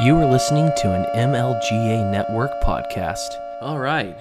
You 0.00 0.16
are 0.18 0.30
listening 0.30 0.70
to 0.76 0.94
an 0.94 1.06
MLGA 1.16 2.08
Network 2.08 2.52
podcast. 2.62 3.30
All 3.60 3.80
right. 3.80 4.16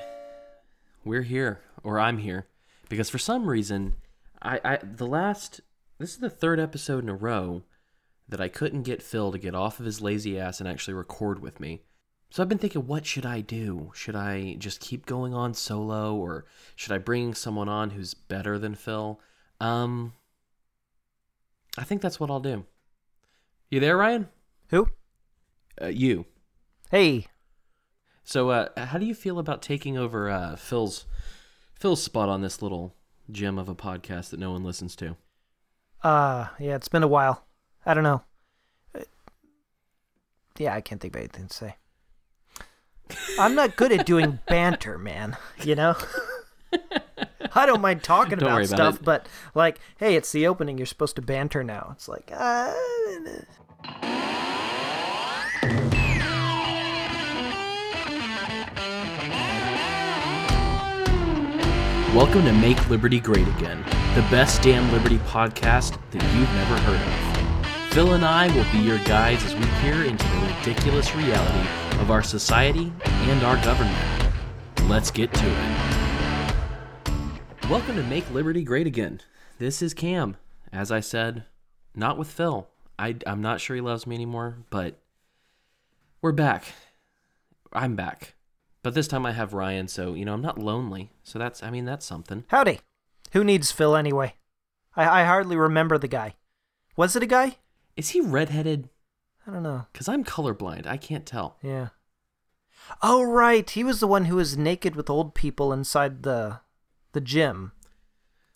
We're 1.05 1.21
here, 1.21 1.62
or 1.83 1.99
I'm 1.99 2.17
here, 2.17 2.47
because 2.89 3.12
for 3.12 3.19
some 3.19 3.47
reason, 3.47 3.94
I, 4.42 4.60
I 4.65 4.79
the 4.81 5.05
last 5.05 5.62
this 5.99 6.13
is 6.13 6.17
the 6.17 6.31
third 6.31 6.60
episode 6.60 7.03
in 7.03 7.10
a 7.10 7.15
row 7.15 7.62
that 8.28 8.42
I 8.42 8.47
couldn't 8.47 8.83
get 8.83 9.03
Phil 9.03 9.31
to 9.31 9.37
get 9.37 9.53
off 9.53 9.79
of 9.79 9.85
his 9.85 10.01
lazy 10.01 10.40
ass 10.40 10.60
and 10.60 10.67
actually 10.67 10.96
record 10.96 11.44
with 11.44 11.60
me. 11.60 11.83
So 12.31 12.41
I've 12.41 12.49
been 12.49 12.57
thinking, 12.57 12.87
what 12.87 13.05
should 13.05 13.25
I 13.25 13.41
do? 13.41 13.91
Should 13.94 14.15
I 14.15 14.55
just 14.57 14.79
keep 14.79 15.05
going 15.05 15.35
on 15.35 15.53
solo, 15.53 16.16
or 16.16 16.45
should 16.75 16.91
I 16.91 16.98
bring 16.98 17.35
someone 17.35 17.70
on 17.70 17.91
who's 17.91 18.16
better 18.16 18.57
than 18.57 18.73
Phil? 18.73 19.20
Um, 19.62 20.13
I 21.77 21.84
think 21.84 22.02
that's 22.02 22.20
what 22.20 22.31
I'll 22.31 22.39
do. 22.39 22.66
You 23.70 23.80
there, 23.80 23.98
Ryan? 23.98 24.30
Who? 24.70 24.89
Uh, 25.81 25.88
you. 25.88 26.26
Hey. 26.91 27.27
So, 28.23 28.49
uh, 28.49 28.86
how 28.86 28.98
do 28.98 29.05
you 29.05 29.13
feel 29.16 29.40
about 29.40 29.62
taking 29.62 29.98
over 29.98 30.30
uh, 30.30 30.55
Phil's 30.55 31.05
Phil's 31.76 32.02
spot 32.03 32.30
on 32.30 32.41
this 32.41 32.62
little 32.62 32.94
gem 33.31 33.58
of 33.58 33.70
a 33.70 33.76
podcast 33.76 34.30
that 34.31 34.40
no 34.40 34.52
one 34.52 34.63
listens 34.63 34.95
to? 34.98 35.16
Uh, 36.03 36.48
yeah, 36.59 36.76
it's 36.76 36.88
been 36.88 37.03
a 37.03 37.08
while. 37.08 37.45
I 37.86 37.94
don't 37.94 38.03
know. 38.03 38.22
Uh, 38.95 39.02
Yeah, 40.58 40.73
I 40.76 40.81
can't 40.81 41.00
think 41.02 41.16
of 41.16 41.20
anything 41.20 41.48
to 41.48 41.53
say. 41.53 41.76
I'm 43.39 43.55
not 43.55 43.75
good 43.78 43.91
at 43.94 44.05
doing 44.05 44.39
banter, 44.48 44.98
man. 44.98 45.38
You 45.64 45.75
know? 45.75 45.95
I 47.55 47.66
don't 47.66 47.81
mind 47.81 48.03
talking 48.03 48.38
Don't 48.38 48.50
about 48.50 48.58
about 48.66 48.67
stuff, 48.67 48.95
it. 48.98 49.03
but 49.05 49.28
like, 49.55 49.80
hey, 49.98 50.16
it's 50.16 50.31
the 50.31 50.48
opening. 50.48 50.78
You're 50.78 50.86
supposed 50.86 51.16
to 51.16 51.22
banter 51.22 51.64
now. 51.64 51.91
It's 51.94 52.08
like, 52.09 52.30
uh, 52.34 52.73
Welcome 62.17 62.45
to 62.45 62.51
Make 62.51 62.89
Liberty 62.89 63.19
Great 63.19 63.47
Again, 63.47 63.83
the 64.15 64.25
best 64.31 64.63
damn 64.63 64.91
Liberty 64.91 65.19
podcast 65.19 65.99
that 66.09 66.23
you've 66.33 66.51
never 66.55 66.75
heard 66.79 66.99
of. 66.99 67.93
Phil 67.93 68.13
and 68.13 68.25
I 68.25 68.47
will 68.55 68.65
be 68.71 68.79
your 68.79 68.97
guides 69.03 69.43
as 69.43 69.53
we 69.53 69.63
peer 69.81 70.03
into 70.03 70.25
the 70.25 70.55
ridiculous 70.57 71.13
reality 71.13 71.69
of 71.99 72.09
our 72.09 72.23
society 72.23 72.91
and 73.05 73.43
our 73.43 73.63
government. 73.63 73.95
Let's 74.89 75.11
get 75.11 75.31
to 75.31 75.45
it. 75.45 76.55
Welcome 77.69 77.97
to 77.97 78.03
Make 78.05 78.27
Liberty 78.31 78.63
Great 78.63 78.88
Again. 78.88 79.21
This 79.59 79.83
is 79.83 79.93
Cam. 79.93 80.38
As 80.73 80.91
I 80.91 81.01
said, 81.01 81.43
not 81.93 82.17
with 82.17 82.31
Phil. 82.31 82.67
I, 82.97 83.17
I'm 83.27 83.43
not 83.43 83.61
sure 83.61 83.75
he 83.75 83.81
loves 83.83 84.07
me 84.07 84.15
anymore, 84.15 84.57
but 84.71 84.97
we're 86.23 86.31
back. 86.31 86.63
I'm 87.71 87.95
back. 87.95 88.33
But 88.83 88.94
this 88.94 89.08
time 89.08 89.25
I 89.25 89.31
have 89.33 89.53
Ryan, 89.53 89.88
so, 89.88 90.14
you 90.14 90.23
know, 90.25 90.33
I'm 90.33 90.42
not 90.42 90.59
lonely. 90.59 91.11
So 91.23 91.38
that's, 91.39 91.61
I 91.64 91.70
mean, 91.70 91.86
that's 91.86 92.06
something. 92.06 92.45
howdy. 92.47 92.80
Who 93.34 93.44
needs 93.44 93.72
Phil 93.72 93.95
anyway? 93.95 94.36
I, 94.95 95.22
I 95.22 95.25
hardly 95.25 95.58
remember 95.58 95.97
the 95.97 96.08
guy. 96.08 96.36
Was 96.95 97.16
it 97.16 97.23
a 97.23 97.28
guy? 97.28 97.58
Is 97.95 98.09
he 98.09 98.22
redheaded? 98.22 98.89
I 99.45 99.52
don't 99.52 99.64
know. 99.64 99.88
Because 99.92 100.08
I'm 100.08 100.23
colorblind. 100.23 100.88
I 100.88 100.97
can't 100.97 101.25
tell. 101.25 101.58
Yeah. 101.61 101.89
Oh 103.02 103.23
right, 103.23 103.69
he 103.69 103.84
was 103.84 104.00
the 104.00 104.08
one 104.08 104.25
who 104.25 104.38
was 104.38 104.56
naked 104.58 104.95
with 104.95 105.09
old 105.09 105.36
people 105.36 105.73
inside 105.73 106.23
the 106.23 106.62
the 107.12 107.19
gym, 107.19 107.73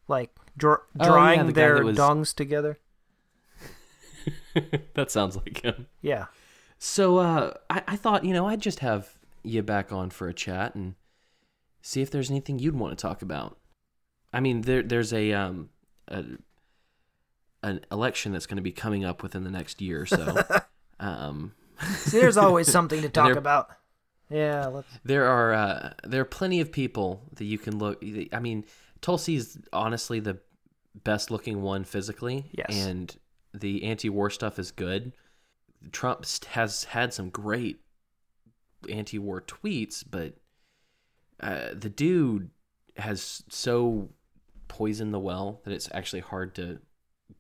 like 0.08 0.30
dr- 0.56 0.80
Oh, 1.00 1.04
yeah, 1.04 1.06
drawing 1.10 1.46
the 1.48 1.52
their 1.54 1.84
was- 1.84 1.98
dongs 1.98 2.34
together. 2.34 2.80
that 4.94 5.12
sounds 5.12 5.36
like 5.36 5.62
him. 5.62 5.88
Yeah. 6.02 6.26
So 6.78 7.18
uh, 7.18 7.54
I, 7.70 7.84
I 7.90 7.96
thought, 7.96 8.24
you 8.26 8.34
know, 8.34 8.48
I'd 8.48 8.62
just 8.62 8.80
have 8.80 9.18
you 9.44 9.62
back 9.64 9.92
on 9.92 10.10
for 10.10 10.28
a 10.28 10.34
chat 10.34 10.76
and 10.76 10.96
see 11.82 12.02
if 12.02 12.12
there's 12.12 12.30
anything 12.30 12.60
you'd 12.60 12.76
want 12.76 12.98
to 12.98 13.02
talk 13.02 13.22
about. 13.22 13.58
I 14.34 14.40
mean, 14.40 14.62
there 14.62 14.82
there's 14.84 15.12
a 15.14 15.34
um 15.34 15.70
a, 16.08 16.24
an 17.64 17.82
election 17.92 18.32
that's 18.32 18.46
going 18.46 18.58
to 18.58 18.62
be 18.64 18.72
coming 18.72 19.06
up 19.06 19.22
within 19.24 19.44
the 19.44 19.52
next 19.52 19.82
year 19.82 20.02
or 20.02 20.06
so. 20.06 20.38
um, 21.00 21.54
See, 21.98 22.20
there's 22.20 22.38
always 22.38 22.72
something 22.72 23.02
to 23.02 23.10
talk 23.10 23.28
there- 23.30 23.38
about. 23.38 23.70
Yeah. 24.30 24.68
Let's. 24.68 24.88
there 25.04 25.26
are 25.28 25.54
uh, 25.54 25.94
there 26.06 26.22
are 26.22 26.26
plenty 26.26 26.62
of 26.62 26.72
people 26.72 27.24
that 27.36 27.44
you 27.46 27.58
can 27.58 27.78
look. 27.78 28.02
I 28.32 28.40
mean, 28.40 28.64
Tulsi's 29.02 29.58
honestly 29.74 30.22
the 30.22 30.40
best 31.04 31.32
looking 31.32 31.62
one 31.62 31.84
physically, 31.84 32.46
Yes. 32.54 32.68
and 32.70 33.14
the 33.54 33.84
anti-war 33.84 34.30
stuff 34.30 34.58
is 34.58 34.72
good. 34.72 35.12
Trump 35.92 36.26
has 36.52 36.86
had 36.86 37.14
some 37.14 37.30
great 37.30 37.81
anti-war 38.90 39.42
tweets, 39.42 40.04
but 40.10 40.36
uh, 41.40 41.70
the 41.74 41.90
dude 41.90 42.50
has 42.98 43.44
so 43.50 44.10
poisoned 44.68 45.14
the 45.14 45.20
well 45.20 45.62
that 45.64 45.74
it's 45.74 45.90
actually 45.94 46.20
hard 46.22 46.56
to 46.56 46.80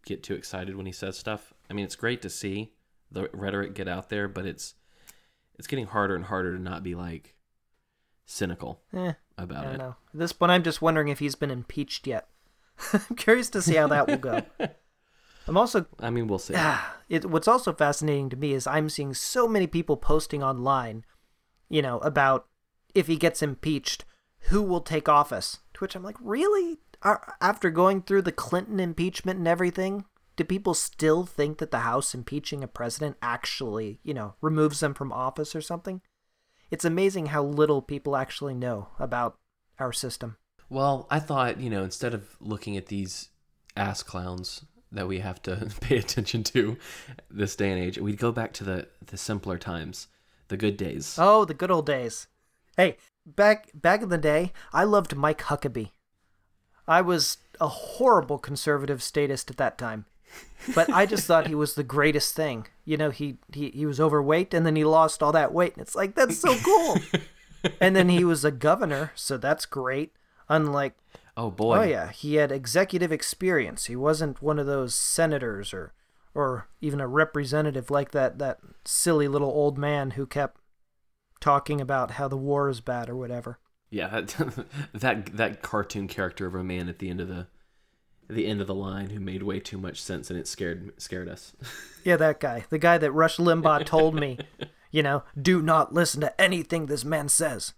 get 0.06 0.24
too 0.24 0.34
excited 0.34 0.76
when 0.76 0.86
he 0.86 0.92
says 0.92 1.18
stuff. 1.18 1.54
I 1.70 1.74
mean, 1.74 1.86
it's 1.86 1.96
great 1.96 2.22
to 2.24 2.30
see 2.30 2.74
the 3.12 3.30
rhetoric 3.34 3.74
get 3.76 3.88
out 3.88 4.10
there, 4.10 4.28
but 4.28 4.46
it's 4.46 4.76
it's 5.58 5.68
getting 5.68 5.88
harder 5.88 6.16
and 6.16 6.26
harder 6.26 6.56
to 6.56 6.62
not 6.62 6.84
be 6.84 6.96
like 6.96 7.36
cynical 8.26 8.82
Eh, 8.94 9.14
about 9.38 9.66
I 9.66 9.68
don't 9.68 9.76
it. 9.76 9.78
know. 9.80 9.96
At 10.14 10.20
this 10.20 10.34
point, 10.34 10.52
I'm 10.52 10.64
just 10.64 10.82
wondering 10.82 11.10
if 11.10 11.20
he's 11.20 11.36
been 11.36 11.52
impeached 11.52 12.08
yet. 12.08 12.28
I'm 12.94 13.16
curious 13.16 13.50
to 13.52 13.62
see 13.62 13.76
how 13.76 13.88
that 13.88 14.08
will 14.08 14.18
go. 14.18 14.42
I'm 15.48 15.58
also 15.58 15.86
I 16.00 16.10
mean, 16.10 16.28
we'll 16.28 16.40
see. 16.40 16.54
Ah, 16.56 16.98
it, 17.10 17.26
what's 17.30 17.48
also 17.48 17.74
fascinating 17.74 18.30
to 18.30 18.36
me 18.38 18.54
is 18.54 18.66
I'm 18.68 18.90
seeing 18.90 19.14
so 19.14 19.48
many 19.48 19.68
people 19.68 19.98
posting 19.98 20.42
online, 20.42 21.04
you 21.72 21.82
know, 21.82 22.00
about 22.00 22.48
if 22.94 23.08
he 23.08 23.16
gets 23.16 23.42
impeached, 23.42 24.06
who 24.50 24.62
will 24.62 24.82
take 24.82 25.08
office. 25.08 25.60
To 25.74 25.80
which 25.80 25.96
I'm 25.96 26.04
like, 26.04 26.18
really? 26.20 26.80
After 27.04 27.72
going 27.72 28.02
through 28.02 28.24
the 28.24 28.32
Clinton 28.32 28.80
impeachment 28.80 29.40
and 29.40 29.48
everything, 29.48 30.06
do 30.36 30.44
people 30.44 30.74
still 30.74 31.26
think 31.26 31.58
that 31.58 31.72
the 31.72 31.80
House 31.80 32.14
impeaching 32.14 32.64
a 32.64 32.68
president 32.68 33.18
actually, 33.22 34.00
you 34.04 34.14
know, 34.14 34.36
removes 34.42 34.82
them 34.82 34.94
from 34.94 35.12
office 35.12 35.56
or 35.56 35.62
something? 35.62 36.02
It's 36.70 36.86
amazing 36.86 37.28
how 37.28 37.44
little 37.44 37.82
people 37.82 38.16
actually 38.16 38.54
know 38.54 38.90
about 39.00 39.38
our 39.80 39.92
system. 39.92 40.38
Well, 40.70 41.08
I 41.10 41.20
thought, 41.20 41.60
you 41.60 41.70
know, 41.70 41.84
instead 41.84 42.14
of 42.14 42.36
looking 42.40 42.78
at 42.78 42.88
these 42.88 43.30
ass 43.76 44.04
clowns 44.04 44.64
that 44.92 45.08
we 45.08 45.20
have 45.20 45.42
to 45.44 45.70
pay 45.82 45.98
attention 45.98 46.44
to 46.44 46.78
this 47.30 47.56
day 47.56 47.72
and 47.72 47.82
age, 47.82 47.98
we'd 47.98 48.18
go 48.18 48.32
back 48.32 48.54
to 48.54 48.64
the, 48.64 48.88
the 49.06 49.18
simpler 49.18 49.58
times, 49.58 50.08
the 50.52 50.58
good 50.58 50.78
days. 50.78 51.16
Oh, 51.18 51.46
the 51.46 51.56
good 51.56 51.72
old 51.72 51.88
days. 51.88 52.28
Hey, 52.78 52.98
back 53.26 53.72
back 53.74 54.04
in 54.04 54.10
the 54.10 54.18
day, 54.20 54.54
I 54.72 54.84
loved 54.84 55.16
Mike 55.16 55.42
Huckabee. 55.42 55.90
I 56.88 57.02
was 57.02 57.38
a 57.60 57.68
horrible 57.68 58.38
conservative 58.38 59.02
statist 59.02 59.50
at 59.50 59.58
that 59.58 59.78
time. 59.80 60.06
But 60.76 60.90
I 60.92 61.06
just 61.06 61.26
thought 61.26 61.48
he 61.48 61.56
was 61.56 61.76
the 61.76 61.84
greatest 61.84 62.36
thing. 62.36 62.68
You 62.86 62.96
know, 62.98 63.10
he, 63.10 63.38
he 63.52 63.70
he 63.72 63.86
was 63.86 64.00
overweight 64.00 64.54
and 64.54 64.66
then 64.66 64.76
he 64.76 64.86
lost 64.86 65.24
all 65.24 65.32
that 65.32 65.54
weight 65.54 65.74
and 65.74 65.82
it's 65.82 65.96
like 65.96 66.16
that's 66.16 66.38
so 66.38 66.56
cool. 66.58 66.98
and 67.82 67.96
then 67.96 68.10
he 68.10 68.24
was 68.24 68.46
a 68.46 68.52
governor, 68.52 69.12
so 69.16 69.38
that's 69.38 69.66
great. 69.66 70.14
Unlike 70.48 70.96
Oh 71.38 71.50
boy. 71.50 71.78
Oh 71.78 71.84
yeah, 71.84 72.12
he 72.12 72.36
had 72.36 72.52
executive 72.52 73.12
experience. 73.12 73.86
He 73.86 73.96
wasn't 73.96 74.42
one 74.42 74.60
of 74.60 74.68
those 74.68 74.94
senators 74.94 75.74
or 75.74 75.94
or 76.34 76.68
even 76.80 77.02
a 77.02 77.08
representative 77.08 77.90
like 77.90 78.12
that 78.12 78.40
that 78.40 78.60
silly 78.86 79.28
little 79.28 79.50
old 79.50 79.78
man 79.78 80.12
who 80.12 80.26
kept 80.26 80.60
talking 81.40 81.82
about 81.82 82.12
how 82.12 82.28
the 82.28 82.38
war 82.38 82.70
is 82.70 82.82
bad 82.82 83.10
or 83.10 83.16
whatever. 83.16 83.60
Yeah, 83.90 84.22
that, 84.22 84.66
that 84.94 85.26
that 85.38 85.62
cartoon 85.62 86.08
character 86.08 86.46
of 86.46 86.56
a 86.56 86.64
man 86.64 86.88
at 86.88 87.00
the 87.00 87.10
end 87.10 87.20
of 87.20 87.28
the 87.28 87.48
the 88.30 88.48
end 88.48 88.62
of 88.62 88.68
the 88.68 88.76
line 88.76 89.10
who 89.10 89.20
made 89.20 89.44
way 89.44 89.60
too 89.60 89.78
much 89.78 90.02
sense 90.02 90.30
and 90.30 90.40
it 90.40 90.48
scared 90.48 90.94
scared 90.98 91.30
us. 91.30 91.54
Yeah, 92.04 92.16
that 92.16 92.40
guy. 92.40 92.66
The 92.72 92.80
guy 92.80 92.98
that 92.98 93.12
Rush 93.12 93.38
Limbaugh 93.38 93.86
told 93.86 94.16
me, 94.16 94.40
you 94.90 95.04
know, 95.04 95.22
do 95.40 95.62
not 95.62 95.94
listen 95.94 96.20
to 96.22 96.42
anything 96.42 96.88
this 96.88 97.06
man 97.06 97.30
says. 97.30 97.76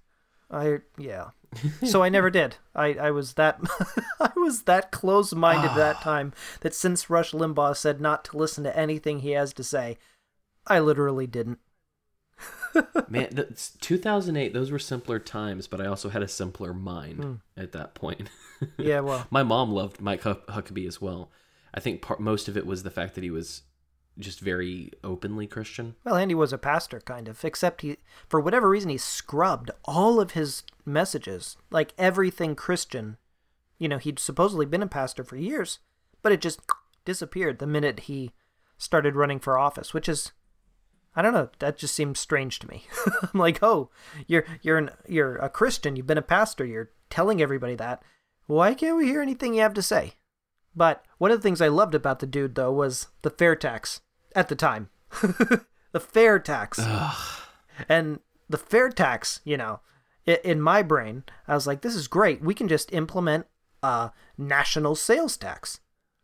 I 0.49 0.77
yeah. 0.97 1.31
So 1.85 2.01
I 2.03 2.09
never 2.09 2.29
did. 2.29 2.55
I, 2.75 2.93
I 2.93 3.11
was 3.11 3.33
that 3.33 3.59
I 4.19 4.31
was 4.35 4.63
that 4.63 4.91
close 4.91 5.33
minded 5.33 5.71
at 5.71 5.75
that 5.77 6.01
time 6.01 6.33
that 6.61 6.73
since 6.73 7.09
Rush 7.09 7.31
Limbaugh 7.31 7.75
said 7.75 7.99
not 8.01 8.25
to 8.25 8.37
listen 8.37 8.63
to 8.63 8.77
anything 8.77 9.19
he 9.19 9.31
has 9.31 9.53
to 9.53 9.63
say, 9.63 9.97
I 10.67 10.79
literally 10.79 11.27
didn't. 11.27 11.59
Man, 13.07 13.29
that's 13.31 13.71
2008, 13.81 14.53
those 14.53 14.71
were 14.71 14.79
simpler 14.79 15.19
times, 15.19 15.67
but 15.67 15.79
I 15.79 15.85
also 15.85 16.09
had 16.09 16.23
a 16.23 16.27
simpler 16.27 16.73
mind 16.73 17.23
Hmm. 17.23 17.33
at 17.55 17.71
that 17.73 17.93
point. 17.93 18.29
Yeah, 18.77 19.01
well, 19.01 19.27
My 19.29 19.43
mom 19.43 19.71
loved 19.71 20.01
Mike 20.01 20.23
Huckabee 20.23 20.87
as 20.87 20.99
well. 21.01 21.29
I 21.73 21.79
think 21.79 22.01
part, 22.01 22.19
most 22.19 22.47
of 22.47 22.55
it 22.57 22.65
was 22.65 22.83
the 22.83 22.91
fact 22.91 23.15
that 23.15 23.23
he 23.23 23.29
was 23.31 23.63
just 24.19 24.39
very 24.39 24.91
openly 25.03 25.47
Christian. 25.47 25.95
well, 26.03 26.15
Andy 26.15 26.35
was 26.35 26.53
a 26.53 26.57
pastor, 26.57 26.99
kind 26.99 27.27
of. 27.27 27.43
Except 27.43 27.81
he, 27.81 27.97
for 28.27 28.39
whatever 28.39 28.69
reason, 28.69 28.89
he 28.89 28.97
scrubbed 28.97 29.71
all 29.85 30.19
of 30.19 30.31
his 30.31 30.63
messages, 30.85 31.57
like 31.71 31.93
everything 31.97 32.55
Christian. 32.55 33.17
You 33.79 33.89
know, 33.89 33.97
he'd 33.97 34.19
supposedly 34.19 34.65
been 34.65 34.83
a 34.83 34.87
pastor 34.87 35.23
for 35.23 35.35
years, 35.35 35.79
but 36.21 36.31
it 36.31 36.41
just 36.41 36.61
disappeared 37.05 37.59
the 37.59 37.67
minute 37.67 38.01
he 38.01 38.31
started 38.77 39.15
running 39.15 39.39
for 39.39 39.57
office, 39.57 39.93
which 39.93 40.07
is 40.07 40.31
I 41.15 41.21
don't 41.21 41.33
know. 41.33 41.49
That 41.59 41.77
just 41.77 41.93
seems 41.93 42.19
strange 42.19 42.59
to 42.59 42.67
me. 42.67 42.85
I'm 43.33 43.39
like, 43.39 43.61
oh, 43.61 43.89
you're 44.27 44.45
you're 44.61 44.77
an, 44.77 44.91
you're 45.07 45.35
a 45.37 45.49
Christian. 45.49 45.95
You've 45.95 46.07
been 46.07 46.17
a 46.17 46.23
pastor. 46.23 46.65
You're 46.65 46.91
telling 47.09 47.41
everybody 47.41 47.75
that. 47.75 48.01
Why 48.47 48.73
can't 48.73 48.97
we 48.97 49.05
hear 49.05 49.21
anything 49.21 49.53
you 49.53 49.61
have 49.61 49.75
to 49.75 49.81
say? 49.81 50.15
But 50.75 51.05
one 51.17 51.31
of 51.31 51.39
the 51.39 51.43
things 51.43 51.61
I 51.61 51.67
loved 51.67 51.95
about 51.95 52.19
the 52.19 52.27
dude 52.27 52.55
though 52.55 52.71
was 52.71 53.07
the 53.21 53.29
fair 53.29 53.55
tax 53.55 54.01
at 54.35 54.49
the 54.49 54.55
time. 54.55 54.89
the 55.91 55.99
fair 55.99 56.39
tax. 56.39 56.79
And 57.87 58.19
the 58.49 58.57
fair 58.57 58.89
tax, 58.89 59.39
you 59.43 59.57
know, 59.57 59.79
in 60.25 60.61
my 60.61 60.81
brain, 60.81 61.23
I 61.47 61.55
was 61.55 61.67
like, 61.67 61.81
this 61.81 61.95
is 61.95 62.07
great. 62.07 62.41
We 62.41 62.53
can 62.53 62.67
just 62.67 62.93
implement 62.93 63.47
a 63.81 64.11
national 64.37 64.95
sales 64.95 65.37
tax. 65.37 65.79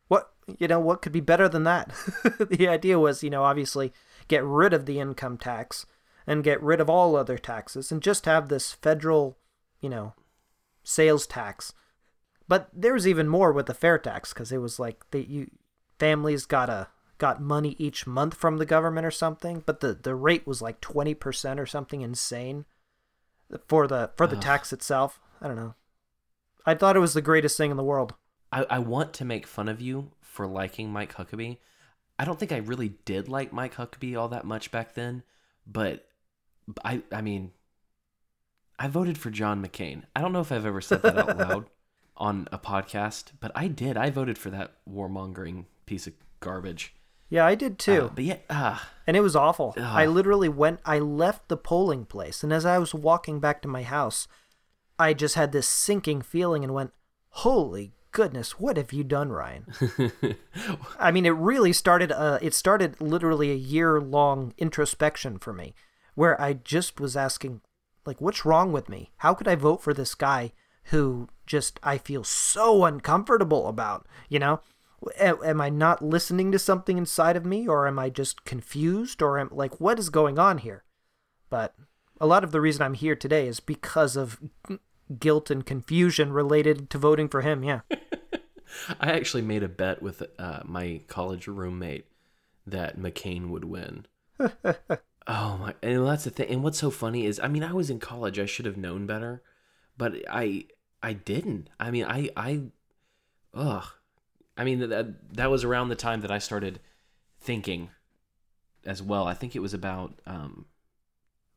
What, 0.07 0.31
you 0.57 0.67
know, 0.67 0.79
what 0.79 1.01
could 1.01 1.11
be 1.11 1.19
better 1.19 1.49
than 1.49 1.63
that? 1.65 1.91
the 2.49 2.67
idea 2.67 2.99
was, 2.99 3.23
you 3.23 3.29
know, 3.29 3.43
obviously 3.43 3.93
get 4.27 4.43
rid 4.43 4.73
of 4.73 4.85
the 4.85 4.99
income 4.99 5.37
tax 5.37 5.85
and 6.25 6.43
get 6.43 6.61
rid 6.61 6.79
of 6.79 6.89
all 6.89 7.15
other 7.15 7.37
taxes 7.37 7.91
and 7.91 8.01
just 8.01 8.25
have 8.25 8.47
this 8.47 8.71
federal, 8.71 9.37
you 9.81 9.89
know, 9.89 10.13
sales 10.83 11.27
tax. 11.27 11.73
But 12.49 12.67
there 12.73 12.95
was 12.95 13.07
even 13.07 13.29
more 13.29 13.53
with 13.53 13.67
the 13.67 13.75
fair 13.75 13.99
tax 13.99 14.33
because 14.33 14.51
it 14.51 14.57
was 14.57 14.79
like 14.79 15.09
the 15.11 15.21
you 15.21 15.51
families 15.99 16.45
got 16.45 16.67
a 16.67 16.87
got 17.19 17.39
money 17.39 17.75
each 17.77 18.07
month 18.07 18.33
from 18.33 18.57
the 18.57 18.65
government 18.65 19.05
or 19.05 19.11
something, 19.11 19.61
but 19.65 19.81
the 19.81 19.93
the 19.93 20.15
rate 20.15 20.47
was 20.47 20.61
like 20.61 20.81
twenty 20.81 21.13
percent 21.13 21.59
or 21.59 21.67
something 21.67 22.01
insane 22.01 22.65
for 23.67 23.87
the 23.87 24.09
for 24.17 24.25
the 24.25 24.35
Ugh. 24.35 24.41
tax 24.41 24.73
itself. 24.73 25.21
I 25.39 25.47
don't 25.47 25.57
know. 25.57 25.75
I 26.65 26.73
thought 26.73 26.95
it 26.95 27.01
was 27.01 27.13
the 27.13 27.21
greatest 27.21 27.55
thing 27.55 27.69
in 27.69 27.77
the 27.77 27.83
world. 27.83 28.15
I, 28.51 28.65
I 28.67 28.79
want 28.79 29.13
to 29.13 29.25
make 29.25 29.45
fun 29.45 29.69
of 29.69 29.79
you 29.79 30.11
for 30.19 30.47
liking 30.47 30.91
Mike 30.91 31.13
Huckabee. 31.13 31.57
I 32.17 32.25
don't 32.25 32.39
think 32.39 32.51
I 32.51 32.57
really 32.57 32.95
did 33.05 33.29
like 33.29 33.53
Mike 33.53 33.75
Huckabee 33.75 34.19
all 34.19 34.27
that 34.29 34.43
much 34.43 34.71
back 34.71 34.95
then, 34.95 35.21
but 35.67 36.07
I 36.83 37.03
I 37.11 37.21
mean 37.21 37.51
I 38.79 38.87
voted 38.87 39.19
for 39.19 39.29
John 39.29 39.63
McCain. 39.63 40.05
I 40.15 40.21
don't 40.21 40.33
know 40.33 40.41
if 40.41 40.51
I've 40.51 40.65
ever 40.65 40.81
said 40.81 41.03
that 41.03 41.15
out 41.15 41.37
loud 41.49 41.65
on 42.19 42.47
a 42.51 42.59
podcast, 42.59 43.31
but 43.39 43.51
I 43.55 43.67
did. 43.67 43.97
I 43.97 44.09
voted 44.09 44.37
for 44.37 44.49
that 44.49 44.73
warmongering 44.89 45.65
piece 45.85 46.07
of 46.07 46.13
garbage. 46.39 46.93
Yeah, 47.29 47.45
I 47.45 47.55
did 47.55 47.77
too. 47.77 48.05
Uh, 48.05 48.09
but 48.09 48.23
yeah, 48.23 48.37
uh, 48.49 48.79
and 49.05 49.15
it 49.15 49.21
was 49.21 49.35
awful. 49.35 49.73
Ugh. 49.77 49.83
I 49.83 50.05
literally 50.05 50.49
went, 50.49 50.79
I 50.83 50.99
left 50.99 51.47
the 51.47 51.57
polling 51.57 52.05
place, 52.05 52.43
and 52.43 52.51
as 52.51 52.65
I 52.65 52.77
was 52.77 52.93
walking 52.93 53.39
back 53.39 53.61
to 53.61 53.67
my 53.67 53.83
house, 53.83 54.27
I 54.97 55.13
just 55.13 55.35
had 55.35 55.51
this 55.51 55.67
sinking 55.67 56.21
feeling 56.21 56.63
and 56.63 56.73
went, 56.73 56.91
Holy 57.29 57.93
goodness, 58.11 58.59
what 58.59 58.77
have 58.77 58.91
you 58.91 59.03
done, 59.03 59.31
Ryan? 59.31 59.67
I 60.99 61.11
mean, 61.11 61.25
it 61.25 61.29
really 61.29 61.71
started, 61.71 62.11
uh, 62.11 62.39
it 62.41 62.53
started 62.53 62.99
literally 62.99 63.51
a 63.51 63.55
year 63.55 64.01
long 64.01 64.53
introspection 64.57 65.37
for 65.37 65.53
me 65.53 65.75
where 66.15 66.39
I 66.41 66.53
just 66.53 66.99
was 66.99 67.15
asking, 67.15 67.61
like, 68.05 68.19
what's 68.19 68.45
wrong 68.45 68.71
with 68.71 68.89
me? 68.89 69.11
How 69.17 69.33
could 69.35 69.47
I 69.47 69.55
vote 69.55 69.83
for 69.83 69.93
this 69.93 70.15
guy 70.15 70.51
who 70.89 71.27
just 71.45 71.79
I 71.83 71.97
feel 71.97 72.23
so 72.23 72.85
uncomfortable 72.85 73.67
about, 73.67 74.07
you 74.27 74.39
know? 74.39 74.61
Am 75.17 75.61
I 75.61 75.69
not 75.69 76.03
listening 76.03 76.51
to 76.51 76.59
something 76.59 76.97
inside 76.97 77.37
of 77.37 77.45
me, 77.45 77.67
or 77.67 77.87
am 77.87 77.97
I 77.97 78.09
just 78.09 78.43
confused, 78.43 79.21
or 79.21 79.39
am 79.39 79.49
like 79.51 79.79
what 79.79 79.97
is 79.97 80.09
going 80.09 80.37
on 80.37 80.57
here? 80.57 80.83
But 81.49 81.73
a 82.19 82.27
lot 82.27 82.43
of 82.43 82.51
the 82.51 82.59
reason 82.59 82.81
I'm 82.81 82.95
here 82.95 83.15
today 83.15 83.47
is 83.47 83.61
because 83.61 84.17
of 84.17 84.41
guilt 85.17 85.49
and 85.49 85.65
confusion 85.65 86.33
related 86.33 86.89
to 86.89 86.97
voting 86.97 87.29
for 87.29 87.41
him. 87.41 87.63
Yeah, 87.63 87.79
I 88.99 89.13
actually 89.13 89.43
made 89.43 89.63
a 89.63 89.69
bet 89.69 90.01
with 90.01 90.21
uh, 90.37 90.59
my 90.65 91.01
college 91.07 91.47
roommate 91.47 92.07
that 92.67 92.99
McCain 92.99 93.47
would 93.47 93.63
win. 93.63 94.05
oh 94.39 95.57
my! 95.57 95.75
And 95.81 96.05
that's 96.05 96.25
the 96.25 96.29
thing. 96.29 96.49
And 96.49 96.61
what's 96.61 96.79
so 96.79 96.91
funny 96.91 97.25
is, 97.25 97.39
I 97.39 97.47
mean, 97.47 97.63
I 97.63 97.71
was 97.71 97.89
in 97.89 97.99
college. 97.99 98.37
I 98.37 98.45
should 98.45 98.65
have 98.65 98.75
known 98.75 99.05
better, 99.05 99.43
but 99.97 100.13
I 100.29 100.65
I 101.01 101.13
didn't. 101.13 101.69
I 101.79 101.91
mean, 101.91 102.05
I 102.05 102.29
I 102.35 102.61
ugh. 103.53 103.85
I 104.57 104.63
mean 104.63 104.79
that 104.89 105.33
that 105.35 105.49
was 105.49 105.63
around 105.63 105.89
the 105.89 105.95
time 105.95 106.21
that 106.21 106.31
I 106.31 106.39
started 106.39 106.79
thinking 107.39 107.89
as 108.85 109.01
well. 109.01 109.27
I 109.27 109.33
think 109.33 109.55
it 109.55 109.61
was 109.61 109.73
about 109.73 110.19
um, 110.25 110.65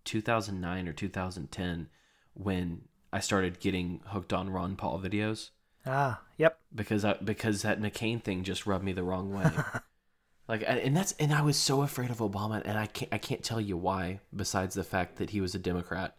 2009 0.04 0.88
or 0.88 0.92
2010 0.92 1.88
when 2.34 2.82
I 3.12 3.20
started 3.20 3.60
getting 3.60 4.00
hooked 4.06 4.32
on 4.32 4.50
Ron 4.50 4.76
Paul 4.76 5.00
videos 5.00 5.50
ah, 5.86 6.20
yep. 6.36 6.58
because 6.74 7.04
I, 7.04 7.14
because 7.14 7.62
that 7.62 7.80
McCain 7.80 8.22
thing 8.22 8.44
just 8.44 8.66
rubbed 8.66 8.84
me 8.84 8.92
the 8.92 9.02
wrong 9.02 9.32
way. 9.32 9.50
like, 10.48 10.64
and 10.66 10.78
and 10.78 10.96
that's 10.96 11.12
and 11.12 11.32
I 11.32 11.42
was 11.42 11.56
so 11.56 11.82
afraid 11.82 12.10
of 12.10 12.18
Obama, 12.18 12.62
and 12.64 12.78
I 12.78 12.86
can't 12.86 13.12
I 13.12 13.18
can't 13.18 13.42
tell 13.42 13.60
you 13.60 13.76
why. 13.76 14.20
Besides 14.34 14.74
the 14.74 14.84
fact 14.84 15.16
that 15.16 15.30
he 15.30 15.40
was 15.40 15.54
a 15.54 15.58
Democrat, 15.58 16.16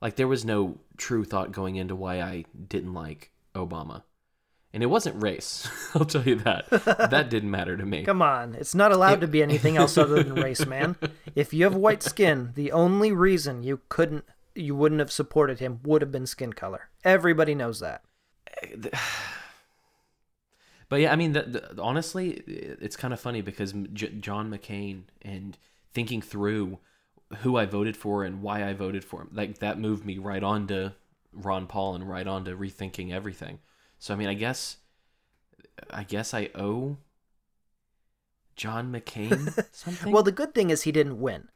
like 0.00 0.16
there 0.16 0.28
was 0.28 0.44
no 0.44 0.78
true 0.96 1.24
thought 1.24 1.52
going 1.52 1.76
into 1.76 1.94
why 1.94 2.20
I 2.20 2.44
didn't 2.68 2.94
like 2.94 3.32
Obama, 3.54 4.02
and 4.72 4.82
it 4.82 4.86
wasn't 4.86 5.22
race. 5.22 5.68
I'll 5.94 6.04
tell 6.04 6.22
you 6.22 6.36
that. 6.36 6.68
that 6.70 7.30
didn't 7.30 7.50
matter 7.50 7.76
to 7.76 7.84
me. 7.84 8.04
Come 8.04 8.22
on, 8.22 8.54
it's 8.54 8.74
not 8.74 8.92
allowed 8.92 9.20
to 9.22 9.26
be 9.26 9.42
anything 9.42 9.76
else 9.76 9.96
other 9.96 10.22
than 10.22 10.34
race, 10.34 10.66
man. 10.66 10.96
If 11.34 11.54
you 11.54 11.64
have 11.64 11.74
white 11.74 12.02
skin, 12.02 12.52
the 12.54 12.72
only 12.72 13.12
reason 13.12 13.62
you 13.62 13.80
couldn't, 13.88 14.24
you 14.54 14.74
wouldn't 14.74 15.00
have 15.00 15.12
supported 15.12 15.60
him 15.60 15.80
would 15.84 16.02
have 16.02 16.12
been 16.12 16.26
skin 16.26 16.52
color. 16.52 16.88
Everybody 17.04 17.54
knows 17.54 17.80
that. 17.80 18.02
But 20.88 21.00
yeah, 21.00 21.12
I 21.12 21.16
mean, 21.16 21.32
the, 21.32 21.42
the, 21.42 21.82
honestly, 21.82 22.30
it's 22.46 22.96
kind 22.96 23.12
of 23.12 23.18
funny 23.18 23.40
because 23.40 23.72
J- 23.92 24.12
John 24.20 24.50
McCain 24.50 25.02
and 25.20 25.58
thinking 25.92 26.22
through 26.22 26.78
who 27.38 27.56
I 27.56 27.66
voted 27.66 27.96
for 27.96 28.24
and 28.24 28.42
why 28.42 28.68
I 28.68 28.72
voted 28.72 29.04
for 29.04 29.22
him, 29.22 29.30
like 29.32 29.58
that 29.58 29.78
moved 29.78 30.04
me 30.04 30.18
right 30.18 30.42
on 30.42 30.66
to 30.68 30.94
Ron 31.32 31.66
Paul 31.66 31.94
and 31.94 32.08
right 32.08 32.26
on 32.26 32.44
to 32.44 32.56
rethinking 32.56 33.12
everything. 33.12 33.58
So 33.98 34.14
I 34.14 34.16
mean, 34.16 34.28
I 34.28 34.34
guess, 34.34 34.78
I 35.90 36.04
guess 36.04 36.34
I 36.34 36.50
owe 36.54 36.98
John 38.54 38.92
McCain 38.92 39.64
something. 39.72 40.12
Well, 40.12 40.22
the 40.22 40.32
good 40.32 40.54
thing 40.54 40.70
is 40.70 40.82
he 40.82 40.92
didn't 40.92 41.20
win. 41.20 41.48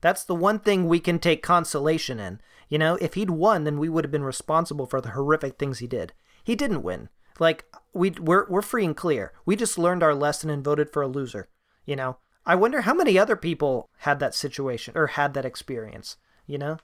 That's 0.00 0.24
the 0.24 0.34
one 0.34 0.58
thing 0.58 0.88
we 0.88 1.00
can 1.00 1.18
take 1.18 1.42
consolation 1.42 2.18
in. 2.18 2.40
You 2.68 2.78
know, 2.78 2.96
if 2.96 3.14
he'd 3.14 3.30
won, 3.30 3.64
then 3.64 3.78
we 3.78 3.88
would 3.88 4.04
have 4.04 4.12
been 4.12 4.24
responsible 4.24 4.86
for 4.86 5.00
the 5.00 5.10
horrific 5.10 5.58
things 5.58 5.78
he 5.78 5.86
did. 5.86 6.12
He 6.42 6.56
didn't 6.56 6.82
win. 6.82 7.08
Like 7.38 7.64
we 7.92 8.10
we're 8.10 8.46
we're 8.48 8.62
free 8.62 8.84
and 8.84 8.96
clear. 8.96 9.32
We 9.44 9.56
just 9.56 9.78
learned 9.78 10.02
our 10.02 10.14
lesson 10.14 10.50
and 10.50 10.64
voted 10.64 10.90
for 10.90 11.02
a 11.02 11.08
loser. 11.08 11.48
You 11.84 11.96
know, 11.96 12.18
I 12.46 12.54
wonder 12.54 12.82
how 12.82 12.94
many 12.94 13.18
other 13.18 13.36
people 13.36 13.88
had 13.98 14.18
that 14.20 14.34
situation 14.34 14.94
or 14.96 15.08
had 15.08 15.34
that 15.34 15.44
experience. 15.44 16.16
You 16.46 16.58
know, 16.58 16.78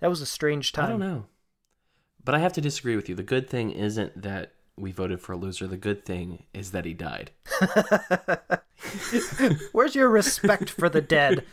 that 0.00 0.10
was 0.10 0.20
a 0.20 0.26
strange 0.26 0.72
time. 0.72 0.86
I 0.86 0.88
don't 0.88 1.00
know. 1.00 1.26
But 2.24 2.34
I 2.34 2.38
have 2.38 2.52
to 2.54 2.60
disagree 2.60 2.96
with 2.96 3.08
you. 3.08 3.14
The 3.14 3.22
good 3.22 3.48
thing 3.48 3.70
isn't 3.70 4.22
that 4.22 4.52
we 4.76 4.92
voted 4.92 5.20
for 5.20 5.32
a 5.32 5.36
loser. 5.36 5.66
The 5.66 5.76
good 5.76 6.04
thing 6.04 6.44
is 6.54 6.72
that 6.72 6.84
he 6.84 6.94
died. 6.94 7.30
Where's 9.72 9.94
your 9.94 10.08
respect 10.08 10.70
for 10.70 10.88
the 10.88 11.00
dead? 11.00 11.44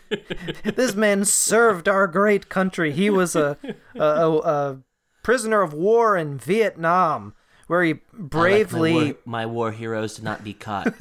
this 0.63 0.95
man 0.95 1.25
served 1.25 1.87
our 1.87 2.07
great 2.07 2.49
country. 2.49 2.91
He 2.91 3.09
was 3.09 3.35
a 3.35 3.57
a, 3.95 4.03
a, 4.03 4.37
a 4.37 4.77
prisoner 5.21 5.61
of 5.61 5.73
war 5.73 6.17
in 6.17 6.37
Vietnam, 6.37 7.33
where 7.67 7.83
he 7.83 7.99
bravely. 8.13 8.91
I 8.91 8.95
like 8.95 9.03
my, 9.03 9.05
war, 9.05 9.15
my 9.25 9.45
war 9.45 9.71
heroes 9.71 10.15
to 10.15 10.23
not 10.23 10.43
be 10.43 10.53
caught. 10.53 10.93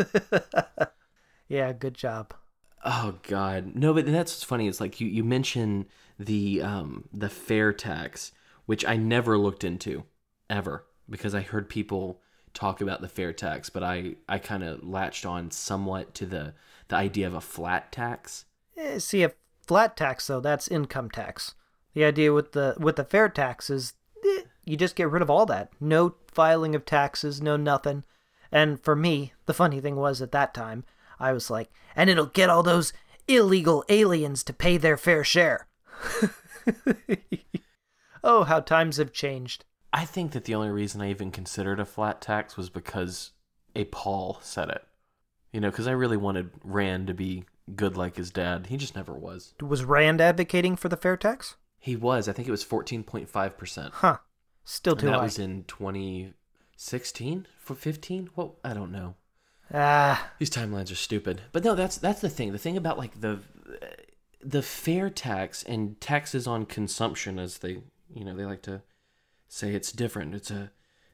Yeah, 1.48 1.72
good 1.72 1.94
job. 1.94 2.34
Oh 2.84 3.18
God, 3.22 3.74
no! 3.74 3.94
But 3.94 4.06
that's 4.06 4.32
what's 4.32 4.44
funny. 4.44 4.68
It's 4.68 4.80
like 4.80 5.00
you 5.00 5.08
you 5.08 5.24
mention 5.24 5.86
the 6.18 6.62
um 6.62 7.08
the 7.12 7.28
fair 7.28 7.72
tax, 7.72 8.32
which 8.66 8.84
I 8.86 8.96
never 8.96 9.38
looked 9.38 9.64
into 9.64 10.04
ever 10.50 10.84
because 11.08 11.34
I 11.34 11.40
heard 11.40 11.68
people 11.68 12.20
talk 12.54 12.80
about 12.80 13.00
the 13.00 13.08
fair 13.08 13.32
tax, 13.32 13.70
but 13.70 13.82
I 13.82 14.16
I 14.28 14.38
kind 14.38 14.62
of 14.62 14.82
latched 14.84 15.26
on 15.26 15.50
somewhat 15.50 16.14
to 16.16 16.26
the 16.26 16.54
the 16.88 16.96
idea 16.96 17.26
of 17.26 17.34
a 17.34 17.40
flat 17.40 17.92
tax. 17.92 18.44
Eh, 18.76 18.98
see, 18.98 19.22
a 19.22 19.32
flat 19.66 19.96
tax 19.96 20.26
though, 20.26 20.40
that's 20.40 20.68
income 20.68 21.10
tax. 21.10 21.54
The 21.94 22.04
idea 22.04 22.32
with 22.32 22.52
the 22.52 22.76
with 22.78 22.96
the 22.96 23.04
fair 23.04 23.28
tax 23.28 23.70
is 23.70 23.94
eh, 24.24 24.42
you 24.64 24.76
just 24.76 24.96
get 24.96 25.10
rid 25.10 25.22
of 25.22 25.30
all 25.30 25.46
that. 25.46 25.70
No 25.80 26.14
filing 26.26 26.74
of 26.74 26.84
taxes, 26.84 27.40
no 27.42 27.56
nothing. 27.56 28.04
And 28.50 28.80
for 28.82 28.96
me, 28.96 29.34
the 29.46 29.54
funny 29.54 29.80
thing 29.80 29.96
was 29.96 30.22
at 30.22 30.32
that 30.32 30.54
time, 30.54 30.84
I 31.20 31.32
was 31.32 31.50
like, 31.50 31.70
and 31.96 32.08
it'll 32.08 32.26
get 32.26 32.50
all 32.50 32.62
those 32.62 32.92
illegal 33.26 33.84
aliens 33.88 34.44
to 34.44 34.52
pay 34.52 34.76
their 34.76 34.96
fair 34.96 35.24
share. 35.24 35.66
oh, 38.24 38.44
how 38.44 38.60
times 38.60 38.96
have 38.98 39.12
changed. 39.12 39.64
I 39.92 40.04
think 40.04 40.32
that 40.32 40.44
the 40.44 40.54
only 40.54 40.70
reason 40.70 41.00
I 41.00 41.10
even 41.10 41.30
considered 41.30 41.80
a 41.80 41.84
flat 41.84 42.20
tax 42.20 42.56
was 42.56 42.70
because 42.70 43.32
a 43.74 43.84
Paul 43.84 44.38
said 44.42 44.68
it. 44.68 44.84
You 45.52 45.60
know, 45.60 45.70
because 45.70 45.88
I 45.88 45.92
really 45.92 46.16
wanted 46.16 46.50
Rand 46.62 47.06
to 47.06 47.14
be 47.14 47.44
good 47.74 47.96
like 47.96 48.16
his 48.16 48.30
dad. 48.30 48.66
He 48.66 48.76
just 48.76 48.94
never 48.94 49.14
was. 49.14 49.54
Was 49.60 49.84
Rand 49.84 50.20
advocating 50.20 50.76
for 50.76 50.88
the 50.90 50.96
fair 50.96 51.16
tax? 51.16 51.56
He 51.78 51.96
was. 51.96 52.28
I 52.28 52.32
think 52.32 52.48
it 52.48 52.52
was 52.52 52.64
14.5%. 52.64 53.90
Huh. 53.92 54.18
Still 54.64 54.92
And 54.92 55.00
too 55.00 55.06
that 55.06 55.14
high. 55.16 55.22
was 55.22 55.38
in 55.38 55.64
2016 55.64 57.46
for 57.58 57.74
15? 57.74 58.30
Well, 58.36 58.56
I 58.62 58.74
don't 58.74 58.92
know. 58.92 59.14
Ah, 59.72 60.30
These 60.38 60.50
timelines 60.50 60.90
are 60.90 60.96
stupid. 60.96 61.42
But 61.52 61.64
no, 61.64 61.74
that's 61.74 61.98
that's 61.98 62.20
the 62.20 62.30
thing. 62.30 62.52
The 62.52 62.58
thing 62.58 62.76
about 62.76 62.98
like 62.98 63.20
the 63.20 63.40
the 64.40 64.62
fair 64.62 65.10
tax 65.10 65.62
and 65.62 66.00
taxes 66.00 66.46
on 66.46 66.64
consumption 66.64 67.38
as 67.38 67.58
they 67.58 67.82
you 68.14 68.24
know 68.24 68.34
they 68.34 68.44
like 68.46 68.62
to 68.62 68.82
say 69.48 69.74
it's 69.74 69.92
different. 69.92 70.34
It's 70.34 70.50
a 70.50 70.70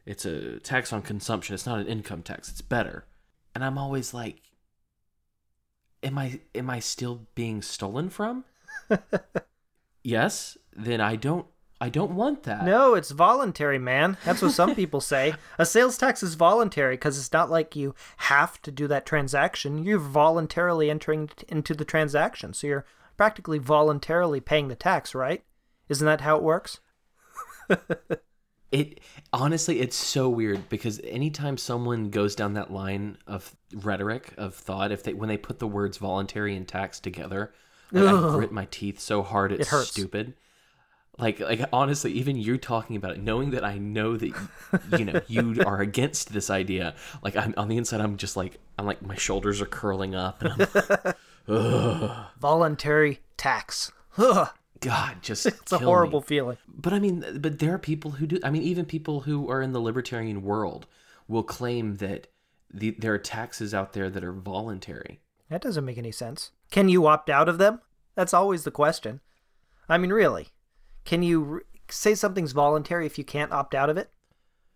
it's 0.06 0.24
a 0.24 0.60
tax 0.60 0.92
on 0.92 1.02
consumption. 1.02 1.54
It's 1.54 1.66
not 1.66 1.80
an 1.80 1.86
income 1.86 2.22
tax. 2.22 2.48
It's 2.48 2.60
better. 2.60 3.06
And 3.54 3.64
i'm 3.64 3.78
always 3.78 4.12
like 4.12 4.40
am 6.02 6.18
i 6.18 6.40
am 6.54 6.68
i 6.68 6.80
still 6.80 7.26
being 7.34 7.62
stolen 7.62 8.10
from? 8.10 8.44
Yes 10.02 10.58
then 10.76 11.00
i 11.00 11.16
don't 11.16 11.46
i 11.84 11.88
don't 11.90 12.14
want 12.14 12.44
that 12.44 12.64
No, 12.64 12.94
it's 12.94 13.10
voluntary, 13.10 13.78
man. 13.78 14.16
That's 14.24 14.40
what 14.42 14.52
some 14.52 14.74
people 14.74 15.00
say. 15.12 15.34
A 15.58 15.66
sales 15.66 15.98
tax 15.98 16.22
is 16.22 16.34
voluntary 16.34 16.94
because 16.94 17.18
it's 17.18 17.32
not 17.32 17.50
like 17.50 17.76
you 17.76 17.94
have 18.32 18.60
to 18.62 18.70
do 18.70 18.86
that 18.88 19.04
transaction. 19.04 19.84
You're 19.84 19.98
voluntarily 19.98 20.88
entering 20.88 21.28
into 21.48 21.74
the 21.74 21.84
transaction. 21.84 22.54
So 22.54 22.66
you're 22.66 22.86
practically 23.16 23.58
voluntarily 23.58 24.40
paying 24.40 24.68
the 24.68 24.74
tax, 24.76 25.14
right? 25.14 25.44
Isn't 25.88 26.06
that 26.06 26.22
how 26.22 26.36
it 26.36 26.42
works? 26.42 26.80
it 28.72 29.00
honestly 29.32 29.80
it's 29.80 29.96
so 29.96 30.28
weird 30.28 30.68
because 30.68 31.00
anytime 31.04 31.56
someone 31.56 32.10
goes 32.10 32.34
down 32.34 32.54
that 32.54 32.72
line 32.72 33.16
of 33.26 33.54
rhetoric 33.74 34.32
of 34.36 34.54
thought 34.54 34.90
if 34.92 35.02
they 35.02 35.12
when 35.14 35.28
they 35.28 35.36
put 35.36 35.58
the 35.58 35.66
words 35.66 35.96
voluntary 35.98 36.56
and 36.56 36.66
tax 36.66 36.98
together 37.00 37.52
like, 37.92 38.04
i 38.14 38.32
grit 38.32 38.52
my 38.52 38.66
teeth 38.70 38.98
so 39.00 39.22
hard 39.22 39.52
it's 39.52 39.68
It 39.68 39.68
hurts. 39.68 39.90
stupid 39.90 40.34
like 41.18 41.38
like 41.40 41.60
honestly 41.72 42.12
even 42.12 42.36
you 42.36 42.58
talking 42.58 42.96
about 42.96 43.12
it 43.12 43.22
knowing 43.22 43.50
that 43.50 43.64
i 43.64 43.78
know 43.78 44.16
that 44.16 44.32
you 44.98 45.04
know 45.04 45.20
you 45.28 45.62
are 45.66 45.80
against 45.80 46.32
this 46.32 46.50
idea 46.50 46.94
like 47.22 47.36
i'm 47.36 47.54
on 47.56 47.68
the 47.68 47.76
inside 47.76 48.00
i'm 48.00 48.16
just 48.16 48.36
like 48.36 48.58
i'm 48.78 48.86
like 48.86 49.00
my 49.00 49.14
shoulders 49.14 49.60
are 49.60 49.66
curling 49.66 50.14
up 50.14 50.42
and 50.42 50.68
i'm 50.68 51.14
Voluntary 51.46 53.20
tax. 53.36 53.92
Ugh, 54.16 54.48
god 54.80 55.22
just 55.22 55.46
it's 55.46 55.72
a 55.72 55.78
horrible 55.78 56.20
feeling. 56.20 56.56
But 56.66 56.92
I 56.92 56.98
mean, 56.98 57.24
but 57.38 57.58
there 57.58 57.74
are 57.74 57.78
people 57.78 58.12
who 58.12 58.26
do. 58.26 58.38
I 58.42 58.50
mean, 58.50 58.62
even 58.62 58.84
people 58.84 59.20
who 59.20 59.50
are 59.50 59.60
in 59.60 59.72
the 59.72 59.80
libertarian 59.80 60.42
world 60.42 60.86
will 61.28 61.42
claim 61.42 61.96
that 61.96 62.28
the, 62.72 62.90
there 62.92 63.12
are 63.14 63.18
taxes 63.18 63.74
out 63.74 63.92
there 63.92 64.10
that 64.10 64.24
are 64.24 64.32
voluntary. 64.32 65.20
That 65.50 65.62
doesn't 65.62 65.84
make 65.84 65.98
any 65.98 66.12
sense. 66.12 66.50
Can 66.70 66.88
you 66.88 67.06
opt 67.06 67.30
out 67.30 67.48
of 67.48 67.58
them? 67.58 67.80
That's 68.14 68.34
always 68.34 68.64
the 68.64 68.70
question. 68.70 69.20
I 69.88 69.98
mean, 69.98 70.12
really. 70.12 70.48
Can 71.04 71.22
you 71.22 71.40
re- 71.40 71.60
say 71.90 72.14
something's 72.14 72.52
voluntary 72.52 73.06
if 73.06 73.18
you 73.18 73.24
can't 73.24 73.52
opt 73.52 73.74
out 73.74 73.90
of 73.90 73.96
it? 73.96 74.10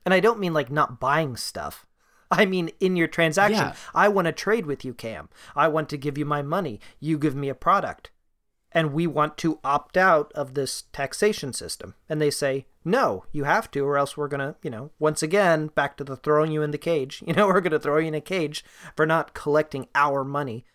And 0.04 0.14
I 0.14 0.20
don't 0.20 0.40
mean 0.40 0.54
like 0.54 0.70
not 0.70 1.00
buying 1.00 1.36
stuff. 1.36 1.86
I 2.30 2.44
mean, 2.44 2.70
in 2.80 2.96
your 2.96 3.08
transaction, 3.08 3.58
Yeah. 3.58 3.74
I 3.94 4.08
want 4.08 4.26
to 4.26 4.32
trade 4.32 4.66
with 4.66 4.84
you, 4.84 4.94
Cam. 4.94 5.28
I 5.56 5.68
want 5.68 5.88
to 5.90 5.96
give 5.96 6.18
you 6.18 6.24
my 6.24 6.42
money. 6.42 6.80
You 7.00 7.18
give 7.18 7.34
me 7.34 7.48
a 7.48 7.54
product. 7.54 8.10
And 8.70 8.92
we 8.92 9.06
want 9.06 9.38
to 9.38 9.58
opt 9.64 9.96
out 9.96 10.30
of 10.34 10.52
this 10.52 10.82
taxation 10.92 11.54
system. 11.54 11.94
And 12.06 12.20
they 12.20 12.30
say, 12.30 12.66
no, 12.84 13.24
you 13.32 13.44
have 13.44 13.70
to, 13.70 13.80
or 13.80 13.96
else 13.96 14.14
we're 14.14 14.28
going 14.28 14.40
to, 14.40 14.56
you 14.62 14.68
know, 14.68 14.90
once 14.98 15.22
again, 15.22 15.68
back 15.68 15.96
to 15.96 16.04
the 16.04 16.16
throwing 16.16 16.52
you 16.52 16.62
in 16.62 16.70
the 16.70 16.78
cage. 16.78 17.22
You 17.26 17.32
know, 17.32 17.46
we're 17.46 17.62
going 17.62 17.72
to 17.72 17.78
throw 17.80 17.96
you 17.96 18.08
in 18.08 18.14
a 18.14 18.20
cage 18.20 18.64
for 18.94 19.06
not 19.06 19.32
collecting 19.32 19.88
our 19.94 20.22
money 20.22 20.66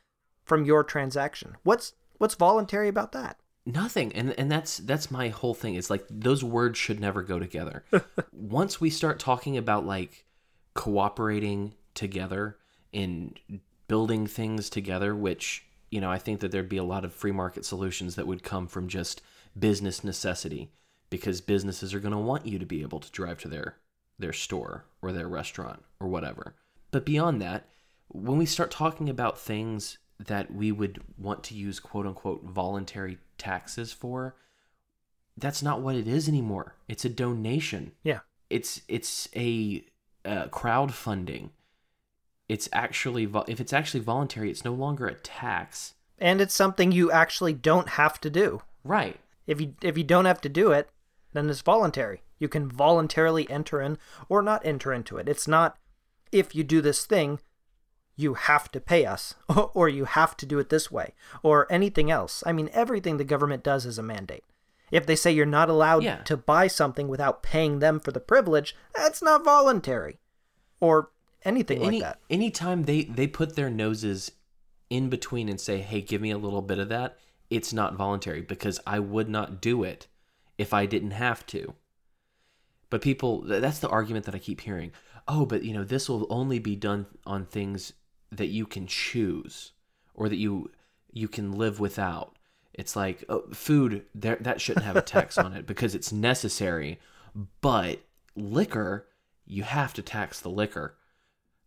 from 0.43 0.65
your 0.65 0.83
transaction. 0.83 1.55
What's 1.63 1.93
what's 2.17 2.35
voluntary 2.35 2.87
about 2.87 3.11
that? 3.11 3.37
Nothing, 3.65 4.11
and 4.13 4.31
and 4.37 4.51
that's 4.51 4.77
that's 4.77 5.09
my 5.09 5.29
whole 5.29 5.53
thing. 5.53 5.75
It's 5.75 5.89
like 5.89 6.05
those 6.09 6.43
words 6.43 6.77
should 6.77 6.99
never 6.99 7.21
go 7.21 7.39
together. 7.39 7.85
Once 8.33 8.81
we 8.81 8.89
start 8.89 9.19
talking 9.19 9.57
about 9.57 9.85
like 9.85 10.25
cooperating 10.73 11.73
together 11.93 12.57
and 12.93 13.39
building 13.87 14.27
things 14.27 14.69
together, 14.69 15.15
which 15.15 15.65
you 15.91 16.01
know 16.01 16.11
I 16.11 16.17
think 16.17 16.41
that 16.41 16.51
there'd 16.51 16.67
be 16.67 16.77
a 16.77 16.83
lot 16.83 17.05
of 17.05 17.13
free 17.13 17.31
market 17.31 17.63
solutions 17.63 18.15
that 18.15 18.27
would 18.27 18.43
come 18.43 18.67
from 18.67 18.89
just 18.89 19.21
business 19.57 20.03
necessity, 20.03 20.73
because 21.09 21.39
businesses 21.39 21.93
are 21.93 22.01
going 22.01 22.11
to 22.11 22.17
want 22.17 22.45
you 22.45 22.59
to 22.59 22.65
be 22.65 22.81
able 22.81 22.99
to 22.99 23.11
drive 23.11 23.39
to 23.39 23.47
their 23.47 23.77
their 24.19 24.33
store 24.33 24.83
or 25.01 25.13
their 25.13 25.29
restaurant 25.29 25.83
or 26.01 26.09
whatever. 26.09 26.55
But 26.91 27.05
beyond 27.05 27.41
that, 27.41 27.69
when 28.09 28.37
we 28.37 28.45
start 28.45 28.71
talking 28.71 29.09
about 29.09 29.39
things 29.39 29.99
that 30.19 30.53
we 30.53 30.71
would 30.71 31.01
want 31.17 31.43
to 31.43 31.55
use 31.55 31.79
quote 31.79 32.05
unquote 32.05 32.43
voluntary 32.43 33.19
taxes 33.43 33.91
for, 33.91 34.35
that's 35.37 35.63
not 35.63 35.81
what 35.81 35.95
it 35.95 36.07
is 36.07 36.27
anymore. 36.27 36.75
It's 36.87 37.05
a 37.05 37.09
donation. 37.09 37.91
Yeah. 38.03 38.19
It's 38.49 38.81
it's 38.87 39.29
a 39.35 39.83
uh, 40.25 40.45
crowdfunding. 40.45 41.49
It's 42.47 42.69
actually 42.71 43.27
if 43.47 43.59
it's 43.59 43.73
actually 43.73 44.01
voluntary, 44.01 44.51
it's 44.51 44.65
no 44.65 44.73
longer 44.73 45.07
a 45.07 45.15
tax. 45.15 45.95
And 46.19 46.39
it's 46.39 46.53
something 46.53 46.91
you 46.91 47.11
actually 47.11 47.53
don't 47.53 47.89
have 47.89 48.21
to 48.21 48.29
do. 48.29 48.61
Right. 48.83 49.19
If 49.47 49.59
you 49.59 49.75
if 49.81 49.97
you 49.97 50.03
don't 50.03 50.25
have 50.25 50.41
to 50.41 50.49
do 50.49 50.71
it, 50.71 50.89
then 51.33 51.49
it's 51.49 51.61
voluntary. 51.61 52.21
You 52.37 52.47
can 52.47 52.69
voluntarily 52.69 53.49
enter 53.49 53.81
in 53.81 53.97
or 54.29 54.41
not 54.41 54.65
enter 54.65 54.93
into 54.93 55.17
it. 55.17 55.27
It's 55.27 55.47
not 55.47 55.77
if 56.31 56.55
you 56.55 56.63
do 56.63 56.81
this 56.81 57.05
thing, 57.05 57.39
you 58.15 58.35
have 58.35 58.71
to 58.71 58.79
pay 58.79 59.05
us 59.05 59.33
or 59.73 59.89
you 59.89 60.05
have 60.05 60.37
to 60.37 60.45
do 60.45 60.59
it 60.59 60.69
this 60.69 60.91
way 60.91 61.13
or 61.41 61.71
anything 61.71 62.11
else. 62.11 62.43
I 62.45 62.51
mean, 62.53 62.69
everything 62.73 63.17
the 63.17 63.23
government 63.23 63.63
does 63.63 63.85
is 63.85 63.97
a 63.97 64.03
mandate. 64.03 64.43
If 64.91 65.05
they 65.07 65.15
say 65.15 65.31
you're 65.31 65.45
not 65.47 65.69
allowed 65.69 66.03
Yeah. 66.03 66.17
to 66.23 66.37
buy 66.37 66.67
something 66.67 67.07
without 67.07 67.41
paying 67.41 67.79
them 67.79 67.99
for 67.99 68.11
the 68.11 68.19
privilege, 68.19 68.75
that's 68.95 69.21
not 69.23 69.43
voluntary. 69.43 70.19
Or 70.79 71.09
anything 71.43 71.81
Any 71.83 71.99
like 72.01 72.01
that. 72.01 72.19
anytime 72.29 72.83
they 72.83 73.03
they 73.05 73.25
put 73.27 73.55
their 73.55 73.69
noses 73.71 74.31
in 74.89 75.09
between 75.09 75.49
and 75.49 75.59
say, 75.59 75.79
"Hey, 75.79 76.01
give 76.01 76.21
me 76.21 76.29
a 76.29 76.37
little 76.37 76.61
bit 76.61 76.77
of 76.77 76.89
that," 76.89 77.17
it's 77.49 77.73
not 77.73 77.95
voluntary 77.95 78.41
because 78.41 78.79
I 78.85 78.99
would 78.99 79.29
not 79.29 79.61
do 79.61 79.83
it 79.83 80.07
if 80.57 80.73
I 80.73 80.85
didn't 80.85 81.11
have 81.11 81.45
to. 81.47 81.73
But 82.89 83.01
people, 83.01 83.41
that's 83.41 83.79
the 83.79 83.89
argument 83.89 84.25
that 84.25 84.35
I 84.35 84.39
keep 84.39 84.61
hearing. 84.61 84.91
Oh, 85.27 85.45
but 85.45 85.63
you 85.63 85.73
know, 85.73 85.83
this 85.83 86.07
will 86.07 86.27
only 86.29 86.59
be 86.59 86.75
done 86.75 87.07
on 87.25 87.45
things 87.45 87.93
that 88.37 88.47
you 88.47 88.65
can 88.65 88.87
choose 88.87 89.71
or 90.13 90.29
that 90.29 90.37
you 90.37 90.71
you 91.11 91.27
can 91.27 91.51
live 91.51 91.79
without. 91.79 92.37
It's 92.73 92.95
like 92.95 93.23
oh, 93.29 93.43
food 93.53 94.05
there 94.15 94.37
that 94.41 94.59
shouldn't 94.61 94.85
have 94.85 94.95
a 94.95 95.01
tax 95.01 95.37
on 95.37 95.53
it 95.53 95.65
because 95.67 95.93
it's 95.95 96.11
necessary, 96.11 96.99
but 97.61 97.99
liquor 98.35 99.07
you 99.45 99.63
have 99.63 99.93
to 99.93 100.01
tax 100.01 100.39
the 100.39 100.49
liquor 100.49 100.95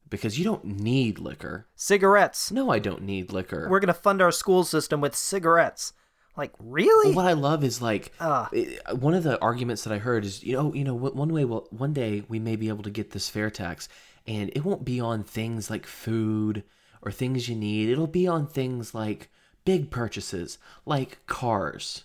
because 0.08 0.38
you 0.38 0.44
don't 0.44 0.64
need 0.64 1.18
liquor. 1.18 1.66
Cigarettes. 1.74 2.50
No, 2.50 2.70
I 2.70 2.78
don't 2.78 3.02
need 3.02 3.32
liquor. 3.32 3.66
We're 3.68 3.80
going 3.80 3.88
to 3.88 3.94
fund 3.94 4.22
our 4.22 4.32
school 4.32 4.64
system 4.64 5.00
with 5.00 5.14
cigarettes. 5.14 5.92
Like, 6.36 6.52
really? 6.58 7.08
Well, 7.14 7.24
what 7.24 7.30
I 7.30 7.32
love 7.34 7.64
is 7.64 7.80
like 7.82 8.12
Ah. 8.20 8.48
it- 8.52 8.80
one 8.98 9.14
of 9.14 9.22
the 9.22 9.40
arguments 9.40 9.84
that 9.84 9.92
I 9.92 9.98
heard 9.98 10.24
is 10.24 10.42
you 10.42 10.54
know 10.54 10.72
you 10.74 10.84
know 10.84 10.94
one 10.94 11.14
one 11.14 11.32
way 11.32 11.44
well 11.44 11.66
one 11.70 11.92
day 11.92 12.24
we 12.28 12.38
may 12.38 12.56
be 12.56 12.68
able 12.68 12.82
to 12.84 12.90
get 12.90 13.10
this 13.12 13.28
fair 13.28 13.50
tax 13.50 13.88
and 14.26 14.50
it 14.54 14.64
won't 14.64 14.84
be 14.84 15.00
on 15.00 15.22
things 15.22 15.70
like 15.70 15.86
food 15.86 16.64
or 17.02 17.12
things 17.12 17.48
you 17.48 17.56
need. 17.56 17.88
It'll 17.88 18.06
be 18.06 18.26
on 18.26 18.46
things 18.46 18.94
like 18.94 19.30
big 19.64 19.90
purchases 19.90 20.58
like 20.84 21.24
cars. 21.26 22.04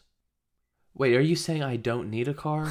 Wait, 0.93 1.15
are 1.15 1.21
you 1.21 1.35
saying 1.35 1.63
I 1.63 1.77
don't 1.77 2.09
need 2.09 2.27
a 2.27 2.33
car? 2.33 2.67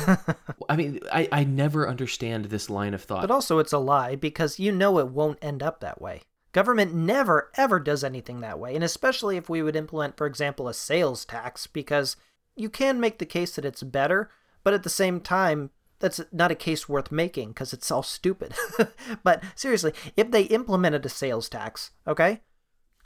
I 0.69 0.76
mean, 0.76 1.00
I, 1.11 1.28
I 1.33 1.45
never 1.45 1.88
understand 1.88 2.47
this 2.47 2.69
line 2.69 2.92
of 2.92 3.02
thought. 3.02 3.23
But 3.23 3.30
also, 3.30 3.59
it's 3.59 3.73
a 3.73 3.78
lie 3.78 4.14
because 4.14 4.59
you 4.59 4.73
know 4.73 4.99
it 4.99 5.09
won't 5.09 5.38
end 5.42 5.62
up 5.62 5.80
that 5.80 6.02
way. 6.02 6.23
Government 6.52 6.92
never, 6.92 7.50
ever 7.57 7.80
does 7.80 8.04
anything 8.04 8.40
that 8.40 8.59
way, 8.59 8.75
and 8.75 8.85
especially 8.85 9.37
if 9.37 9.49
we 9.49 9.62
would 9.62 9.76
implement, 9.76 10.16
for 10.16 10.26
example, 10.26 10.69
a 10.69 10.75
sales 10.75 11.25
tax, 11.25 11.66
because 11.66 12.16
you 12.57 12.69
can 12.69 13.00
make 13.00 13.19
the 13.19 13.26
case 13.26 13.54
that 13.54 13.64
it's 13.64 13.83
better, 13.83 14.28
but 14.64 14.75
at 14.75 14.83
the 14.83 14.90
same 14.90 15.21
time, 15.21 15.71
that's 16.00 16.21
not 16.33 16.50
a 16.50 16.57
case 16.57 16.88
worth 16.88 17.12
making 17.12 17.50
because 17.50 17.73
it's 17.73 17.90
all 17.90 18.02
stupid. 18.02 18.54
but 19.23 19.42
seriously, 19.54 19.92
if 20.16 20.30
they 20.30 20.42
implemented 20.45 21.07
a 21.07 21.09
sales 21.09 21.49
tax, 21.49 21.90
okay, 22.07 22.40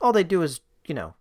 all 0.01 0.13
they 0.13 0.25
do 0.25 0.43
is, 0.43 0.61
you 0.87 0.95
know, 0.95 1.15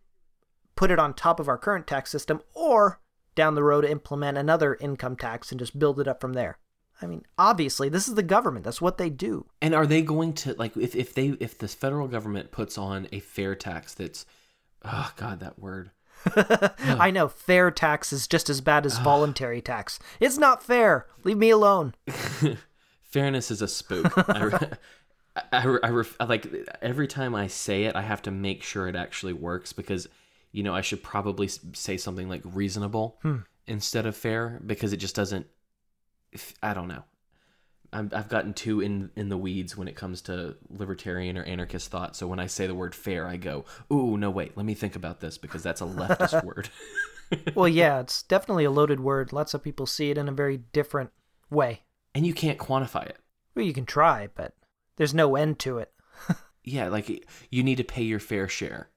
put 0.75 0.91
it 0.91 0.99
on 0.99 1.13
top 1.13 1.39
of 1.39 1.47
our 1.47 1.57
current 1.57 1.87
tax 1.87 2.09
system 2.11 2.41
or 2.53 2.99
down 3.35 3.55
the 3.55 3.63
road 3.63 3.83
implement 3.83 4.37
another 4.37 4.75
income 4.79 5.15
tax 5.15 5.51
and 5.51 5.59
just 5.59 5.77
build 5.77 5.99
it 5.99 6.07
up 6.07 6.21
from 6.21 6.33
there. 6.33 6.59
I 7.01 7.07
mean, 7.07 7.23
obviously, 7.37 7.89
this 7.89 8.07
is 8.07 8.15
the 8.15 8.23
government. 8.23 8.63
That's 8.63 8.81
what 8.81 8.97
they 8.97 9.09
do. 9.09 9.47
And 9.61 9.73
are 9.73 9.87
they 9.87 10.01
going 10.01 10.33
to 10.33 10.53
like 10.53 10.77
if, 10.77 10.95
if 10.95 11.13
they 11.13 11.29
if 11.39 11.57
the 11.57 11.67
federal 11.67 12.07
government 12.07 12.51
puts 12.51 12.77
on 12.77 13.07
a 13.11 13.19
fair 13.19 13.55
tax 13.55 13.93
that's 13.93 14.25
oh 14.85 15.11
god 15.17 15.39
that 15.39 15.59
word 15.59 15.91
I 16.35 17.11
know 17.11 17.27
fair 17.27 17.71
tax 17.71 18.13
is 18.13 18.27
just 18.27 18.49
as 18.49 18.61
bad 18.61 18.85
as 18.85 18.97
voluntary 18.99 19.61
tax. 19.61 19.99
It's 20.19 20.37
not 20.37 20.63
fair. 20.63 21.07
Leave 21.23 21.37
me 21.37 21.49
alone. 21.49 21.95
fairness 23.13 23.51
is 23.51 23.61
a 23.61 23.67
spook. 23.67 24.11
I, 24.29 24.43
re- 24.43 24.59
I, 25.35 25.47
I, 25.51 25.77
I 25.83 25.89
ref- 25.89 26.17
like 26.19 26.47
every 26.81 27.07
time 27.07 27.35
I 27.35 27.47
say 27.47 27.83
it, 27.83 27.95
I 27.95 28.01
have 28.01 28.21
to 28.23 28.31
make 28.31 28.63
sure 28.63 28.87
it 28.87 28.95
actually 28.95 29.33
works 29.33 29.71
because 29.71 30.07
you 30.51 30.63
know 30.63 30.73
I 30.73 30.81
should 30.81 31.03
probably 31.03 31.47
say 31.47 31.97
something 31.97 32.27
like 32.27 32.41
reasonable 32.43 33.19
hmm. 33.21 33.37
instead 33.67 34.05
of 34.05 34.15
fair 34.15 34.59
because 34.65 34.93
it 34.93 34.97
just 34.97 35.15
doesn't. 35.15 35.47
I 36.61 36.73
don't 36.73 36.87
know. 36.87 37.03
I'm, 37.93 38.09
I've 38.13 38.29
gotten 38.29 38.53
too 38.53 38.81
in 38.81 39.11
in 39.15 39.29
the 39.29 39.37
weeds 39.37 39.77
when 39.77 39.87
it 39.87 39.95
comes 39.95 40.21
to 40.23 40.55
libertarian 40.69 41.37
or 41.37 41.43
anarchist 41.43 41.91
thought. 41.91 42.15
So 42.15 42.27
when 42.27 42.39
I 42.39 42.47
say 42.47 42.67
the 42.67 42.75
word 42.75 42.95
fair, 42.95 43.27
I 43.27 43.37
go, 43.37 43.65
"Ooh, 43.91 44.17
no, 44.17 44.29
wait, 44.29 44.57
let 44.57 44.65
me 44.65 44.73
think 44.73 44.95
about 44.95 45.19
this 45.19 45.37
because 45.37 45.63
that's 45.63 45.81
a 45.81 45.85
leftist 45.85 46.43
word." 46.45 46.69
well, 47.55 47.67
yeah, 47.67 47.99
it's 47.99 48.23
definitely 48.23 48.65
a 48.65 48.71
loaded 48.71 48.99
word. 48.99 49.31
Lots 49.33 49.53
of 49.53 49.63
people 49.63 49.85
see 49.85 50.09
it 50.09 50.17
in 50.17 50.27
a 50.27 50.31
very 50.33 50.57
different 50.57 51.11
way. 51.49 51.83
and 52.15 52.25
you 52.27 52.33
can't 52.33 52.59
quantify 52.59 53.05
it. 53.07 53.17
Well, 53.55 53.65
you 53.65 53.73
can 53.73 53.85
try, 53.85 54.29
but 54.33 54.53
there's 54.97 55.13
no 55.13 55.35
end 55.35 55.59
to 55.59 55.77
it. 55.79 55.91
Yeah, 56.65 56.87
like 56.87 57.27
you 57.49 57.61
need 57.61 57.75
to 57.75 57.83
pay 57.83 58.03
your 58.03 58.21
fair 58.21 58.47
share. 58.47 58.87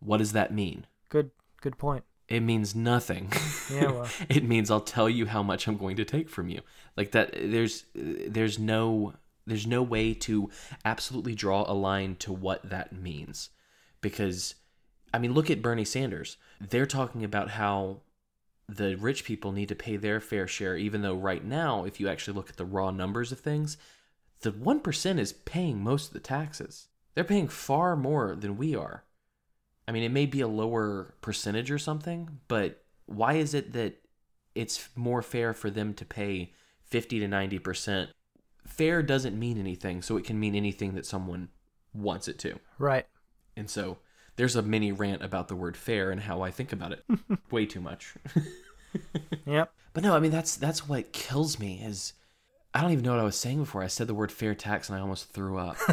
What 0.00 0.18
does 0.18 0.32
that 0.32 0.52
mean? 0.52 0.86
Good, 1.10 1.30
good 1.60 1.78
point. 1.78 2.02
It 2.28 2.40
means 2.40 2.74
nothing. 2.74 3.32
Yeah, 3.70 3.90
well. 3.90 4.08
it 4.28 4.44
means 4.44 4.70
I'll 4.70 4.80
tell 4.80 5.08
you 5.08 5.26
how 5.26 5.42
much 5.42 5.66
I'm 5.66 5.76
going 5.76 5.96
to 5.96 6.04
take 6.04 6.28
from 6.28 6.48
you. 6.48 6.60
Like 6.96 7.12
that 7.12 7.32
there's 7.34 7.84
there's 7.94 8.58
no 8.58 9.14
there's 9.46 9.66
no 9.66 9.82
way 9.82 10.14
to 10.14 10.50
absolutely 10.84 11.34
draw 11.34 11.64
a 11.66 11.74
line 11.74 12.16
to 12.16 12.32
what 12.32 12.68
that 12.68 12.92
means. 12.92 13.50
Because 14.00 14.54
I 15.12 15.18
mean, 15.18 15.32
look 15.32 15.50
at 15.50 15.62
Bernie 15.62 15.84
Sanders. 15.84 16.36
They're 16.60 16.86
talking 16.86 17.24
about 17.24 17.50
how 17.50 18.00
the 18.68 18.96
rich 18.96 19.24
people 19.24 19.52
need 19.52 19.68
to 19.68 19.74
pay 19.74 19.96
their 19.96 20.20
fair 20.20 20.46
share 20.46 20.74
even 20.74 21.02
though 21.02 21.14
right 21.14 21.44
now 21.44 21.84
if 21.84 22.00
you 22.00 22.08
actually 22.08 22.34
look 22.34 22.48
at 22.48 22.56
the 22.56 22.64
raw 22.64 22.90
numbers 22.90 23.30
of 23.30 23.40
things, 23.40 23.76
the 24.40 24.50
1% 24.50 25.18
is 25.18 25.32
paying 25.32 25.82
most 25.82 26.08
of 26.08 26.12
the 26.14 26.20
taxes. 26.20 26.88
They're 27.14 27.24
paying 27.24 27.48
far 27.48 27.96
more 27.96 28.34
than 28.34 28.56
we 28.56 28.74
are. 28.74 29.04
I 29.86 29.92
mean, 29.92 30.02
it 30.02 30.10
may 30.10 30.26
be 30.26 30.40
a 30.40 30.48
lower 30.48 31.14
percentage 31.20 31.70
or 31.70 31.78
something, 31.78 32.40
but 32.48 32.82
why 33.06 33.34
is 33.34 33.54
it 33.54 33.72
that 33.72 34.00
it's 34.54 34.88
more 34.96 35.22
fair 35.22 35.52
for 35.52 35.70
them 35.70 35.94
to 35.94 36.04
pay 36.04 36.52
50 36.84 37.20
to 37.20 37.26
90%? 37.26 38.08
Fair 38.66 39.02
doesn't 39.02 39.38
mean 39.38 39.58
anything, 39.58 40.00
so 40.00 40.16
it 40.16 40.24
can 40.24 40.40
mean 40.40 40.54
anything 40.54 40.94
that 40.94 41.04
someone 41.04 41.48
wants 41.92 42.28
it 42.28 42.38
to. 42.40 42.58
Right. 42.78 43.06
And 43.56 43.68
so 43.68 43.98
there's 44.36 44.56
a 44.56 44.62
mini 44.62 44.90
rant 44.90 45.22
about 45.22 45.48
the 45.48 45.56
word 45.56 45.76
fair 45.76 46.10
and 46.10 46.22
how 46.22 46.40
I 46.40 46.50
think 46.50 46.72
about 46.72 46.92
it. 46.92 47.04
Way 47.50 47.66
too 47.66 47.80
much. 47.80 48.14
Yep. 49.46 49.72
But 49.92 50.02
no, 50.02 50.14
I 50.14 50.20
mean 50.20 50.30
that's 50.30 50.56
that's 50.56 50.88
what 50.88 51.12
kills 51.12 51.58
me 51.58 51.80
is 51.82 52.14
I 52.72 52.80
don't 52.80 52.92
even 52.92 53.04
know 53.04 53.12
what 53.12 53.20
I 53.20 53.24
was 53.24 53.36
saying 53.36 53.58
before. 53.58 53.82
I 53.82 53.86
said 53.86 54.06
the 54.06 54.14
word 54.14 54.32
fair 54.32 54.54
tax 54.54 54.88
and 54.88 54.98
I 54.98 55.00
almost 55.00 55.30
threw 55.30 55.58
up. 55.58 55.76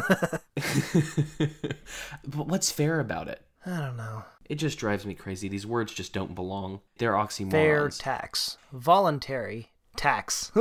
but 2.26 2.46
what's 2.46 2.72
fair 2.72 2.98
about 2.98 3.28
it? 3.28 3.40
I 3.66 3.78
don't 3.78 3.96
know. 3.96 4.24
It 4.48 4.56
just 4.56 4.78
drives 4.78 5.06
me 5.06 5.14
crazy. 5.14 5.48
These 5.48 5.66
words 5.66 5.92
just 5.92 6.12
don't 6.12 6.34
belong. 6.34 6.80
They're 6.98 7.12
oxymorons. 7.14 7.50
Fair 7.52 7.88
tax. 7.90 8.58
Voluntary 8.72 9.70
tax. 9.96 10.50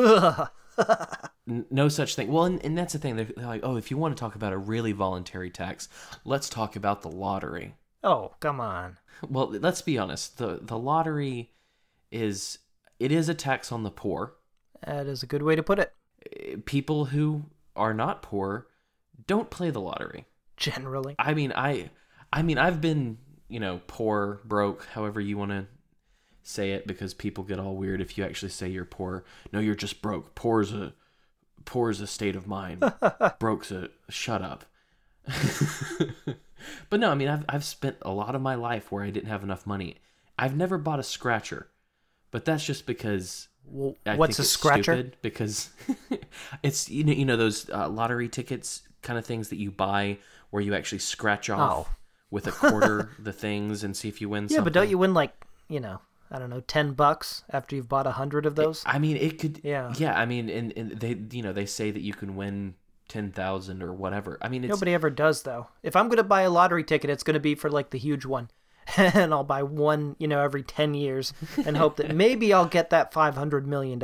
N- 1.48 1.66
no 1.70 1.90
such 1.90 2.16
thing. 2.16 2.32
Well, 2.32 2.46
and, 2.46 2.64
and 2.64 2.78
that's 2.78 2.94
the 2.94 3.00
thing. 3.00 3.16
They're, 3.16 3.26
they're 3.36 3.46
like, 3.46 3.62
oh, 3.64 3.76
if 3.76 3.92
you 3.92 3.98
want 3.98 4.16
to 4.16 4.20
talk 4.20 4.36
about 4.36 4.54
a 4.54 4.58
really 4.58 4.92
voluntary 4.92 5.50
tax, 5.50 5.90
let's 6.24 6.50
talk 6.50 6.76
about 6.76 7.02
the 7.02 7.10
lottery. 7.12 7.76
oh, 8.04 8.34
come 8.40 8.60
on. 8.60 8.98
Well, 9.28 9.50
let's 9.50 9.82
be 9.82 9.98
honest. 9.98 10.38
the 10.38 10.60
The 10.62 10.78
lottery 10.78 11.52
is 12.12 12.60
it 13.00 13.12
is 13.12 13.30
a 13.30 13.34
tax 13.34 13.72
on 13.72 13.84
the 13.84 13.92
poor. 13.92 14.34
That 14.86 15.08
is 15.08 15.24
a 15.24 15.28
good 15.28 15.44
way 15.44 15.56
to 15.56 15.64
put 15.64 15.80
it. 15.80 15.94
Eh, 16.36 16.56
People 16.66 17.06
who 17.06 17.44
are 17.76 17.94
not 17.94 18.22
poor 18.22 18.68
don't 19.28 19.50
play 19.50 19.70
the 19.70 19.82
lottery. 19.82 20.26
Generally. 20.58 21.16
I 21.20 21.34
mean, 21.34 21.52
I, 21.56 21.90
I 22.34 22.42
mean, 22.42 22.58
I've 22.58 22.82
been, 22.82 23.18
you 23.50 23.60
know, 23.60 23.82
poor, 23.88 24.42
broke, 24.46 24.86
however 24.88 25.20
you 25.20 25.38
want 25.38 25.52
to 25.52 25.68
say 26.44 26.72
it, 26.72 26.88
because 26.88 27.14
people 27.14 27.44
get 27.44 27.60
all 27.60 27.76
weird 27.76 28.02
if 28.02 28.18
you 28.18 28.24
actually 28.24 28.50
say 28.50 28.70
you're 28.70 28.86
poor. 28.86 29.24
No, 29.52 29.60
you're 29.60 29.76
just 29.76 30.02
broke. 30.02 30.36
Poor 30.36 30.62
is 30.62 30.74
a, 30.74 30.94
poor 31.66 31.90
is 31.90 32.02
a 32.02 32.08
state 32.08 32.36
of 32.36 32.48
mind. 32.48 32.84
Broke's 33.40 33.72
a 33.72 33.90
shut 34.10 34.42
up. 34.42 34.66
but 36.90 37.00
no, 37.00 37.12
I 37.12 37.16
mean, 37.16 37.28
I've 37.28 37.46
I've 37.50 37.64
spent 37.64 37.98
a 38.02 38.12
lot 38.12 38.36
of 38.36 38.42
my 38.42 38.56
life 38.56 38.92
where 38.92 39.04
I 39.04 39.10
didn't 39.10 39.30
have 39.30 39.44
enough 39.44 39.68
money. 39.68 39.98
I've 40.38 40.56
never 40.56 40.78
bought 40.78 41.00
a 41.00 41.04
scratcher, 41.04 41.68
but 42.32 42.46
that's 42.46 42.66
just 42.66 42.86
because 42.86 43.48
Well, 43.66 43.96
I 44.06 44.18
what's 44.18 44.40
a 44.40 44.44
scratcher? 44.44 44.94
stupid 44.94 45.18
because 45.22 45.70
it's 46.64 46.90
you 46.90 47.04
know 47.04 47.14
you 47.14 47.26
know 47.26 47.38
those 47.38 47.70
uh, 47.70 47.88
lottery 47.90 48.30
tickets 48.30 48.82
kind 49.02 49.18
of 49.20 49.26
things 49.26 49.50
that 49.50 49.58
you 49.58 49.72
buy 49.72 50.18
where 50.50 50.62
you 50.62 50.74
actually 50.74 51.00
scratch 51.00 51.50
off 51.50 51.88
Oh. 51.88 51.88
With 52.32 52.48
a 52.48 52.52
quarter 52.52 53.12
the 53.20 53.34
things 53.34 53.84
and 53.84 53.96
see 53.96 54.08
if 54.08 54.20
you 54.22 54.30
win. 54.30 54.48
Yeah, 54.50 54.62
but 54.62 54.74
don't 54.74 54.90
you 54.90 54.98
win 54.98 55.14
like, 55.14 55.34
you 55.68 55.80
know, 55.80 56.00
I 56.32 56.40
don't 56.40 56.50
know, 56.50 56.62
10 56.62 56.94
bucks 56.94 57.44
after 57.50 57.76
you've 57.76 57.90
bought 57.90 58.08
a 58.08 58.16
100 58.16 58.46
of 58.46 58.56
those? 58.56 58.82
I 58.86 58.98
mean, 58.98 59.18
it 59.18 59.38
could. 59.38 59.60
Yeah. 59.64 59.94
Yeah. 59.98 60.18
I 60.18 60.26
mean, 60.26 60.50
and, 60.50 60.74
and 60.76 60.92
they 60.92 61.18
you 61.36 61.44
know 61.44 61.54
they 61.54 61.66
say 61.66 61.92
that 61.92 62.02
you 62.02 62.14
can 62.14 62.36
win 62.36 62.76
ten 63.10 63.32
thousand 63.32 63.84
or 63.84 63.94
whatever. 63.94 64.38
I 64.42 64.48
mean, 64.48 64.64
it's 64.64 64.72
Nobody 64.72 64.94
ever 64.94 65.10
does, 65.10 65.44
though. 65.44 65.68
If 65.84 65.96
I'm 65.98 66.08
going 66.08 66.18
to 66.18 66.24
buy 66.24 66.44
a 66.44 66.50
lottery 66.50 66.84
ticket, 66.86 67.10
it's 67.10 67.24
going 67.24 67.34
to 67.34 67.42
be 67.42 67.56
for 67.56 67.70
like 67.70 67.90
the 67.90 68.00
huge 68.00 68.26
one. 68.26 68.50
and 68.98 69.34
I'll 69.34 69.44
buy 69.44 69.62
one, 69.64 70.16
you 70.18 70.28
know, 70.28 70.42
every 70.42 70.64
10 70.64 70.96
years 70.96 71.34
and 71.66 71.78
hope 71.78 71.98
that 71.98 72.16
maybe 72.16 72.52
I'll 72.52 72.66
get 72.66 72.90
that 72.90 73.14
$500 73.14 73.66
million, 73.66 74.02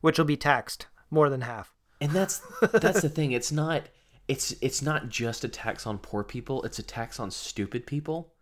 which 0.00 0.18
will 0.18 0.24
be 0.24 0.36
taxed 0.36 0.88
more 1.10 1.28
than 1.30 1.42
half. 1.42 1.72
and 2.00 2.10
that's 2.10 2.42
that's 2.72 3.02
the 3.02 3.08
thing. 3.08 3.30
It's 3.32 3.52
not 3.52 3.82
it's 4.28 4.54
it's 4.60 4.82
not 4.82 5.08
just 5.08 5.44
a 5.44 5.48
tax 5.48 5.86
on 5.86 5.98
poor 5.98 6.24
people. 6.24 6.62
It's 6.62 6.78
a 6.78 6.82
tax 6.82 7.20
on 7.20 7.30
stupid 7.30 7.86
people, 7.86 8.32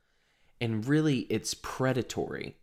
and 0.61 0.87
really, 0.87 1.21
it's 1.31 1.55
predatory. 1.55 2.57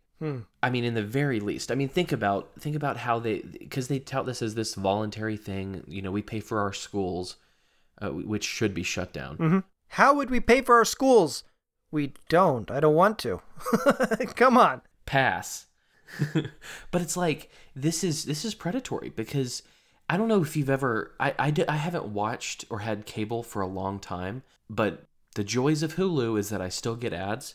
I 0.62 0.68
mean, 0.70 0.84
in 0.84 0.94
the 0.94 1.02
very 1.02 1.40
least. 1.40 1.72
I 1.72 1.74
mean, 1.74 1.88
think 1.88 2.12
about 2.12 2.50
think 2.58 2.76
about 2.76 2.98
how 2.98 3.18
they 3.18 3.40
because 3.40 3.88
they 3.88 3.98
tout 3.98 4.26
this 4.26 4.42
as 4.42 4.54
this 4.54 4.74
voluntary 4.74 5.36
thing. 5.36 5.84
You 5.86 6.02
know, 6.02 6.10
we 6.10 6.22
pay 6.22 6.40
for 6.40 6.60
our 6.60 6.72
schools, 6.72 7.36
uh, 8.00 8.10
which 8.10 8.44
should 8.44 8.74
be 8.74 8.82
shut 8.82 9.12
down. 9.12 9.36
How 9.88 10.14
would 10.14 10.30
we 10.30 10.40
pay 10.40 10.60
for 10.60 10.76
our 10.76 10.84
schools? 10.84 11.44
We 11.90 12.14
don't. 12.28 12.70
I 12.70 12.80
don't 12.80 12.94
want 12.94 13.18
to. 13.20 13.40
Come 14.36 14.56
on. 14.56 14.82
pass 15.06 15.66
but 16.90 17.02
it's 17.02 17.16
like 17.16 17.50
this 17.74 18.02
is 18.04 18.24
this 18.24 18.44
is 18.44 18.54
predatory 18.54 19.10
because 19.10 19.62
i 20.10 20.16
don't 20.16 20.28
know 20.28 20.42
if 20.42 20.56
you've 20.56 20.68
ever 20.78 21.12
I, 21.18 21.34
I 21.38 21.50
di- 21.50 21.68
I 21.68 21.76
haven't 21.76 22.06
watched 22.06 22.64
or 22.70 22.80
had 22.80 23.06
cable 23.06 23.42
for 23.42 23.62
a 23.62 23.66
long 23.80 23.98
time 23.98 24.42
but 24.68 25.04
the 25.36 25.44
joys 25.44 25.82
of 25.82 25.94
hulu 25.94 26.38
is 26.38 26.48
that 26.50 26.60
i 26.60 26.68
still 26.68 26.96
get 26.96 27.12
ads 27.12 27.54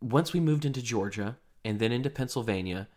once 0.00 0.32
we 0.32 0.40
moved 0.40 0.64
into 0.64 0.80
georgia 0.82 1.36
and 1.64 1.78
then 1.80 1.92
into 1.92 2.08
pennsylvania 2.10 2.88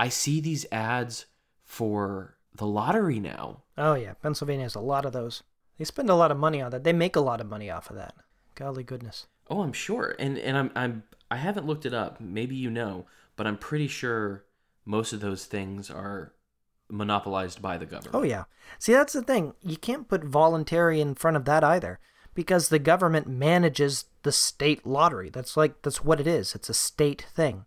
i 0.00 0.08
see 0.08 0.40
these 0.40 0.64
ads 0.72 1.26
for 1.64 2.36
the 2.54 2.66
lottery 2.66 3.20
now 3.20 3.62
Oh, 3.80 3.94
yeah. 3.94 4.14
Pennsylvania 4.14 4.64
has 4.64 4.74
a 4.74 4.80
lot 4.80 5.04
of 5.04 5.12
those. 5.12 5.44
They 5.78 5.84
spend 5.84 6.10
a 6.10 6.16
lot 6.16 6.32
of 6.32 6.36
money 6.36 6.60
on 6.60 6.72
that. 6.72 6.82
They 6.82 6.92
make 6.92 7.14
a 7.14 7.20
lot 7.20 7.40
of 7.40 7.46
money 7.48 7.70
off 7.70 7.90
of 7.90 7.94
that. 7.96 8.12
Golly 8.56 8.82
goodness. 8.82 9.26
oh 9.48 9.62
i'm 9.62 9.72
sure 9.72 10.16
and 10.18 10.36
and 10.38 10.56
i'm 10.56 10.70
i'm 10.74 11.02
i 11.30 11.36
haven't 11.36 11.64
looked 11.66 11.86
it 11.86 11.94
up 11.94 12.20
maybe 12.20 12.56
you 12.56 12.70
know 12.70 13.06
but 13.36 13.46
i'm 13.46 13.56
pretty 13.56 13.86
sure 13.86 14.44
most 14.84 15.12
of 15.12 15.20
those 15.20 15.44
things 15.44 15.90
are 15.92 16.32
monopolized 16.90 17.60
by 17.60 17.76
the 17.76 17.86
government 17.86 18.14
Oh, 18.14 18.22
yeah. 18.22 18.44
See, 18.78 18.92
that's 18.92 19.12
the 19.12 19.22
thing. 19.22 19.54
You 19.62 19.76
can't 19.76 20.08
put 20.08 20.24
voluntary 20.24 21.00
in 21.00 21.14
front 21.14 21.36
of 21.36 21.44
that 21.44 21.64
either 21.64 21.98
because 22.34 22.68
the 22.68 22.78
government 22.78 23.26
manages 23.26 24.06
the 24.22 24.32
state 24.32 24.86
lottery. 24.86 25.30
That's 25.30 25.56
like, 25.56 25.82
that's 25.82 26.04
what 26.04 26.20
it 26.20 26.26
is. 26.26 26.54
It's 26.54 26.68
a 26.68 26.74
state 26.74 27.26
thing. 27.34 27.64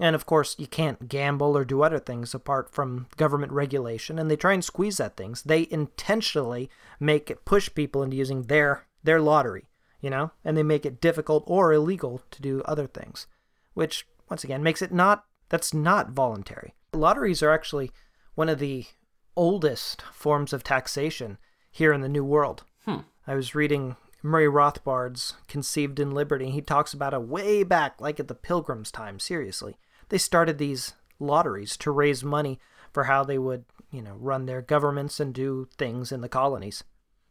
And 0.00 0.14
of 0.14 0.26
course, 0.26 0.54
you 0.58 0.66
can't 0.66 1.08
gamble 1.08 1.56
or 1.56 1.64
do 1.64 1.82
other 1.82 1.98
things 1.98 2.32
apart 2.32 2.72
from 2.72 3.08
government 3.16 3.52
regulation, 3.52 4.18
and 4.18 4.30
they 4.30 4.36
try 4.36 4.52
and 4.52 4.64
squeeze 4.64 5.00
at 5.00 5.16
things. 5.16 5.42
They 5.42 5.66
intentionally 5.70 6.70
make 7.00 7.30
it 7.30 7.44
push 7.44 7.68
people 7.74 8.02
into 8.02 8.16
using 8.16 8.44
their 8.44 8.86
their 9.02 9.20
lottery, 9.20 9.68
you 10.00 10.10
know, 10.10 10.32
and 10.44 10.56
they 10.56 10.62
make 10.62 10.86
it 10.86 11.00
difficult 11.00 11.44
or 11.46 11.72
illegal 11.72 12.22
to 12.30 12.42
do 12.42 12.62
other 12.64 12.86
things, 12.86 13.26
which 13.74 14.06
once 14.30 14.44
again 14.44 14.62
makes 14.62 14.82
it 14.82 14.92
not 14.92 15.24
that's 15.48 15.74
not 15.74 16.10
voluntary. 16.10 16.74
Lotteries 16.92 17.42
are 17.42 17.52
actually 17.52 17.90
one 18.38 18.48
of 18.48 18.60
the 18.60 18.86
oldest 19.34 20.00
forms 20.12 20.52
of 20.52 20.62
taxation 20.62 21.38
here 21.72 21.92
in 21.92 22.02
the 22.02 22.08
New 22.08 22.24
World. 22.24 22.62
Hmm. 22.84 22.98
I 23.26 23.34
was 23.34 23.56
reading 23.56 23.96
Murray 24.22 24.46
Rothbard's 24.46 25.34
Conceived 25.48 25.98
in 25.98 26.12
Liberty. 26.12 26.50
He 26.50 26.60
talks 26.60 26.94
about 26.94 27.12
it 27.12 27.22
way 27.22 27.64
back, 27.64 28.00
like 28.00 28.20
at 28.20 28.28
the 28.28 28.36
Pilgrims' 28.36 28.92
time, 28.92 29.18
seriously. 29.18 29.76
They 30.08 30.18
started 30.18 30.56
these 30.56 30.92
lotteries 31.18 31.76
to 31.78 31.90
raise 31.90 32.22
money 32.22 32.60
for 32.92 33.04
how 33.04 33.24
they 33.24 33.38
would, 33.38 33.64
you 33.90 34.02
know, 34.02 34.14
run 34.14 34.46
their 34.46 34.62
governments 34.62 35.18
and 35.18 35.34
do 35.34 35.68
things 35.76 36.12
in 36.12 36.20
the 36.20 36.28
colonies. 36.28 36.84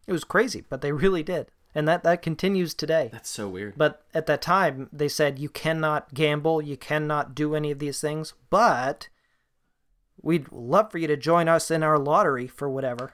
It 0.07 0.11
was 0.11 0.25
crazy, 0.25 0.65
but 0.67 0.81
they 0.81 0.91
really 1.03 1.23
did. 1.23 1.47
And 1.73 1.87
that, 1.87 2.03
that 2.03 2.21
continues 2.21 2.73
today. 2.73 3.11
That's 3.13 3.29
so 3.29 3.47
weird. 3.47 3.75
But 3.77 4.01
at 4.13 4.25
that 4.25 4.41
time, 4.41 4.89
they 4.91 5.07
said 5.07 5.39
you 5.39 5.47
cannot 5.47 6.13
gamble, 6.13 6.61
you 6.61 6.75
cannot 6.75 7.33
do 7.33 7.55
any 7.55 7.71
of 7.71 7.79
these 7.79 8.01
things, 8.01 8.33
but 8.49 9.07
we'd 10.21 10.51
love 10.51 10.91
for 10.91 10.97
you 10.97 11.07
to 11.07 11.17
join 11.17 11.47
us 11.47 11.71
in 11.71 11.83
our 11.83 11.97
lottery 11.97 12.47
for 12.47 12.69
whatever. 12.69 13.13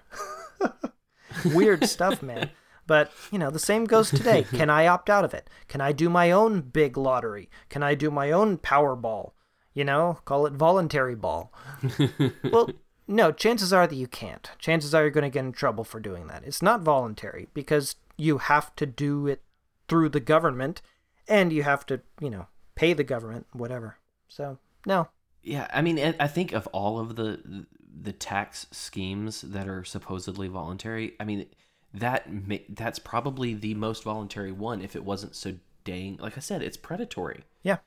Weird 1.45 1.85
stuff, 1.85 2.21
man. 2.21 2.49
But, 2.85 3.11
you 3.31 3.39
know, 3.39 3.49
the 3.49 3.59
same 3.59 3.85
goes 3.85 4.09
today. 4.09 4.43
Can 4.43 4.69
I 4.69 4.87
opt 4.87 5.09
out 5.09 5.23
of 5.23 5.33
it? 5.33 5.49
Can 5.67 5.81
I 5.81 5.91
do 5.93 6.09
my 6.09 6.31
own 6.31 6.61
big 6.61 6.97
lottery? 6.97 7.49
Can 7.69 7.81
I 7.81 7.95
do 7.95 8.11
my 8.11 8.31
own 8.31 8.57
Powerball? 8.57 9.31
You 9.73 9.83
know, 9.85 10.19
call 10.25 10.45
it 10.45 10.53
voluntary 10.53 11.15
ball. 11.15 11.51
well, 12.51 12.69
No, 13.07 13.31
chances 13.31 13.73
are 13.73 13.87
that 13.87 13.95
you 13.95 14.07
can't. 14.07 14.49
Chances 14.59 14.93
are 14.93 15.01
you're 15.01 15.11
going 15.11 15.23
to 15.23 15.29
get 15.29 15.45
in 15.45 15.51
trouble 15.51 15.83
for 15.83 15.99
doing 15.99 16.27
that. 16.27 16.43
It's 16.45 16.61
not 16.61 16.81
voluntary 16.81 17.47
because 17.53 17.95
you 18.17 18.37
have 18.37 18.75
to 18.77 18.85
do 18.85 19.27
it 19.27 19.41
through 19.87 20.09
the 20.09 20.19
government 20.19 20.81
and 21.27 21.51
you 21.51 21.63
have 21.63 21.85
to, 21.87 22.01
you 22.19 22.29
know, 22.29 22.47
pay 22.75 22.93
the 22.93 23.03
government, 23.03 23.47
whatever. 23.51 23.97
So, 24.27 24.57
no. 24.85 25.09
Yeah, 25.43 25.67
I 25.73 25.81
mean, 25.81 26.15
I 26.19 26.27
think 26.27 26.53
of 26.53 26.67
all 26.67 26.99
of 26.99 27.15
the 27.15 27.65
the 28.01 28.13
tax 28.13 28.65
schemes 28.71 29.41
that 29.41 29.67
are 29.67 29.83
supposedly 29.83 30.47
voluntary. 30.47 31.13
I 31.19 31.25
mean, 31.25 31.45
that 31.93 32.25
that's 32.69 32.99
probably 32.99 33.53
the 33.53 33.75
most 33.75 34.03
voluntary 34.03 34.51
one. 34.51 34.81
If 34.81 34.95
it 34.95 35.03
wasn't 35.03 35.35
so 35.35 35.55
dang, 35.83 36.17
like 36.17 36.37
I 36.37 36.41
said, 36.41 36.61
it's 36.61 36.77
predatory. 36.77 37.43
Yeah. 37.61 37.77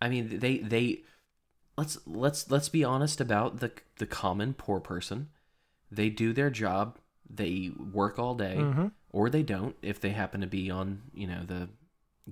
I 0.00 0.08
mean, 0.08 0.38
they 0.38 0.58
they 0.58 1.02
let's 1.76 1.98
let's 2.06 2.50
let's 2.50 2.68
be 2.68 2.84
honest 2.84 3.20
about 3.20 3.60
the 3.60 3.70
the 3.98 4.06
common 4.06 4.54
poor 4.54 4.80
person. 4.80 5.28
They 5.90 6.10
do 6.10 6.32
their 6.32 6.50
job. 6.50 6.98
They 7.28 7.70
work 7.92 8.18
all 8.18 8.34
day, 8.34 8.56
mm-hmm. 8.58 8.88
or 9.12 9.28
they 9.28 9.42
don't 9.42 9.76
if 9.82 10.00
they 10.00 10.10
happen 10.10 10.40
to 10.40 10.46
be 10.46 10.70
on 10.70 11.02
you 11.14 11.26
know 11.26 11.44
the 11.44 11.68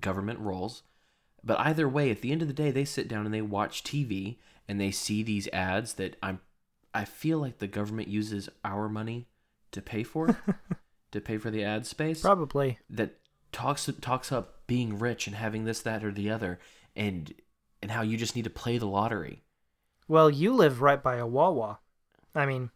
government 0.00 0.40
rolls. 0.40 0.82
But 1.46 1.60
either 1.60 1.88
way, 1.88 2.10
at 2.10 2.22
the 2.22 2.32
end 2.32 2.42
of 2.42 2.48
the 2.48 2.54
day, 2.54 2.72
they 2.72 2.84
sit 2.84 3.06
down 3.06 3.24
and 3.24 3.32
they 3.32 3.40
watch 3.40 3.84
TV 3.84 4.36
and 4.68 4.80
they 4.80 4.90
see 4.90 5.22
these 5.22 5.48
ads 5.52 5.94
that 5.94 6.16
I'm. 6.20 6.40
I 6.92 7.04
feel 7.04 7.38
like 7.38 7.58
the 7.58 7.68
government 7.68 8.08
uses 8.08 8.48
our 8.64 8.88
money 8.88 9.28
to 9.70 9.80
pay 9.80 10.02
for, 10.02 10.40
to 11.12 11.20
pay 11.20 11.38
for 11.38 11.50
the 11.50 11.62
ad 11.62 11.86
space 11.86 12.22
Probably. 12.22 12.78
that 12.90 13.18
talks 13.52 13.88
talks 14.00 14.32
up 14.32 14.66
being 14.66 14.98
rich 14.98 15.28
and 15.28 15.36
having 15.36 15.64
this, 15.64 15.80
that, 15.82 16.02
or 16.02 16.10
the 16.10 16.30
other, 16.30 16.58
and 16.96 17.32
and 17.80 17.92
how 17.92 18.02
you 18.02 18.16
just 18.16 18.34
need 18.34 18.44
to 18.44 18.50
play 18.50 18.76
the 18.76 18.86
lottery. 18.86 19.44
Well, 20.08 20.28
you 20.28 20.52
live 20.52 20.80
right 20.82 21.00
by 21.02 21.16
a 21.16 21.26
Wawa. 21.26 21.78
I 22.34 22.44
mean, 22.46 22.70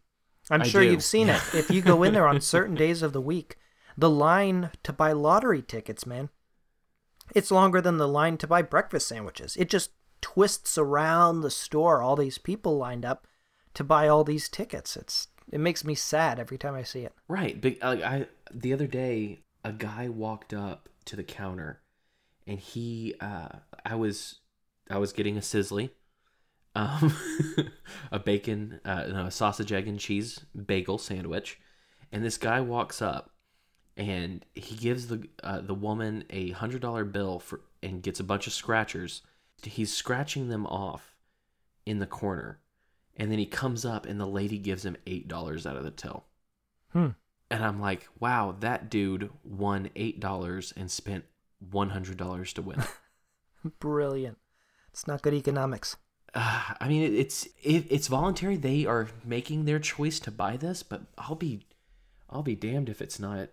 I'm 0.49 0.61
I 0.61 0.65
sure 0.65 0.81
do. 0.81 0.91
you've 0.91 1.03
seen 1.03 1.27
it. 1.27 1.41
If 1.53 1.69
you 1.69 1.81
go 1.81 2.03
in 2.03 2.13
there 2.13 2.27
on 2.27 2.39
certain 2.39 2.75
days 2.75 3.01
of 3.01 3.11
the 3.11 3.21
week, 3.21 3.57
the 3.97 4.09
line 4.09 4.71
to 4.83 4.93
buy 4.93 5.11
lottery 5.11 5.61
tickets, 5.61 6.05
man, 6.05 6.29
it's 7.33 7.51
longer 7.51 7.81
than 7.81 7.97
the 7.97 8.07
line 8.07 8.37
to 8.37 8.47
buy 8.47 8.61
breakfast 8.61 9.07
sandwiches. 9.07 9.55
It 9.57 9.69
just 9.69 9.91
twists 10.21 10.77
around 10.77 11.41
the 11.41 11.49
store, 11.49 12.01
all 12.01 12.15
these 12.15 12.37
people 12.37 12.77
lined 12.77 13.05
up 13.05 13.27
to 13.73 13.83
buy 13.83 14.07
all 14.07 14.23
these 14.23 14.49
tickets. 14.49 14.95
It's 14.95 15.27
it 15.51 15.59
makes 15.59 15.83
me 15.83 15.95
sad 15.95 16.39
every 16.39 16.57
time 16.57 16.75
I 16.75 16.83
see 16.83 17.01
it. 17.01 17.13
Right. 17.27 17.59
But 17.59 17.83
I 17.83 18.27
the 18.53 18.73
other 18.73 18.87
day 18.87 19.41
a 19.63 19.71
guy 19.71 20.09
walked 20.09 20.53
up 20.53 20.89
to 21.05 21.15
the 21.15 21.23
counter 21.23 21.81
and 22.47 22.59
he 22.59 23.15
uh 23.19 23.49
I 23.85 23.95
was 23.95 24.39
I 24.89 24.97
was 24.97 25.13
getting 25.13 25.37
a 25.37 25.41
Sizzli 25.41 25.89
um 26.75 27.13
a 28.11 28.19
bacon 28.19 28.79
uh 28.85 29.03
no, 29.07 29.25
a 29.25 29.31
sausage 29.31 29.71
egg 29.71 29.87
and 29.87 29.99
cheese 29.99 30.39
bagel 30.65 30.97
sandwich 30.97 31.59
and 32.11 32.23
this 32.23 32.37
guy 32.37 32.61
walks 32.61 33.01
up 33.01 33.30
and 34.09 34.45
he 34.55 34.75
gives 34.75 35.07
the 35.07 35.27
uh, 35.43 35.61
the 35.61 35.75
woman 35.75 36.23
a 36.31 36.49
hundred 36.51 36.81
dollar 36.81 37.05
bill 37.05 37.39
for 37.39 37.61
and 37.83 38.01
gets 38.01 38.19
a 38.19 38.23
bunch 38.23 38.47
of 38.47 38.53
scratchers 38.53 39.21
he's 39.63 39.93
scratching 39.95 40.49
them 40.49 40.65
off 40.65 41.15
in 41.85 41.99
the 41.99 42.07
corner 42.07 42.59
and 43.15 43.31
then 43.31 43.37
he 43.37 43.45
comes 43.45 43.85
up 43.85 44.05
and 44.07 44.19
the 44.19 44.25
lady 44.25 44.57
gives 44.57 44.83
him 44.83 44.97
eight 45.05 45.27
dollars 45.27 45.65
out 45.67 45.75
of 45.75 45.83
the 45.83 45.91
till 45.91 46.25
Hmm. 46.93 47.09
and 47.49 47.63
I'm 47.63 47.79
like, 47.79 48.07
wow, 48.19 48.55
that 48.59 48.89
dude 48.89 49.29
won 49.43 49.89
eight 49.95 50.19
dollars 50.19 50.73
and 50.75 50.89
spent 50.89 51.23
one 51.59 51.91
hundred 51.91 52.17
dollars 52.17 52.53
to 52.53 52.61
win. 52.61 52.83
Brilliant. 53.79 54.37
It's 54.89 55.07
not 55.07 55.21
good 55.21 55.33
economics. 55.33 55.95
uh, 56.33 56.73
I 56.79 56.87
mean, 56.89 57.03
it, 57.03 57.13
it's 57.13 57.45
it, 57.63 57.85
it's 57.89 58.07
voluntary. 58.07 58.57
They 58.57 58.85
are 58.85 59.07
making 59.23 59.65
their 59.65 59.79
choice 59.79 60.19
to 60.21 60.31
buy 60.31 60.57
this, 60.57 60.81
but 60.83 61.03
I'll 61.17 61.35
be 61.35 61.65
I'll 62.29 62.43
be 62.43 62.55
damned 62.55 62.89
if 62.89 63.01
it's 63.01 63.19
not. 63.19 63.49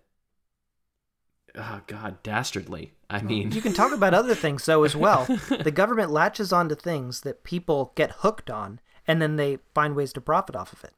Oh 1.59 1.81
God, 1.87 2.23
dastardly. 2.23 2.93
I 3.11 3.21
mean, 3.21 3.51
You 3.53 3.61
can 3.61 3.73
talk 3.73 3.93
about 3.93 4.15
other 4.15 4.35
things 4.45 4.65
though 4.65 4.85
as 4.85 4.95
well. 4.95 5.27
The 5.49 5.71
government 5.73 6.11
latches 6.11 6.53
onto 6.53 6.75
things 6.75 7.23
that 7.23 7.43
people 7.45 7.93
get 7.97 8.13
hooked 8.19 8.49
on, 8.51 8.81
and 9.07 9.21
then 9.21 9.37
they 9.37 9.59
find 9.75 9.97
ways 9.97 10.13
to 10.15 10.21
profit 10.21 10.55
off 10.57 10.73
of 10.73 10.85
it. 10.85 10.95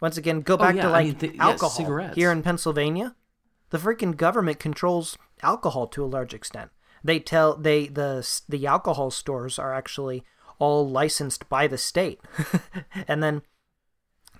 Once 0.00 0.16
again, 0.16 0.40
go 0.40 0.54
oh, 0.54 0.56
back 0.56 0.74
Oh, 0.74 0.76
yeah, 0.76 0.82
to 0.82 0.88
I 0.88 0.92
like 0.92 1.06
mean, 1.06 1.14
th- 1.16 1.34
yeah, 1.34 1.44
alcohol 1.44 1.70
cigarettes. 1.70 2.14
here 2.16 2.32
in 2.32 2.42
Pennsylvania. 2.42 3.14
The 3.70 3.78
freaking 3.78 4.16
government 4.16 4.58
controls 4.58 5.16
alcohol 5.42 5.86
to 5.88 6.04
a 6.04 6.06
large 6.06 6.34
extent. 6.34 6.70
They 7.04 7.18
tell 7.20 7.56
they 7.56 7.86
the 7.86 8.26
the 8.48 8.66
alcohol 8.66 9.10
stores 9.10 9.58
are 9.58 9.74
actually 9.74 10.24
all 10.58 10.88
licensed 10.88 11.48
by 11.48 11.66
the 11.66 11.78
state, 11.78 12.20
and 13.08 13.22
then 13.22 13.42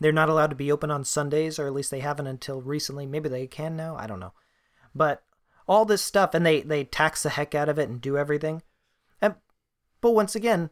they're 0.01 0.13
not 0.13 0.29
allowed 0.29 0.51
to 0.51 0.57
be 0.57 0.71
open 0.73 0.91
on 0.91 1.05
Sundays, 1.05 1.59
or 1.59 1.67
at 1.67 1.73
least 1.73 1.91
they 1.91 2.01
haven't 2.01 2.27
until 2.27 2.61
recently. 2.63 3.07
Maybe 3.07 3.29
they 3.29 3.47
can 3.47 3.77
now. 3.77 3.97
I 3.97 4.07
don't 4.07 4.21
know, 4.21 4.33
but 4.95 5.23
all 5.69 5.85
this 5.85 6.03
stuff, 6.03 6.35
and 6.35 6.45
they 6.45 6.61
they 6.63 6.85
tax 6.85 7.23
the 7.23 7.31
heck 7.31 7.55
out 7.55 7.69
of 7.69 7.79
it 7.79 7.89
and 7.89 8.01
do 8.01 8.17
everything. 8.19 8.63
And 9.21 9.35
but 10.01 10.13
once 10.13 10.35
again, 10.35 10.71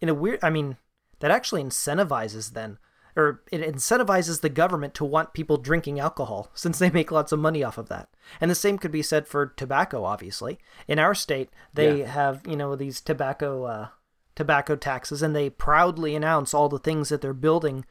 in 0.00 0.08
a 0.08 0.14
weird, 0.14 0.40
I 0.42 0.50
mean, 0.50 0.76
that 1.20 1.30
actually 1.30 1.62
incentivizes 1.64 2.52
then, 2.52 2.78
or 3.16 3.42
it 3.50 3.60
incentivizes 3.62 4.40
the 4.40 4.48
government 4.48 4.94
to 4.94 5.04
want 5.04 5.34
people 5.34 5.56
drinking 5.56 5.98
alcohol 5.98 6.50
since 6.54 6.78
they 6.78 6.90
make 6.90 7.10
lots 7.10 7.32
of 7.32 7.38
money 7.38 7.64
off 7.64 7.78
of 7.78 7.88
that. 7.88 8.08
And 8.40 8.50
the 8.50 8.54
same 8.54 8.78
could 8.78 8.92
be 8.92 9.02
said 9.02 9.26
for 9.26 9.46
tobacco. 9.46 10.04
Obviously, 10.04 10.58
in 10.86 10.98
our 10.98 11.14
state, 11.14 11.50
they 11.74 12.00
Yeah. 12.00 12.06
have 12.08 12.42
you 12.46 12.56
know 12.56 12.76
these 12.76 13.00
tobacco 13.00 13.64
uh, 13.64 13.88
tobacco 14.36 14.76
taxes, 14.76 15.22
and 15.22 15.34
they 15.34 15.50
proudly 15.50 16.14
announce 16.14 16.54
all 16.54 16.68
the 16.68 16.78
things 16.78 17.08
that 17.08 17.20
they're 17.20 17.32
building 17.32 17.84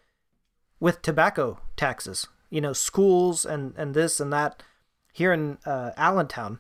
with 0.79 1.01
tobacco 1.01 1.59
taxes. 1.75 2.27
You 2.49 2.61
know, 2.61 2.71
schools 2.73 3.45
and 3.45 3.73
and 3.75 3.93
this 3.93 4.19
and 4.19 4.31
that. 4.31 4.63
Here 5.17 5.33
in 5.33 5.57
uh, 5.65 5.93
Allentown, 5.97 6.59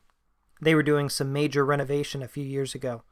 they 0.59 0.73
were 0.73 0.81
doing 0.81 1.09
some 1.09 1.31
major 1.31 1.63
renovation 1.63 2.23
a 2.23 2.27
few 2.27 2.43
years 2.43 2.73
ago, 2.73 3.03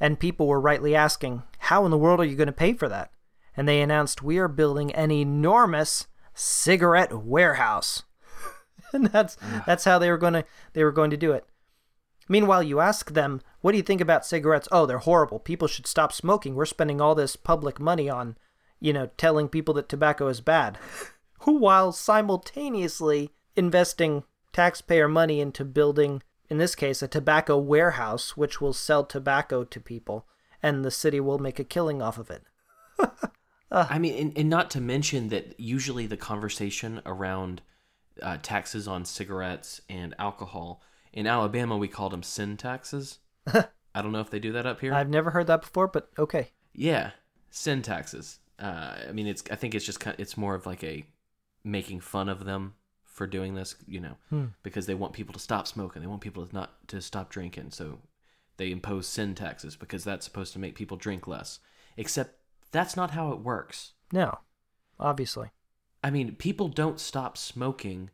and 0.00 0.18
people 0.18 0.48
were 0.48 0.60
rightly 0.60 0.92
asking, 0.96 1.44
"How 1.58 1.84
in 1.84 1.92
the 1.92 1.96
world 1.96 2.18
are 2.18 2.24
you 2.24 2.34
going 2.34 2.48
to 2.48 2.52
pay 2.52 2.72
for 2.72 2.88
that?" 2.88 3.12
And 3.56 3.68
they 3.68 3.80
announced, 3.80 4.24
"We 4.24 4.38
are 4.38 4.48
building 4.48 4.92
an 4.92 5.12
enormous 5.12 6.08
cigarette 6.34 7.16
warehouse." 7.16 8.02
and 8.92 9.06
that's 9.06 9.36
that's 9.64 9.84
how 9.84 10.00
they 10.00 10.10
were 10.10 10.18
going 10.18 10.32
to 10.32 10.44
they 10.72 10.82
were 10.82 10.90
going 10.90 11.10
to 11.10 11.16
do 11.16 11.30
it. 11.30 11.46
Meanwhile, 12.28 12.64
you 12.64 12.80
ask 12.80 13.12
them, 13.12 13.40
"What 13.60 13.70
do 13.70 13.76
you 13.76 13.84
think 13.84 14.00
about 14.00 14.26
cigarettes?" 14.26 14.66
"Oh, 14.72 14.84
they're 14.84 14.98
horrible. 14.98 15.38
People 15.38 15.68
should 15.68 15.86
stop 15.86 16.12
smoking. 16.12 16.56
We're 16.56 16.66
spending 16.66 17.00
all 17.00 17.14
this 17.14 17.36
public 17.36 17.78
money 17.78 18.10
on, 18.10 18.36
you 18.80 18.92
know, 18.92 19.10
telling 19.16 19.48
people 19.48 19.74
that 19.74 19.88
tobacco 19.88 20.26
is 20.26 20.40
bad." 20.40 20.76
While 21.44 21.92
simultaneously 21.92 23.30
investing 23.54 24.24
taxpayer 24.58 25.06
money 25.06 25.40
into 25.40 25.64
building 25.64 26.20
in 26.50 26.58
this 26.58 26.74
case 26.74 27.00
a 27.00 27.06
tobacco 27.06 27.56
warehouse 27.56 28.36
which 28.36 28.60
will 28.60 28.72
sell 28.72 29.04
tobacco 29.04 29.62
to 29.62 29.78
people 29.78 30.26
and 30.60 30.84
the 30.84 30.90
city 30.90 31.20
will 31.20 31.38
make 31.38 31.60
a 31.60 31.64
killing 31.64 32.02
off 32.02 32.18
of 32.18 32.28
it. 32.28 32.42
I 33.70 34.00
mean, 34.00 34.20
and, 34.20 34.36
and 34.36 34.50
not 34.50 34.68
to 34.72 34.80
mention 34.80 35.28
that 35.28 35.60
usually 35.60 36.08
the 36.08 36.16
conversation 36.16 37.00
around 37.06 37.62
uh, 38.20 38.38
taxes 38.42 38.88
on 38.88 39.04
cigarettes 39.04 39.80
and 39.88 40.12
alcohol 40.18 40.82
in 41.12 41.28
Alabama 41.28 41.76
we 41.76 41.86
called 41.86 42.12
them 42.12 42.24
sin 42.24 42.56
taxes. 42.56 43.20
I 43.46 44.02
don't 44.02 44.10
know 44.10 44.18
if 44.18 44.30
they 44.30 44.40
do 44.40 44.50
that 44.50 44.66
up 44.66 44.80
here. 44.80 44.92
I've 44.92 45.08
never 45.08 45.30
heard 45.30 45.46
that 45.46 45.60
before, 45.60 45.86
but 45.86 46.10
okay. 46.18 46.48
Yeah, 46.74 47.12
sin 47.48 47.82
taxes. 47.82 48.40
Uh, 48.58 48.96
I 49.08 49.12
mean, 49.12 49.28
it's. 49.28 49.44
I 49.52 49.54
think 49.54 49.76
it's 49.76 49.84
just. 49.84 50.00
kind 50.00 50.16
It's 50.18 50.36
more 50.36 50.56
of 50.56 50.66
like 50.66 50.82
a 50.82 51.04
making 51.62 52.00
fun 52.00 52.28
of 52.28 52.44
them 52.44 52.74
for 53.18 53.26
doing 53.26 53.54
this. 53.54 53.74
You 53.86 54.00
know, 54.00 54.16
hmm. 54.30 54.44
because 54.62 54.86
they 54.86 54.94
want 54.94 55.12
people 55.12 55.34
to 55.34 55.40
stop 55.40 55.66
smoking. 55.66 56.00
They 56.00 56.08
want 56.08 56.22
people 56.22 56.46
to 56.46 56.54
not 56.54 56.88
to 56.88 57.02
stop 57.02 57.28
drinking. 57.28 57.72
So 57.72 57.98
they 58.56 58.70
impose 58.70 59.06
sin 59.06 59.34
taxes 59.34 59.76
because 59.76 60.04
that's 60.04 60.24
supposed 60.24 60.54
to 60.54 60.58
make 60.58 60.76
people 60.76 60.96
drink 60.96 61.26
less. 61.26 61.58
Except 61.96 62.36
that's 62.70 62.96
not 62.96 63.10
how 63.10 63.32
it 63.32 63.40
works. 63.40 63.92
No. 64.12 64.38
Obviously. 64.98 65.50
I 66.02 66.10
mean, 66.10 66.36
people 66.36 66.68
don't 66.68 67.00
stop 67.00 67.36
smoking 67.36 68.10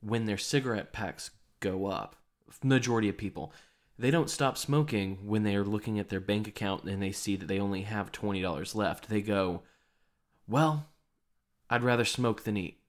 when 0.00 0.24
their 0.24 0.38
cigarette 0.38 0.92
packs 0.92 1.30
go 1.60 1.86
up. 1.86 2.16
Majority 2.62 3.08
of 3.08 3.18
people. 3.18 3.52
They 3.98 4.10
don't 4.10 4.30
stop 4.30 4.56
smoking 4.56 5.18
when 5.26 5.42
they 5.42 5.54
are 5.56 5.64
looking 5.64 5.98
at 5.98 6.08
their 6.08 6.20
bank 6.20 6.48
account 6.48 6.84
and 6.84 7.02
they 7.02 7.12
see 7.12 7.36
that 7.36 7.46
they 7.46 7.60
only 7.60 7.82
have 7.82 8.12
$20 8.12 8.74
left. 8.74 9.08
They 9.08 9.22
go, 9.22 9.62
"Well, 10.46 10.88
I'd 11.70 11.82
rather 11.82 12.04
smoke 12.04 12.42
than 12.42 12.56
eat." 12.56 12.80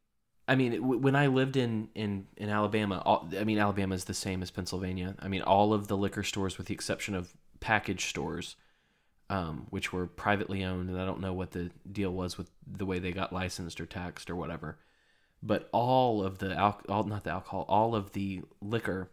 I 0.48 0.56
mean, 0.56 1.02
when 1.02 1.16
I 1.16 1.28
lived 1.28 1.58
in 1.58 1.90
in 1.96 2.28
in 2.38 2.50
Alabama, 2.50 3.02
all, 3.06 3.30
I 3.40 3.44
mean 3.44 3.58
Alabama 3.58 3.96
is 3.96 4.06
the 4.06 4.14
same 4.14 4.42
as 4.42 4.52
Pennsylvania. 4.52 5.16
I 5.20 5.28
mean, 5.28 5.42
all 5.42 5.74
of 5.74 5.88
the 5.88 5.98
liquor 5.98 6.24
stores 6.24 6.58
with 6.58 6.68
the 6.68 6.74
exception 6.74 7.16
of 7.16 7.36
package 7.60 8.06
stores 8.06 8.56
um, 9.30 9.68
which 9.70 9.92
were 9.92 10.06
privately 10.06 10.64
owned, 10.64 10.90
and 10.90 11.00
I 11.00 11.06
don't 11.06 11.22
know 11.22 11.34
what 11.34 11.52
the 11.52 11.72
deal 11.92 12.12
was 12.12 12.38
with 12.38 12.50
the 12.66 12.86
way 12.86 13.00
they 13.00 13.12
got 13.12 13.34
licensed 13.34 13.82
or 13.82 13.86
taxed 13.86 14.30
or 14.30 14.36
whatever. 14.36 14.78
But 15.42 15.70
all 15.72 16.24
of 16.24 16.40
the 16.40 16.54
alcohol, 16.56 17.04
not 17.04 17.24
the 17.24 17.32
alcohol, 17.32 17.66
all 17.68 17.96
of 17.96 18.14
the 18.14 18.42
liquor, 18.62 19.12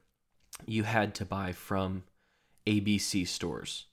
you 0.66 0.82
had 0.84 1.14
to 1.16 1.24
buy 1.24 1.52
from 1.52 2.04
ABC 2.66 3.26
stores, 3.26 3.86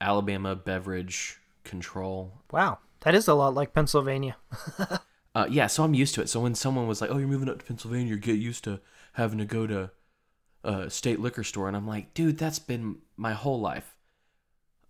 Alabama 0.00 0.56
Beverage 0.56 1.38
Control. 1.64 2.32
Wow. 2.50 2.78
That 3.00 3.14
is 3.14 3.28
a 3.28 3.34
lot 3.34 3.54
like 3.54 3.72
Pennsylvania. 3.72 4.36
Uh, 5.34 5.46
yeah, 5.48 5.66
so 5.68 5.84
I'm 5.84 5.94
used 5.94 6.14
to 6.16 6.22
it. 6.22 6.28
So 6.28 6.40
when 6.40 6.54
someone 6.54 6.88
was 6.88 7.00
like, 7.00 7.10
"Oh, 7.10 7.18
you're 7.18 7.28
moving 7.28 7.48
up 7.48 7.58
to 7.60 7.64
Pennsylvania, 7.64 8.08
you 8.08 8.18
get 8.18 8.36
used 8.36 8.64
to 8.64 8.80
having 9.12 9.38
to 9.38 9.44
go 9.44 9.66
to 9.66 9.90
a 10.64 10.90
state 10.90 11.20
liquor 11.20 11.44
store," 11.44 11.68
and 11.68 11.76
I'm 11.76 11.86
like, 11.86 12.14
"Dude, 12.14 12.38
that's 12.38 12.58
been 12.58 12.98
my 13.16 13.32
whole 13.32 13.60
life." 13.60 13.96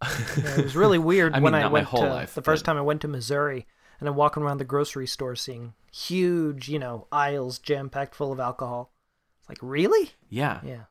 Yeah, 0.03 0.57
it 0.59 0.65
was 0.65 0.77
really 0.77 0.99
weird 1.11 1.35
I 1.35 1.37
mean, 1.37 1.45
when 1.45 1.55
I 1.55 1.63
not 1.63 1.73
my 1.73 1.75
went 1.75 1.87
whole 1.89 2.03
to 2.03 2.09
life, 2.09 2.35
the 2.35 2.43
first 2.43 2.65
time 2.65 2.79
I 2.79 2.83
went 2.83 3.03
to 3.03 3.09
Missouri 3.09 3.67
and 3.99 4.09
I'm 4.09 4.17
walking 4.17 4.43
around 4.43 4.59
the 4.59 4.65
grocery 4.65 5.07
store 5.07 5.37
seeing 5.37 5.75
huge, 5.93 6.69
you 6.69 6.79
know, 6.79 7.07
aisles 7.13 7.59
jam 7.59 7.91
packed 7.91 8.15
full 8.15 8.33
of 8.33 8.41
alcohol. 8.41 8.93
It's 9.41 9.49
like, 9.49 9.59
really? 9.61 10.13
Yeah. 10.31 10.61
Yeah. 10.65 10.85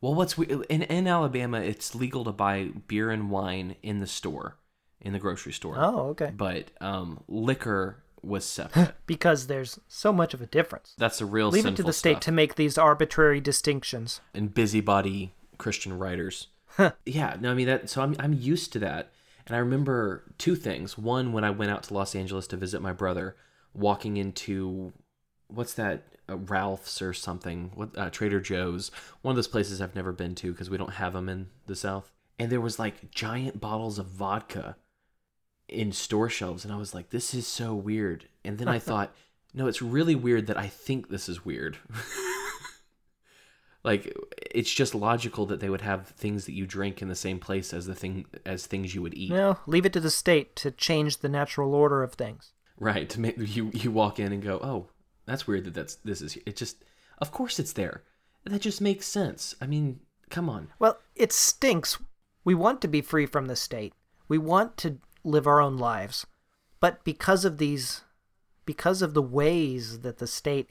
Well, 0.00 0.14
what's 0.14 0.36
we- 0.36 0.46
in 0.46 0.82
in 0.82 1.06
Alabama? 1.06 1.60
It's 1.60 1.94
legal 1.94 2.24
to 2.24 2.32
buy 2.32 2.70
beer 2.88 3.10
and 3.10 3.30
wine 3.30 3.76
in 3.82 4.00
the 4.00 4.06
store, 4.06 4.56
in 5.00 5.12
the 5.12 5.18
grocery 5.18 5.52
store. 5.52 5.76
Oh, 5.78 6.08
okay. 6.08 6.32
But 6.34 6.70
um, 6.80 7.22
liquor 7.28 8.02
was 8.26 8.44
separate. 8.44 8.94
Because 9.06 9.46
there's 9.46 9.78
so 9.88 10.12
much 10.12 10.34
of 10.34 10.40
a 10.40 10.46
difference. 10.46 10.94
That's 10.98 11.20
a 11.20 11.26
real 11.26 11.50
Leave 11.50 11.66
it 11.66 11.76
to 11.76 11.82
the 11.82 11.92
state 11.92 12.14
stuff. 12.14 12.20
to 12.22 12.32
make 12.32 12.54
these 12.54 12.78
arbitrary 12.78 13.40
distinctions. 13.40 14.20
and 14.32 14.52
busybody 14.52 15.34
Christian 15.58 15.98
writers. 15.98 16.48
yeah, 17.06 17.36
no, 17.40 17.50
I 17.52 17.54
mean 17.54 17.66
that. 17.66 17.88
So 17.88 18.02
I'm 18.02 18.16
I'm 18.18 18.32
used 18.32 18.72
to 18.72 18.78
that, 18.80 19.12
and 19.46 19.54
I 19.54 19.60
remember 19.60 20.24
two 20.38 20.56
things. 20.56 20.98
One, 20.98 21.32
when 21.32 21.44
I 21.44 21.50
went 21.50 21.70
out 21.70 21.84
to 21.84 21.94
Los 21.94 22.14
Angeles 22.16 22.46
to 22.48 22.56
visit 22.56 22.82
my 22.82 22.92
brother, 22.92 23.36
walking 23.72 24.16
into 24.16 24.92
what's 25.48 25.74
that 25.74 26.02
uh, 26.28 26.36
Ralph's 26.36 27.00
or 27.00 27.12
something, 27.12 27.70
what 27.74 27.96
uh, 27.96 28.10
Trader 28.10 28.40
Joe's, 28.40 28.90
one 29.22 29.32
of 29.32 29.36
those 29.36 29.46
places 29.48 29.80
I've 29.80 29.94
never 29.94 30.12
been 30.12 30.34
to 30.36 30.50
because 30.50 30.70
we 30.70 30.78
don't 30.78 30.94
have 30.94 31.12
them 31.12 31.28
in 31.28 31.48
the 31.66 31.76
South. 31.76 32.10
And 32.38 32.50
there 32.50 32.60
was 32.60 32.78
like 32.80 33.10
giant 33.12 33.60
bottles 33.60 33.98
of 33.98 34.06
vodka 34.06 34.76
in 35.74 35.92
store 35.92 36.28
shelves, 36.28 36.64
and 36.64 36.72
I 36.72 36.76
was 36.76 36.94
like, 36.94 37.10
this 37.10 37.34
is 37.34 37.46
so 37.46 37.74
weird. 37.74 38.28
And 38.44 38.58
then 38.58 38.68
I 38.68 38.78
thought, 38.88 39.14
no, 39.52 39.66
it's 39.66 39.82
really 39.82 40.14
weird 40.14 40.46
that 40.46 40.58
I 40.58 40.68
think 40.68 41.08
this 41.08 41.28
is 41.28 41.44
weird. 41.44 41.78
like 43.84 44.16
it's 44.50 44.72
just 44.72 44.94
logical 44.94 45.46
that 45.46 45.60
they 45.60 45.68
would 45.68 45.82
have 45.82 46.08
things 46.08 46.46
that 46.46 46.52
you 46.54 46.66
drink 46.66 47.02
in 47.02 47.08
the 47.08 47.14
same 47.14 47.38
place 47.38 47.74
as 47.74 47.86
the 47.86 47.94
thing 47.94 48.24
as 48.46 48.66
things 48.66 48.94
you 48.94 49.02
would 49.02 49.14
eat 49.14 49.30
No, 49.30 49.58
leave 49.66 49.84
it 49.86 49.92
to 49.92 50.00
the 50.00 50.10
state 50.10 50.56
to 50.56 50.70
change 50.70 51.18
the 51.18 51.28
natural 51.28 51.74
order 51.74 52.02
of 52.02 52.14
things. 52.14 52.52
right 52.78 53.08
to 53.10 53.20
make 53.20 53.36
you 53.38 53.70
you 53.74 53.90
walk 53.90 54.18
in 54.18 54.32
and 54.32 54.42
go 54.42 54.58
oh 54.62 54.88
that's 55.26 55.46
weird 55.46 55.64
that 55.64 55.74
that's 55.74 55.96
this 55.96 56.22
is 56.22 56.38
it 56.46 56.56
just 56.56 56.84
of 57.18 57.30
course 57.30 57.58
it's 57.58 57.74
there 57.74 58.02
that 58.44 58.60
just 58.62 58.80
makes 58.80 59.06
sense 59.06 59.54
i 59.60 59.66
mean 59.66 60.00
come 60.30 60.48
on 60.48 60.68
Well, 60.78 60.98
it 61.14 61.32
stinks. 61.32 61.98
We 62.44 62.54
want 62.54 62.80
to 62.82 62.88
be 62.88 63.00
free 63.02 63.24
from 63.26 63.46
the 63.46 63.56
state. 63.56 63.92
We 64.28 64.36
want 64.38 64.76
to 64.78 64.96
live 65.24 65.46
our 65.46 65.60
own 65.60 65.76
lives. 65.76 66.26
But 66.80 67.02
because 67.04 67.44
of 67.44 67.58
these 67.58 68.02
because 68.66 69.02
of 69.02 69.14
the 69.14 69.22
ways 69.22 70.00
that 70.00 70.18
the 70.18 70.26
state, 70.26 70.70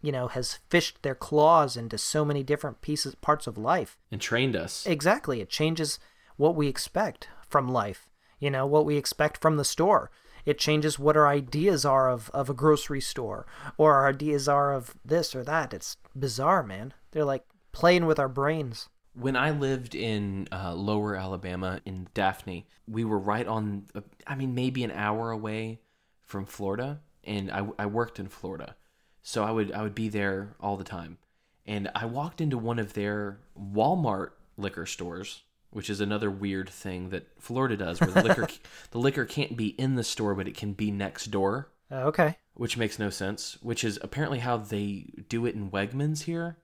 you 0.00 0.12
know, 0.12 0.28
has 0.28 0.60
fished 0.68 1.02
their 1.02 1.14
claws 1.14 1.76
into 1.76 1.98
so 1.98 2.24
many 2.24 2.42
different 2.42 2.80
pieces 2.80 3.14
parts 3.16 3.46
of 3.46 3.58
life. 3.58 3.98
and 4.10 4.20
trained 4.20 4.54
us 4.56 4.86
Exactly. 4.86 5.40
It 5.40 5.48
changes 5.50 5.98
what 6.36 6.54
we 6.54 6.68
expect 6.68 7.28
from 7.48 7.68
life. 7.68 8.08
You 8.38 8.50
know, 8.50 8.66
what 8.66 8.84
we 8.84 8.96
expect 8.96 9.40
from 9.40 9.56
the 9.56 9.64
store. 9.64 10.10
It 10.44 10.58
changes 10.58 10.98
what 10.98 11.16
our 11.16 11.28
ideas 11.28 11.84
are 11.84 12.10
of, 12.10 12.28
of 12.34 12.50
a 12.50 12.54
grocery 12.54 13.00
store 13.00 13.46
or 13.78 13.94
our 13.94 14.08
ideas 14.08 14.48
are 14.48 14.72
of 14.72 14.94
this 15.04 15.34
or 15.36 15.44
that. 15.44 15.72
It's 15.72 15.96
bizarre, 16.16 16.64
man. 16.64 16.94
They're 17.12 17.24
like 17.24 17.44
playing 17.70 18.06
with 18.06 18.18
our 18.18 18.28
brains. 18.28 18.88
When 19.14 19.36
i 19.36 19.50
lived 19.50 19.94
in 19.94 20.48
uh, 20.52 20.74
lower 20.74 21.16
alabama 21.16 21.80
in 21.84 22.08
daphne 22.14 22.66
we 22.88 23.04
were 23.04 23.18
right 23.18 23.46
on 23.46 23.84
uh, 23.94 24.00
i 24.26 24.34
mean 24.34 24.54
maybe 24.54 24.82
an 24.82 24.90
hour 24.90 25.30
away 25.30 25.80
from 26.22 26.44
florida 26.44 27.00
and 27.24 27.50
I, 27.50 27.66
I 27.78 27.86
worked 27.86 28.18
in 28.18 28.28
florida. 28.28 28.76
So 29.22 29.44
i 29.44 29.50
would 29.50 29.72
i 29.72 29.82
would 29.82 29.94
be 29.94 30.08
there 30.08 30.56
all 30.60 30.76
the 30.76 30.84
time. 30.84 31.18
And 31.66 31.90
i 31.94 32.04
walked 32.04 32.40
into 32.40 32.58
one 32.58 32.78
of 32.78 32.94
their 32.94 33.38
walmart 33.58 34.30
liquor 34.56 34.86
stores 34.86 35.42
which 35.70 35.88
is 35.88 36.00
another 36.00 36.30
weird 36.30 36.68
thing 36.68 37.08
that 37.10 37.26
florida 37.38 37.76
does 37.76 38.00
where 38.00 38.10
the 38.10 38.22
liquor 38.28 38.48
the 38.90 38.98
liquor 38.98 39.24
can't 39.24 39.56
be 39.56 39.68
in 39.68 39.94
the 39.94 40.04
store 40.04 40.34
but 40.34 40.48
it 40.48 40.56
can 40.56 40.72
be 40.72 40.90
next 40.90 41.26
door. 41.26 41.68
Uh, 41.90 42.06
okay. 42.06 42.36
which 42.54 42.76
makes 42.78 42.98
no 42.98 43.10
sense 43.10 43.58
which 43.60 43.84
is 43.84 43.98
apparently 44.02 44.38
how 44.38 44.56
they 44.56 45.12
do 45.28 45.44
it 45.46 45.54
in 45.54 45.70
wegmans 45.70 46.22
here 46.22 46.56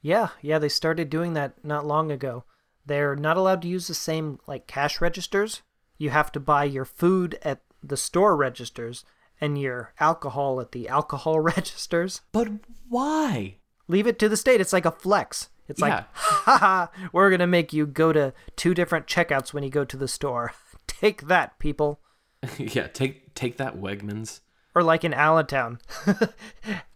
Yeah, 0.00 0.28
yeah, 0.42 0.58
they 0.58 0.68
started 0.68 1.10
doing 1.10 1.34
that 1.34 1.64
not 1.64 1.86
long 1.86 2.10
ago. 2.10 2.44
They're 2.86 3.16
not 3.16 3.36
allowed 3.36 3.62
to 3.62 3.68
use 3.68 3.86
the 3.88 3.94
same 3.94 4.38
like 4.46 4.66
cash 4.66 5.00
registers. 5.00 5.62
You 5.98 6.10
have 6.10 6.30
to 6.32 6.40
buy 6.40 6.64
your 6.64 6.84
food 6.84 7.38
at 7.42 7.62
the 7.82 7.96
store 7.96 8.36
registers 8.36 9.04
and 9.40 9.60
your 9.60 9.92
alcohol 10.00 10.60
at 10.60 10.72
the 10.72 10.88
alcohol 10.88 11.40
registers. 11.54 12.22
but 12.32 12.48
why 12.88 13.56
Leave 13.90 14.06
it 14.06 14.18
to 14.18 14.28
the 14.28 14.36
state. 14.36 14.60
It's 14.60 14.72
like 14.72 14.84
a 14.84 14.90
flex. 14.90 15.48
It's 15.66 15.80
Yeah. 15.80 15.86
like, 15.96 16.04
haha, 16.12 16.86
we're 17.12 17.30
going 17.30 17.40
to 17.40 17.46
make 17.46 17.72
you 17.72 17.86
go 17.86 18.12
to 18.12 18.34
two 18.56 18.74
different 18.74 19.06
checkouts 19.06 19.52
when 19.54 19.62
you 19.64 19.70
go 19.70 19.84
to 19.84 19.96
the 19.96 20.08
store. 20.08 20.52
Take 20.86 21.22
that, 21.28 21.58
people. 21.58 22.00
yeah 22.58 22.86
take 22.86 23.34
take 23.34 23.56
that 23.56 23.76
wegmans 23.78 24.40
Or 24.74 24.82
like 24.82 25.04
in 25.04 25.12
Allentown. 25.14 25.78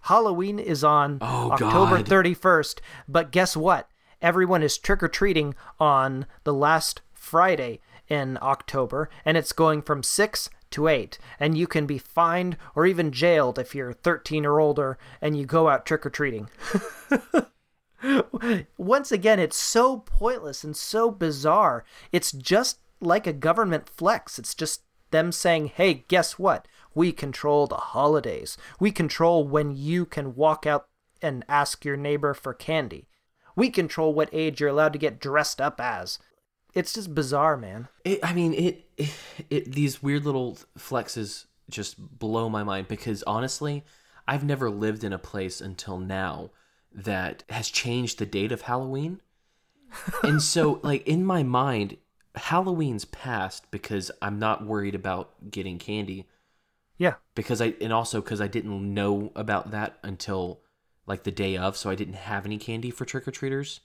Halloween 0.02 0.58
is 0.58 0.82
on 0.84 1.18
Oh, 1.20 1.52
October 1.52 1.98
God. 1.98 2.06
31st, 2.06 2.78
but 3.08 3.30
guess 3.30 3.56
what? 3.56 3.88
Everyone 4.20 4.62
is 4.62 4.78
trick 4.78 5.02
or 5.02 5.08
treating 5.08 5.54
on 5.80 6.26
the 6.44 6.54
last 6.54 7.00
Friday 7.12 7.80
in 8.08 8.38
October, 8.42 9.08
and 9.24 9.36
it's 9.36 9.52
going 9.52 9.82
from 9.82 10.02
6 10.02 10.50
to 10.70 10.88
8. 10.88 11.18
And 11.40 11.56
you 11.56 11.66
can 11.66 11.86
be 11.86 11.98
fined 11.98 12.56
or 12.74 12.86
even 12.86 13.12
jailed 13.12 13.58
if 13.58 13.74
you're 13.74 13.92
13 13.92 14.44
or 14.46 14.60
older 14.60 14.98
and 15.20 15.36
you 15.36 15.44
go 15.46 15.68
out 15.68 15.86
trick 15.86 16.04
or 16.06 16.10
treating. 16.10 16.48
Once 18.76 19.12
again, 19.12 19.38
it's 19.38 19.56
so 19.56 19.98
pointless 19.98 20.64
and 20.64 20.76
so 20.76 21.10
bizarre. 21.10 21.84
It's 22.10 22.32
just 22.32 22.78
like 23.00 23.26
a 23.26 23.32
government 23.32 23.88
flex. 23.88 24.38
It's 24.38 24.54
just 24.54 24.82
them 25.10 25.30
saying, 25.30 25.66
hey, 25.68 26.04
guess 26.08 26.38
what? 26.38 26.66
We 26.94 27.12
control 27.12 27.66
the 27.66 27.76
holidays. 27.76 28.56
We 28.78 28.92
control 28.92 29.46
when 29.46 29.76
you 29.76 30.04
can 30.04 30.34
walk 30.34 30.66
out 30.66 30.88
and 31.20 31.44
ask 31.48 31.84
your 31.84 31.96
neighbor 31.96 32.34
for 32.34 32.52
candy. 32.52 33.08
We 33.54 33.70
control 33.70 34.12
what 34.12 34.30
age 34.32 34.60
you're 34.60 34.70
allowed 34.70 34.92
to 34.94 34.98
get 34.98 35.20
dressed 35.20 35.60
up 35.60 35.80
as. 35.80 36.18
It's 36.74 36.94
just 36.94 37.14
bizarre, 37.14 37.56
man. 37.56 37.88
It, 38.04 38.20
I 38.22 38.32
mean, 38.32 38.54
it, 38.54 38.84
it, 38.96 39.14
it. 39.50 39.72
These 39.72 40.02
weird 40.02 40.24
little 40.24 40.58
flexes 40.78 41.44
just 41.68 41.98
blow 41.98 42.48
my 42.48 42.62
mind 42.62 42.88
because 42.88 43.22
honestly, 43.24 43.84
I've 44.26 44.44
never 44.44 44.70
lived 44.70 45.04
in 45.04 45.12
a 45.12 45.18
place 45.18 45.60
until 45.60 45.98
now 45.98 46.50
that 46.94 47.44
has 47.50 47.68
changed 47.68 48.18
the 48.18 48.26
date 48.26 48.52
of 48.52 48.62
Halloween, 48.62 49.20
and 50.22 50.42
so 50.42 50.80
like 50.82 51.06
in 51.06 51.24
my 51.24 51.42
mind, 51.42 51.98
Halloween's 52.34 53.04
past 53.04 53.70
because 53.70 54.10
I'm 54.22 54.38
not 54.38 54.64
worried 54.64 54.94
about 54.94 55.50
getting 55.50 55.78
candy 55.78 56.26
Yeah. 57.02 57.14
because 57.34 57.60
I 57.60 57.74
and 57.80 57.92
also 57.92 58.20
because 58.20 58.40
I 58.40 58.46
didn't 58.46 58.94
know 58.94 59.32
about 59.34 59.72
that 59.72 59.98
until 60.04 60.60
like 61.04 61.24
the 61.24 61.32
day 61.32 61.56
of, 61.56 61.76
so 61.76 61.90
I 61.90 61.96
didn't 61.96 62.14
have 62.14 62.46
any 62.46 62.58
candy 62.58 62.92
for 62.92 63.04
trick 63.04 63.26
or 63.26 63.32
treaters. 63.32 63.80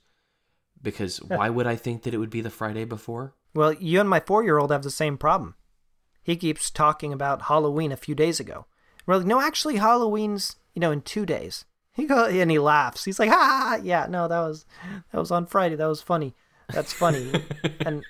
Because 0.80 1.20
why 1.20 1.50
would 1.50 1.66
I 1.66 1.74
think 1.74 2.04
that 2.04 2.14
it 2.14 2.18
would 2.18 2.30
be 2.30 2.42
the 2.42 2.48
Friday 2.48 2.84
before? 2.84 3.34
Well, 3.54 3.72
you 3.72 3.98
and 3.98 4.08
my 4.08 4.20
four 4.20 4.44
year 4.44 4.58
old 4.58 4.70
have 4.70 4.84
the 4.84 4.90
same 4.92 5.18
problem. 5.18 5.56
He 6.22 6.36
keeps 6.36 6.70
talking 6.70 7.12
about 7.12 7.42
Halloween 7.42 7.90
a 7.90 7.96
few 7.96 8.14
days 8.14 8.38
ago. 8.38 8.66
We're 9.04 9.16
like, 9.16 9.26
no, 9.26 9.40
actually, 9.40 9.78
Halloween's, 9.78 10.54
you 10.74 10.80
know, 10.80 10.92
in 10.92 11.00
two 11.00 11.26
days. 11.26 11.64
He 11.94 12.04
go 12.04 12.26
and 12.26 12.52
he 12.52 12.60
laughs. 12.60 13.04
He's 13.04 13.18
like, 13.18 13.30
ha, 13.30 13.36
ha, 13.36 13.68
ha. 13.70 13.80
yeah, 13.82 14.06
no, 14.08 14.28
that 14.28 14.38
was 14.38 14.64
that 15.10 15.18
was 15.18 15.32
on 15.32 15.46
Friday. 15.46 15.74
That 15.74 15.88
was 15.88 16.02
funny. 16.02 16.36
That's 16.72 16.92
funny. 16.92 17.32
and 17.80 18.04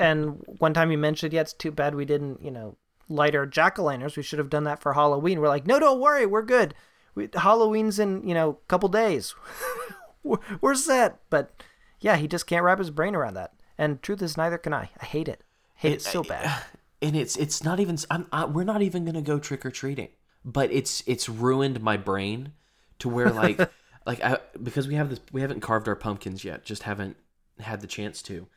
and 0.00 0.42
one 0.58 0.74
time 0.74 0.90
he 0.90 0.96
mentioned, 0.96 1.32
yeah, 1.32 1.42
it's 1.42 1.52
too 1.52 1.70
bad 1.70 1.94
we 1.94 2.04
didn't, 2.04 2.42
you 2.42 2.50
know, 2.50 2.76
light 3.08 3.34
our 3.34 3.46
jack 3.46 3.78
o' 3.78 3.84
lanterns. 3.84 4.16
We 4.16 4.22
should 4.22 4.38
have 4.38 4.50
done 4.50 4.64
that 4.64 4.80
for 4.80 4.94
Halloween. 4.94 5.40
We're 5.40 5.48
like, 5.48 5.66
no, 5.66 5.78
don't 5.78 6.00
worry, 6.00 6.26
we're 6.26 6.42
good. 6.42 6.74
We, 7.14 7.28
Halloween's 7.34 7.98
in, 7.98 8.26
you 8.26 8.34
know, 8.34 8.50
a 8.50 8.68
couple 8.68 8.88
days. 8.88 9.34
we're, 10.22 10.38
we're 10.60 10.74
set. 10.74 11.18
But 11.30 11.62
yeah, 12.00 12.16
he 12.16 12.26
just 12.26 12.46
can't 12.46 12.64
wrap 12.64 12.78
his 12.78 12.90
brain 12.90 13.14
around 13.14 13.34
that. 13.34 13.52
And 13.78 14.02
truth 14.02 14.22
is, 14.22 14.36
neither 14.36 14.58
can 14.58 14.72
I. 14.72 14.90
I 15.00 15.04
hate 15.04 15.28
it. 15.28 15.42
Hate 15.76 15.94
it, 15.94 16.02
so 16.02 16.22
bad. 16.22 16.64
and 17.04 17.14
it's 17.14 17.36
it's 17.36 17.62
not 17.62 17.80
even 17.80 17.98
I'm, 18.10 18.26
I, 18.32 18.46
we're 18.46 18.64
not 18.64 18.82
even 18.82 19.04
gonna 19.04 19.22
go 19.22 19.38
trick 19.38 19.66
or 19.66 19.70
treating 19.70 20.08
but 20.44 20.72
it's 20.72 21.02
it's 21.06 21.28
ruined 21.28 21.80
my 21.80 21.96
brain 21.96 22.52
to 22.98 23.08
where 23.08 23.30
like 23.30 23.58
like 24.06 24.22
I 24.24 24.38
because 24.62 24.88
we 24.88 24.94
have 24.94 25.10
this 25.10 25.20
we 25.32 25.42
haven't 25.42 25.60
carved 25.60 25.86
our 25.86 25.96
pumpkins 25.96 26.44
yet 26.44 26.64
just 26.64 26.84
haven't 26.84 27.16
had 27.60 27.80
the 27.80 27.86
chance 27.86 28.22
to 28.22 28.48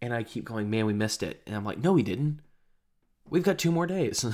and 0.00 0.14
I 0.14 0.22
keep 0.22 0.44
going 0.44 0.70
man 0.70 0.86
we 0.86 0.92
missed 0.92 1.22
it 1.22 1.42
and 1.46 1.54
I'm 1.54 1.64
like 1.64 1.78
no 1.78 1.92
we 1.92 2.02
didn't 2.02 2.40
we've 3.30 3.42
got 3.42 3.58
two 3.58 3.72
more 3.72 3.86
days 3.86 4.24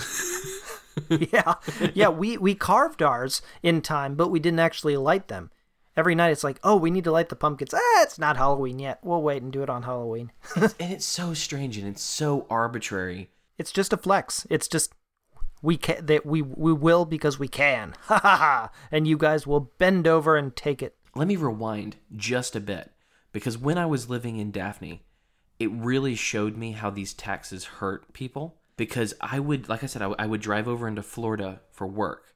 yeah, 1.08 1.54
yeah. 1.94 2.08
We 2.08 2.36
we 2.36 2.54
carved 2.54 3.02
ours 3.02 3.42
in 3.62 3.80
time, 3.80 4.14
but 4.14 4.28
we 4.28 4.40
didn't 4.40 4.60
actually 4.60 4.96
light 4.96 5.28
them. 5.28 5.50
Every 5.96 6.14
night 6.14 6.30
it's 6.30 6.44
like, 6.44 6.58
oh, 6.64 6.76
we 6.76 6.90
need 6.90 7.04
to 7.04 7.12
light 7.12 7.28
the 7.28 7.36
pumpkins. 7.36 7.74
Ah, 7.74 8.02
it's 8.02 8.18
not 8.18 8.36
Halloween 8.36 8.78
yet. 8.78 8.98
We'll 9.02 9.22
wait 9.22 9.42
and 9.42 9.52
do 9.52 9.62
it 9.62 9.70
on 9.70 9.82
Halloween. 9.82 10.32
and 10.56 10.72
it's 10.78 11.04
so 11.04 11.34
strange 11.34 11.76
and 11.76 11.86
it's 11.86 12.02
so 12.02 12.46
arbitrary 12.48 13.30
It's 13.58 13.72
just 13.72 13.92
a 13.92 13.96
flex. 13.98 14.46
It's 14.48 14.68
just 14.68 14.94
we 15.60 15.76
can 15.76 16.06
that 16.06 16.24
we 16.24 16.42
we 16.42 16.72
will 16.72 17.04
because 17.04 17.38
we 17.38 17.48
can. 17.48 17.94
Ha 18.04 18.18
ha 18.18 18.36
ha. 18.36 18.70
And 18.90 19.06
you 19.06 19.16
guys 19.16 19.46
will 19.46 19.72
bend 19.78 20.06
over 20.06 20.36
and 20.36 20.54
take 20.54 20.82
it. 20.82 20.96
Let 21.14 21.28
me 21.28 21.36
rewind 21.36 21.96
just 22.16 22.56
a 22.56 22.60
bit 22.60 22.90
because 23.32 23.58
when 23.58 23.78
I 23.78 23.86
was 23.86 24.08
living 24.08 24.38
in 24.38 24.50
Daphne, 24.50 25.02
it 25.58 25.70
really 25.70 26.14
showed 26.14 26.56
me 26.56 26.72
how 26.72 26.90
these 26.90 27.12
taxes 27.12 27.64
hurt 27.64 28.12
people 28.14 28.61
because 28.76 29.14
I 29.20 29.38
would 29.38 29.68
like 29.68 29.82
I 29.82 29.86
said 29.86 30.02
I, 30.02 30.26
would 30.26 30.40
drive 30.40 30.68
over 30.68 30.88
into 30.88 31.02
Florida 31.02 31.60
for 31.70 31.86
work. 31.86 32.34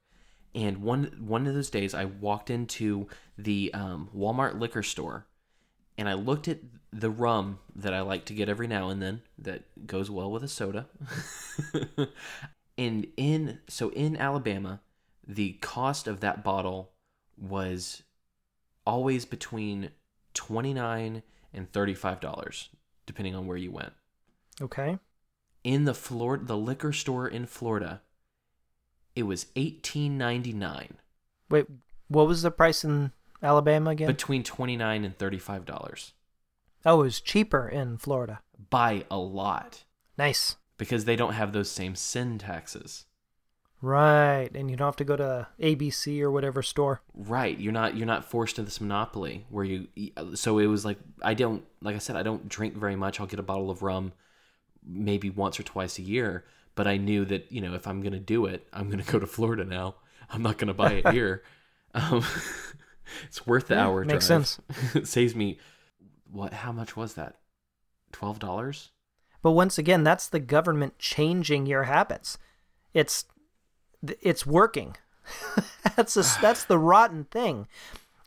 And 0.54 0.78
one 0.82 1.16
one 1.18 1.46
of 1.46 1.54
those 1.54 1.70
days 1.70 1.94
I 1.94 2.04
walked 2.04 2.50
into 2.50 3.08
the 3.36 3.70
um, 3.74 4.08
Walmart 4.16 4.58
liquor 4.58 4.82
store 4.82 5.26
and 5.98 6.08
I 6.08 6.14
looked 6.14 6.48
at 6.48 6.58
the 6.92 7.10
rum 7.10 7.58
that 7.74 7.92
I 7.92 8.00
like 8.00 8.24
to 8.26 8.34
get 8.34 8.48
every 8.48 8.66
now 8.66 8.88
and 8.88 9.02
then 9.02 9.22
that 9.38 9.86
goes 9.86 10.10
well 10.10 10.30
with 10.30 10.42
a 10.42 10.48
soda. 10.48 10.86
and 12.78 13.06
in 13.16 13.60
so 13.68 13.90
in 13.90 14.16
Alabama, 14.16 14.80
the 15.26 15.54
cost 15.54 16.06
of 16.06 16.20
that 16.20 16.44
bottle 16.44 16.92
was 17.36 18.02
always 18.86 19.24
between 19.24 19.90
29 20.34 21.22
and 21.52 21.72
35 21.72 22.20
dollars 22.20 22.68
depending 23.06 23.34
on 23.34 23.46
where 23.46 23.56
you 23.56 23.70
went. 23.70 23.92
Okay. 24.60 24.98
In 25.66 25.84
the 25.84 25.94
Florida 25.94 26.44
the 26.44 26.56
liquor 26.56 26.92
store 26.92 27.26
in 27.26 27.44
Florida, 27.46 28.00
it 29.16 29.24
was 29.24 29.46
18.99 29.56 30.90
Wait, 31.50 31.66
what 32.08 32.26
was 32.28 32.42
the 32.42 32.50
price 32.52 32.84
in 32.84 33.10
Alabama 33.42 33.90
again? 33.90 34.06
between 34.06 34.42
29 34.44 35.04
and 35.04 35.18
35 35.18 35.64
dollars 35.64 36.12
oh, 36.84 37.00
it 37.00 37.04
was 37.04 37.20
cheaper 37.20 37.68
in 37.68 37.98
Florida. 37.98 38.42
by 38.70 39.04
a 39.10 39.18
lot 39.18 39.82
Nice. 40.16 40.54
because 40.78 41.04
they 41.04 41.16
don't 41.16 41.32
have 41.34 41.52
those 41.52 41.68
same 41.70 41.96
sin 41.96 42.38
taxes. 42.38 43.06
Right, 43.82 44.48
and 44.54 44.70
you 44.70 44.76
don't 44.76 44.86
have 44.86 44.96
to 44.96 45.04
go 45.04 45.16
to 45.16 45.48
ABC 45.60 46.20
or 46.22 46.30
whatever 46.30 46.62
store. 46.62 47.02
Right, 47.12 47.58
you're 47.58 47.72
not 47.72 47.96
you're 47.96 48.06
not 48.06 48.24
forced 48.24 48.56
to 48.56 48.62
this 48.62 48.80
monopoly 48.80 49.44
where 49.50 49.64
you. 49.64 49.88
So 50.34 50.58
it 50.58 50.66
was 50.66 50.84
like 50.84 50.98
I 51.22 51.34
don't 51.34 51.62
like 51.82 51.94
I 51.94 51.98
said 51.98 52.16
I 52.16 52.22
don't 52.22 52.48
drink 52.48 52.74
very 52.76 52.96
much. 52.96 53.20
I'll 53.20 53.26
get 53.26 53.38
a 53.38 53.42
bottle 53.44 53.70
of 53.70 53.82
rum, 53.82 54.12
maybe 54.86 55.28
once 55.30 55.58
or 55.58 55.62
twice 55.64 55.98
a 55.98 56.02
year. 56.02 56.44
But 56.74 56.86
I 56.86 56.96
knew 56.98 57.24
that 57.26 57.50
you 57.50 57.60
know 57.60 57.74
if 57.74 57.86
I'm 57.86 58.00
gonna 58.02 58.20
do 58.20 58.46
it, 58.46 58.66
I'm 58.72 58.88
gonna 58.90 59.02
go 59.02 59.18
to 59.18 59.26
Florida 59.26 59.64
now. 59.64 59.96
I'm 60.30 60.42
not 60.42 60.58
gonna 60.58 60.74
buy 60.74 60.92
it 60.92 61.08
here. 61.12 61.42
um, 61.94 62.24
it's 63.26 63.46
worth 63.46 63.68
the 63.68 63.74
Yeah, 63.74 63.86
hour. 63.86 64.04
makes 64.04 64.26
drive. 64.28 64.46
sense. 64.46 64.60
it 64.94 65.08
saves 65.08 65.34
me. 65.34 65.58
What? 66.30 66.52
How 66.52 66.72
much 66.72 66.96
was 66.96 67.14
that? 67.14 67.36
Twelve 68.12 68.38
dollars. 68.38 68.90
But 69.42 69.52
once 69.52 69.78
again, 69.78 70.02
that's 70.04 70.26
the 70.28 70.40
government 70.40 70.98
changing 70.98 71.66
your 71.66 71.84
habits. 71.84 72.36
It's 72.92 73.24
it's 74.20 74.44
working. 74.46 74.96
that's 75.96 76.16
a, 76.16 76.22
that's 76.42 76.64
the 76.64 76.78
rotten 76.78 77.24
thing. 77.24 77.68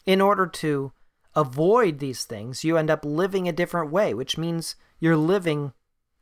In 0.06 0.22
order 0.22 0.48
to 0.48 0.91
avoid 1.36 2.00
these 2.00 2.24
things, 2.26 2.63
you 2.63 2.78
end 2.78 2.89
up 2.89 3.06
living 3.06 3.48
a 3.48 3.52
different 3.54 3.91
way, 3.91 4.13
which 4.13 4.38
means 4.38 4.76
you're 5.00 5.17
living 5.17 5.74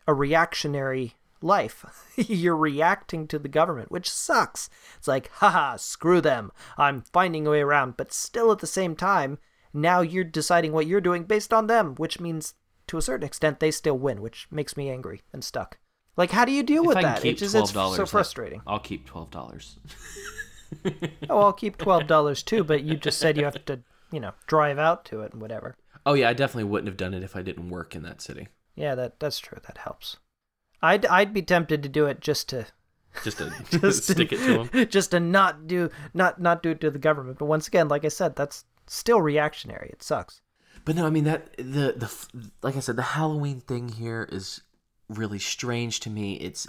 a 0.08 0.14
reactionary 0.14 1.16
life. 1.42 1.86
you're 2.16 2.58
reacting 2.58 3.28
to 3.28 3.40
the 3.40 3.48
government, 3.50 3.92
which 3.92 4.10
sucks. 4.10 4.70
It's 4.98 5.08
like, 5.08 5.30
haha, 5.34 5.78
screw 5.78 6.22
them. 6.22 6.52
I'm 6.78 7.02
finding 7.14 7.46
a 7.46 7.52
way 7.52 7.62
around. 7.62 7.98
But 7.98 8.14
still 8.14 8.52
at 8.52 8.60
the 8.60 8.68
same 8.68 8.96
time, 8.96 9.38
now 9.74 10.02
you're 10.02 10.24
deciding 10.24 10.72
what 10.72 10.88
you're 10.88 11.02
doing 11.02 11.24
based 11.24 11.54
on 11.54 11.68
them, 11.68 11.96
which 11.96 12.20
means 12.20 12.54
to 12.88 12.98
a 12.98 13.02
certain 13.02 13.26
extent 13.26 13.60
they 13.60 13.72
still 13.72 13.98
win, 13.98 14.22
which 14.22 14.48
makes 14.50 14.78
me 14.78 14.90
angry 14.90 15.22
and 15.34 15.44
stuck. 15.44 15.78
Like, 16.16 16.32
how 16.32 16.46
do 16.46 16.52
you 16.52 16.64
deal 16.64 16.82
If 16.84 16.88
with 16.88 16.98
I 16.98 17.02
that? 17.04 17.22
keep 17.22 17.34
It's 17.34 17.42
just 17.42 17.56
it's 17.56 17.72
so 17.74 18.06
frustrating. 18.06 18.62
I'll 18.66 18.80
keep 18.80 19.06
twelve 19.06 19.30
dollars. 19.30 19.78
oh, 21.30 21.40
I'll 21.42 21.54
keep 21.54 21.78
twelve 21.78 22.08
dollars 22.08 22.42
too, 22.42 22.64
but 22.64 22.84
you 22.84 22.96
just 22.96 23.20
said 23.20 23.38
you 23.38 23.44
have 23.44 23.64
to, 23.66 23.82
you 24.12 24.20
know, 24.20 24.32
drive 24.48 24.80
out 24.80 25.06
to 25.06 25.22
it 25.22 25.34
and 25.34 25.42
whatever. 25.42 25.76
Oh 26.08 26.16
yeah, 26.16 26.30
I 26.30 26.34
definitely 26.34 26.64
wouldn't 26.64 26.88
have 26.88 26.98
done 26.98 27.14
it 27.14 27.22
if 27.24 27.36
I 27.36 27.44
didn't 27.44 27.70
work 27.70 27.96
in 27.96 28.02
that 28.04 28.22
city. 28.22 28.48
Yeah, 28.78 28.96
that 28.96 29.20
that's 29.20 29.40
true. 29.40 29.58
That 29.66 29.80
helps. 29.80 30.18
I'd 30.82 31.06
I'd 31.08 31.34
be 31.34 31.42
tempted 31.42 31.84
to 31.84 31.90
do 31.90 32.06
it 32.06 32.22
just 32.22 32.48
to 32.50 32.68
Just 33.24 33.40
to 33.40 33.52
just 33.80 34.04
stick 34.04 34.32
it 34.32 34.38
to 34.38 34.66
them. 34.70 34.88
just 34.90 35.12
to 35.12 35.20
not 35.20 35.68
do 35.68 35.90
not 36.14 36.40
not 36.40 36.62
do 36.62 36.70
it 36.70 36.82
to 36.82 36.92
the 36.92 37.00
government. 37.00 37.40
But 37.40 37.46
once 37.46 37.68
again, 37.68 37.88
like 37.88 38.06
I 38.06 38.10
said, 38.10 38.36
that's 38.36 38.66
still 38.86 39.22
reactionary. 39.22 39.90
It 39.92 40.04
sucks. 40.04 40.42
But 40.86 40.96
no, 40.96 41.06
I 41.06 41.10
mean 41.10 41.24
that 41.24 41.58
the 41.58 41.94
the 41.98 42.12
like 42.62 42.76
I 42.76 42.80
said, 42.80 42.96
the 42.96 43.02
Halloween 43.02 43.60
thing 43.60 43.90
here 43.90 44.28
is 44.32 44.62
really 45.10 45.40
strange 45.40 46.00
to 46.02 46.10
me. 46.10 46.36
It's 46.36 46.68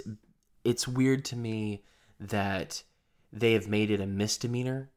it's 0.63 0.87
weird 0.87 1.23
to 1.25 1.35
me 1.35 1.83
that 2.19 2.83
they 3.31 3.53
have 3.53 3.67
made 3.67 3.91
it 3.91 4.01
a 4.01 4.07
misdemeanor 4.07 4.89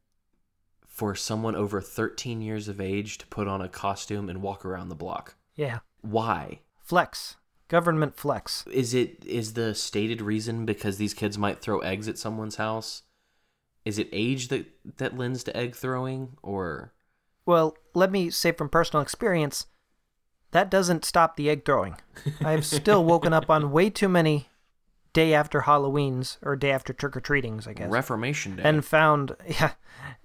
for 0.86 1.14
someone 1.14 1.54
over 1.54 1.80
13 1.80 2.40
years 2.40 2.68
of 2.68 2.80
age 2.80 3.18
to 3.18 3.26
put 3.26 3.46
on 3.48 3.62
a 3.62 3.68
costume 3.68 4.28
and 4.28 4.42
walk 4.42 4.64
around 4.64 4.88
the 4.88 4.94
block. 4.94 5.36
Yeah, 5.54 5.80
Why? 6.00 6.60
Flex, 6.82 7.36
government 7.68 8.14
flex. 8.16 8.66
Is 8.66 8.94
it 8.94 9.24
is 9.24 9.54
the 9.54 9.74
stated 9.74 10.20
reason 10.20 10.66
because 10.66 10.98
these 10.98 11.14
kids 11.14 11.38
might 11.38 11.60
throw 11.60 11.78
eggs 11.80 12.08
at 12.08 12.18
someone's 12.18 12.56
house? 12.56 13.02
Is 13.84 13.98
it 13.98 14.08
age 14.12 14.48
that 14.48 14.66
that 14.98 15.16
lends 15.16 15.42
to 15.44 15.56
egg 15.56 15.74
throwing 15.74 16.36
or 16.42 16.92
Well, 17.46 17.76
let 17.94 18.10
me 18.10 18.30
say 18.30 18.52
from 18.52 18.68
personal 18.68 19.02
experience, 19.02 19.66
that 20.52 20.70
doesn't 20.70 21.04
stop 21.04 21.36
the 21.36 21.50
egg 21.50 21.64
throwing. 21.64 21.96
I've 22.44 22.66
still 22.66 23.04
woken 23.04 23.32
up 23.32 23.50
on 23.50 23.72
way 23.72 23.90
too 23.90 24.08
many 24.08 24.48
day 25.12 25.34
after 25.34 25.62
Halloween's 25.62 26.38
or 26.42 26.56
day 26.56 26.70
after 26.70 26.92
trick 26.92 27.16
or 27.16 27.20
treatings, 27.20 27.66
I 27.66 27.72
guess. 27.74 27.90
Reformation 27.90 28.56
Day? 28.56 28.62
and 28.64 28.84
found 28.84 29.36
yeah 29.48 29.72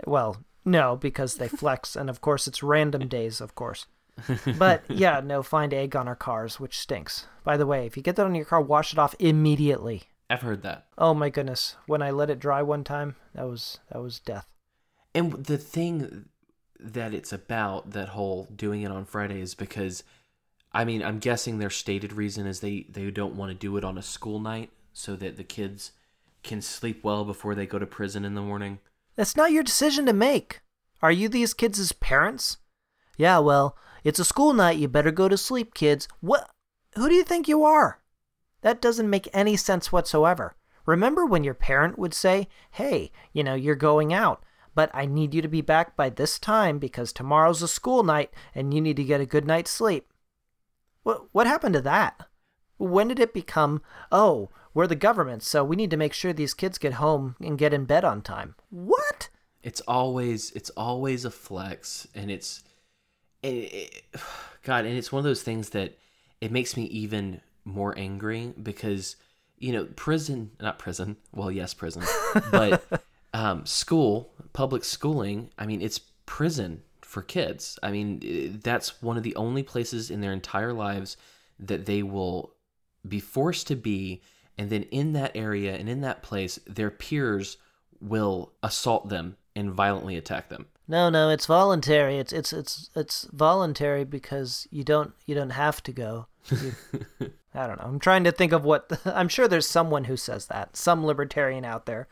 well 0.06 0.38
no 0.64 0.96
because 0.96 1.36
they 1.36 1.48
flex 1.48 1.96
and 1.96 2.10
of 2.10 2.22
course 2.22 2.48
it's 2.48 2.62
random 2.62 3.08
days 3.08 3.42
of 3.42 3.56
course 3.56 3.86
but 4.58 4.84
yeah 4.90 5.22
no 5.24 5.44
find 5.44 5.74
egg 5.74 5.96
on 5.96 6.08
our 6.08 6.16
cars 6.16 6.60
which 6.60 6.80
stinks. 6.80 7.28
By 7.44 7.58
the 7.58 7.68
way 7.68 7.86
if 7.86 7.96
you 7.98 8.04
get 8.04 8.16
that 8.16 8.26
on 8.26 8.36
your 8.36 8.46
car 8.46 8.62
wash 8.62 8.94
it 8.94 9.00
off 9.00 9.16
immediately. 9.20 10.04
I've 10.30 10.42
heard 10.42 10.64
that. 10.64 10.88
oh 10.98 11.14
my 11.14 11.30
goodness. 11.30 11.76
When 11.86 12.02
i 12.02 12.12
let 12.12 12.30
it 12.30 12.40
dry 12.40 12.62
one 12.62 12.84
time 12.84 13.16
that 13.34 13.48
was 13.48 13.80
that 13.92 14.02
was 14.02 14.20
death. 14.20 14.48
And 15.16 15.32
the 15.32 15.58
thing 15.58 16.26
that 16.80 17.14
it's 17.14 17.34
about, 17.34 17.92
that 17.92 18.10
whole 18.10 18.48
doing 18.56 18.84
it 18.84 18.92
on 18.92 19.06
Friday, 19.06 19.42
is 19.42 19.56
because, 19.56 20.04
I 20.72 20.86
mean, 20.86 21.02
I'm 21.02 21.20
guessing 21.20 21.58
their 21.58 21.70
stated 21.70 22.14
reason 22.14 22.46
is 22.46 22.60
they, 22.60 22.86
they 22.90 23.10
don't 23.10 23.36
want 23.36 23.50
to 23.50 23.58
do 23.58 23.78
it 23.78 23.84
on 23.84 23.98
a 23.98 24.04
school 24.04 24.40
night 24.40 24.70
so 24.94 25.16
that 25.16 25.38
the 25.38 25.44
kids 25.44 25.92
can 26.44 26.62
sleep 26.62 27.04
well 27.04 27.26
before 27.26 27.56
they 27.56 27.66
go 27.66 27.80
to 27.80 27.86
prison 27.88 28.26
in 28.26 28.36
the 28.36 28.42
morning. 28.42 28.80
that's 29.16 29.36
not 29.36 29.52
your 29.52 29.64
decision 29.64 30.06
to 30.06 30.14
make. 30.14 30.62
Are 31.02 31.12
you 31.12 31.30
these 31.30 31.54
kids' 31.54 31.92
parents? 31.94 32.58
Yeah 33.18 33.40
well 33.40 33.76
it's 34.04 34.20
a 34.20 34.26
school 34.26 34.54
night 34.54 34.78
you 34.78 34.88
better 34.88 35.12
go 35.12 35.28
to 35.28 35.38
sleep 35.38 35.74
kids 35.74 36.08
what 36.22 36.50
who 36.96 37.08
do 37.08 37.16
you 37.16 37.24
think 37.24 37.48
you 37.48 37.64
are 37.64 38.00
That 38.62 38.82
doesn't 38.82 39.10
make 39.10 39.30
any 39.34 39.56
sense 39.56 39.92
whatsoever. 39.92 40.56
Remember 40.86 41.26
when 41.26 41.44
your 41.44 41.54
parent 41.54 42.00
would 42.00 42.14
say, 42.14 42.48
Hey, 42.72 43.12
you 43.34 43.44
know, 43.44 43.54
you're 43.54 43.76
going 43.76 44.14
out, 44.14 44.44
but 44.74 44.90
I 44.94 45.06
need 45.06 45.34
you 45.34 45.42
to 45.42 45.48
be 45.48 45.62
back 45.62 45.96
by 45.96 46.10
this 46.10 46.40
time 46.40 46.80
because 46.80 47.14
tomorrow's 47.14 47.62
a 47.62 47.68
school 47.68 48.04
night 48.04 48.32
and 48.56 48.74
you 48.74 48.82
need 48.82 48.96
to 48.98 49.04
get 49.04 49.22
a 49.22 49.26
good 49.26 49.46
night's 49.46 49.72
sleep? 49.72 50.12
What, 51.04 51.28
what 51.32 51.48
happened 51.48 51.76
to 51.76 51.82
that? 51.82 52.28
When 52.78 53.10
did 53.10 53.20
it 53.20 53.34
become, 53.34 53.82
Oh, 54.12 54.50
we're 54.74 54.88
the 54.88 54.96
government, 54.96 55.44
so 55.44 55.64
we 55.64 55.76
need 55.76 55.92
to 55.92 55.98
make 55.98 56.14
sure 56.14 56.34
these 56.34 56.54
kids 56.54 56.78
get 56.78 56.94
home 56.94 57.36
and 57.40 57.58
get 57.58 57.74
in 57.74 57.86
bed 57.86 58.06
on 58.06 58.22
time? 58.22 58.56
What? 58.70 59.30
It's 59.62 59.82
always 59.82 60.52
it's 60.52 60.70
always 60.72 61.26
a 61.26 61.32
flex, 61.32 62.08
and 62.16 62.32
it's 62.32 62.64
it, 63.48 64.06
it, 64.14 64.22
God, 64.64 64.86
and 64.86 64.98
it's 64.98 65.12
one 65.12 65.20
of 65.20 65.24
those 65.24 65.44
things 65.44 65.70
that 65.70 65.98
it 66.42 66.52
makes 66.52 66.76
me 66.76 66.84
even 66.84 67.42
more 67.66 67.98
angry 67.98 68.54
because 68.62 69.16
you 69.58 69.72
know 69.72 69.86
prison, 69.96 70.52
not 70.60 70.80
prison. 70.80 71.18
Well, 71.34 71.52
yes, 71.52 71.74
prison, 71.74 72.04
but 72.52 73.04
um, 73.34 73.66
school, 73.66 74.34
public 74.54 74.84
schooling. 74.84 75.50
I 75.58 75.66
mean, 75.66 75.82
it's 75.82 76.00
prison 76.26 76.84
for 77.02 77.22
kids. 77.22 77.80
I 77.82 77.92
mean, 77.92 78.60
that's 78.64 79.02
one 79.02 79.18
of 79.18 79.24
the 79.24 79.36
only 79.36 79.64
places 79.64 80.12
in 80.12 80.22
their 80.22 80.34
entire 80.34 80.74
lives 80.74 81.18
that 81.60 81.86
they 81.86 82.04
will 82.04 82.54
be 83.08 83.20
forced 83.20 83.68
to 83.68 83.76
be 83.76 84.22
and 84.58 84.70
then 84.70 84.84
in 84.84 85.14
that 85.14 85.32
area 85.36 85.76
and 85.76 85.88
in 85.88 86.02
that 86.02 86.22
place 86.22 86.60
their 86.68 86.90
peers 86.90 87.58
will 88.02 88.52
assault 88.64 89.10
them 89.10 89.38
and 89.58 89.72
violently 89.72 90.16
attack 90.16 90.50
them 90.50 90.66
No, 90.88 91.10
no, 91.10 91.30
it's 91.30 91.46
voluntary. 91.46 92.18
It's 92.18 92.32
it's 92.32 92.54
it's 92.54 92.90
it's 92.96 93.28
voluntary 93.34 94.06
because 94.06 94.68
you 94.72 94.84
don't 94.86 95.12
you 95.26 95.36
don't 95.36 95.50
have 95.52 95.84
to 95.84 95.92
go. 95.92 96.28
You- 96.50 96.76
I 97.54 97.66
don't 97.68 97.80
know. 97.80 97.86
I'm 97.88 98.00
trying 98.00 98.24
to 98.24 98.32
think 98.32 98.54
of 98.54 98.64
what 98.64 99.02
I'm 99.06 99.28
sure 99.28 99.48
there's 99.48 99.68
someone 99.68 100.06
who 100.06 100.16
says 100.16 100.46
that. 100.48 100.78
Some 100.78 101.06
libertarian 101.06 101.66
out 101.66 101.86
there 101.88 102.08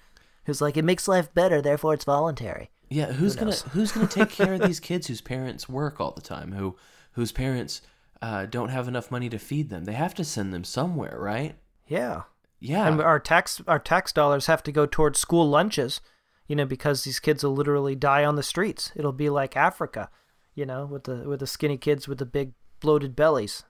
who's 0.45 0.61
like 0.61 0.75
it 0.77 0.83
makes 0.85 1.07
life 1.07 1.33
better, 1.33 1.61
therefore 1.61 1.93
it's 1.93 2.03
voluntary. 2.05 2.69
yeah 2.89 3.11
who's 3.13 3.33
Who 3.35 3.39
gonna 3.45 3.55
who's 3.73 3.91
gonna 3.93 4.07
take 4.07 4.29
care 4.29 4.53
of 4.55 4.61
these 4.61 4.79
kids 4.89 5.07
whose 5.07 5.21
parents 5.21 5.69
work 5.69 5.99
all 6.01 6.11
the 6.11 6.21
time 6.35 6.51
who 6.51 6.75
whose 7.13 7.31
parents 7.31 7.81
uh, 8.21 8.45
don't 8.45 8.69
have 8.69 8.87
enough 8.87 9.09
money 9.11 9.29
to 9.29 9.39
feed 9.39 9.69
them 9.69 9.85
they 9.85 9.93
have 9.93 10.13
to 10.15 10.23
send 10.25 10.53
them 10.53 10.63
somewhere 10.63 11.17
right 11.19 11.55
Yeah. 11.87 12.23
Yeah. 12.59 12.87
And 12.87 13.01
our 13.01 13.19
tax 13.19 13.61
our 13.67 13.79
tax 13.79 14.11
dollars 14.11 14.47
have 14.47 14.63
to 14.63 14.71
go 14.71 14.85
towards 14.85 15.19
school 15.19 15.47
lunches, 15.47 16.01
you 16.47 16.55
know, 16.55 16.65
because 16.65 17.03
these 17.03 17.19
kids 17.19 17.43
will 17.43 17.55
literally 17.55 17.95
die 17.95 18.23
on 18.23 18.35
the 18.35 18.43
streets. 18.43 18.91
It'll 18.95 19.11
be 19.11 19.29
like 19.29 19.57
Africa, 19.57 20.09
you 20.53 20.65
know, 20.65 20.85
with 20.85 21.05
the 21.05 21.27
with 21.27 21.39
the 21.39 21.47
skinny 21.47 21.77
kids 21.77 22.07
with 22.07 22.19
the 22.19 22.25
big 22.25 22.53
bloated 22.79 23.15
bellies. 23.15 23.63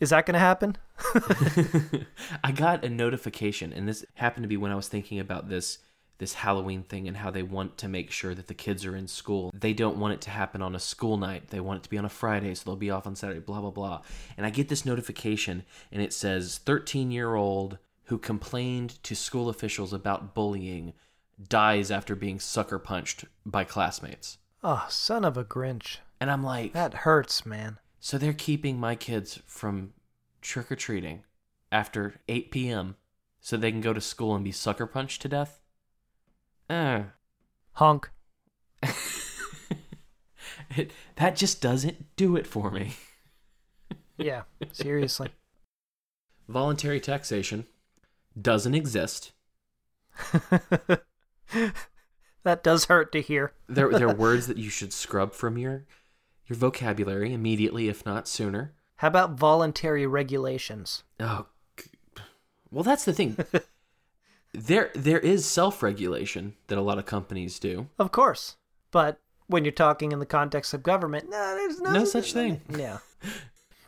Is 0.00 0.10
that 0.10 0.24
going 0.24 0.34
to 0.34 0.38
happen? 0.38 0.76
I 2.44 2.52
got 2.52 2.84
a 2.84 2.88
notification, 2.88 3.72
and 3.72 3.88
this 3.88 4.04
happened 4.14 4.44
to 4.44 4.48
be 4.48 4.56
when 4.56 4.70
I 4.70 4.76
was 4.76 4.88
thinking 4.88 5.18
about 5.18 5.48
this 5.48 5.78
this 6.18 6.34
Halloween 6.34 6.82
thing 6.82 7.08
and 7.08 7.16
how 7.16 7.30
they 7.30 7.42
want 7.42 7.78
to 7.78 7.88
make 7.88 8.10
sure 8.10 8.34
that 8.34 8.46
the 8.46 8.54
kids 8.54 8.84
are 8.84 8.94
in 8.94 9.08
school. 9.08 9.50
They 9.54 9.72
don't 9.72 9.96
want 9.96 10.12
it 10.12 10.20
to 10.22 10.30
happen 10.30 10.60
on 10.60 10.74
a 10.74 10.78
school 10.78 11.16
night. 11.16 11.48
They 11.48 11.60
want 11.60 11.78
it 11.78 11.82
to 11.84 11.90
be 11.90 11.96
on 11.96 12.04
a 12.04 12.10
Friday, 12.10 12.54
so 12.54 12.64
they'll 12.66 12.76
be 12.76 12.90
off 12.90 13.06
on 13.06 13.16
Saturday, 13.16 13.40
blah 13.40 13.60
blah 13.60 13.70
blah. 13.70 14.02
And 14.36 14.46
I 14.46 14.50
get 14.50 14.68
this 14.68 14.86
notification 14.86 15.64
and 15.90 16.02
it 16.02 16.12
says 16.12 16.60
13-year-old 16.64 17.78
who 18.04 18.18
complained 18.18 19.02
to 19.04 19.16
school 19.16 19.48
officials 19.48 19.92
about 19.92 20.34
bullying 20.34 20.92
dies 21.48 21.90
after 21.90 22.14
being 22.14 22.38
sucker 22.40 22.78
punched 22.78 23.24
by 23.46 23.64
classmates. 23.64 24.38
Oh, 24.62 24.86
son 24.88 25.24
of 25.24 25.36
a 25.36 25.44
Grinch. 25.44 25.98
And 26.20 26.30
I'm 26.30 26.42
like, 26.44 26.72
That 26.72 26.94
hurts, 26.94 27.46
man. 27.46 27.78
so 27.98 28.18
they're 28.18 28.32
keeping 28.32 28.78
my 28.78 28.94
kids 28.94 29.40
from 29.46 29.92
trick 30.42 30.70
or 30.70 30.76
treating 30.76 31.24
after 31.72 32.20
8 32.28 32.50
p.m. 32.50 32.96
so 33.40 33.56
they 33.56 33.70
can 33.70 33.80
go 33.80 33.92
to 33.92 34.00
school 34.00 34.34
and 34.34 34.44
be 34.44 34.52
sucker 34.52 34.86
punched 34.86 35.22
to 35.22 35.28
death? 35.28 35.60
Uh, 36.68 37.04
Honk. 37.74 38.10
it, 40.76 40.90
that 41.16 41.36
just 41.36 41.60
doesn't 41.62 42.16
do 42.16 42.36
it 42.36 42.46
for 42.46 42.70
me. 42.70 42.94
Yeah, 44.18 44.42
seriously. 44.72 45.30
Voluntary 46.46 47.00
taxation 47.00 47.64
doesn't 48.38 48.74
exist. 48.74 49.32
that 52.42 52.62
does 52.62 52.86
hurt 52.86 53.12
to 53.12 53.20
hear. 53.20 53.52
There, 53.68 53.90
there 53.90 54.08
are 54.08 54.14
words 54.14 54.46
that 54.46 54.56
you 54.56 54.70
should 54.70 54.92
scrub 54.92 55.32
from 55.34 55.58
your 55.58 55.84
your 56.46 56.56
vocabulary 56.56 57.32
immediately, 57.32 57.88
if 57.88 58.04
not 58.04 58.26
sooner. 58.26 58.72
How 58.96 59.08
about 59.08 59.38
voluntary 59.38 60.06
regulations? 60.06 61.04
Oh, 61.20 61.46
well, 62.70 62.82
that's 62.82 63.04
the 63.04 63.12
thing. 63.12 63.36
there, 64.52 64.90
there 64.94 65.20
is 65.20 65.46
self-regulation 65.46 66.54
that 66.66 66.76
a 66.76 66.82
lot 66.82 66.98
of 66.98 67.06
companies 67.06 67.58
do. 67.58 67.88
Of 67.98 68.10
course. 68.12 68.56
But 68.90 69.20
when 69.46 69.64
you're 69.64 69.72
talking 69.72 70.12
in 70.12 70.18
the 70.18 70.26
context 70.26 70.74
of 70.74 70.82
government, 70.82 71.30
no, 71.30 71.54
there's 71.56 71.80
no, 71.80 71.92
No 71.92 72.04
such 72.04 72.32
thing. 72.32 72.60
Yeah. 72.76 72.98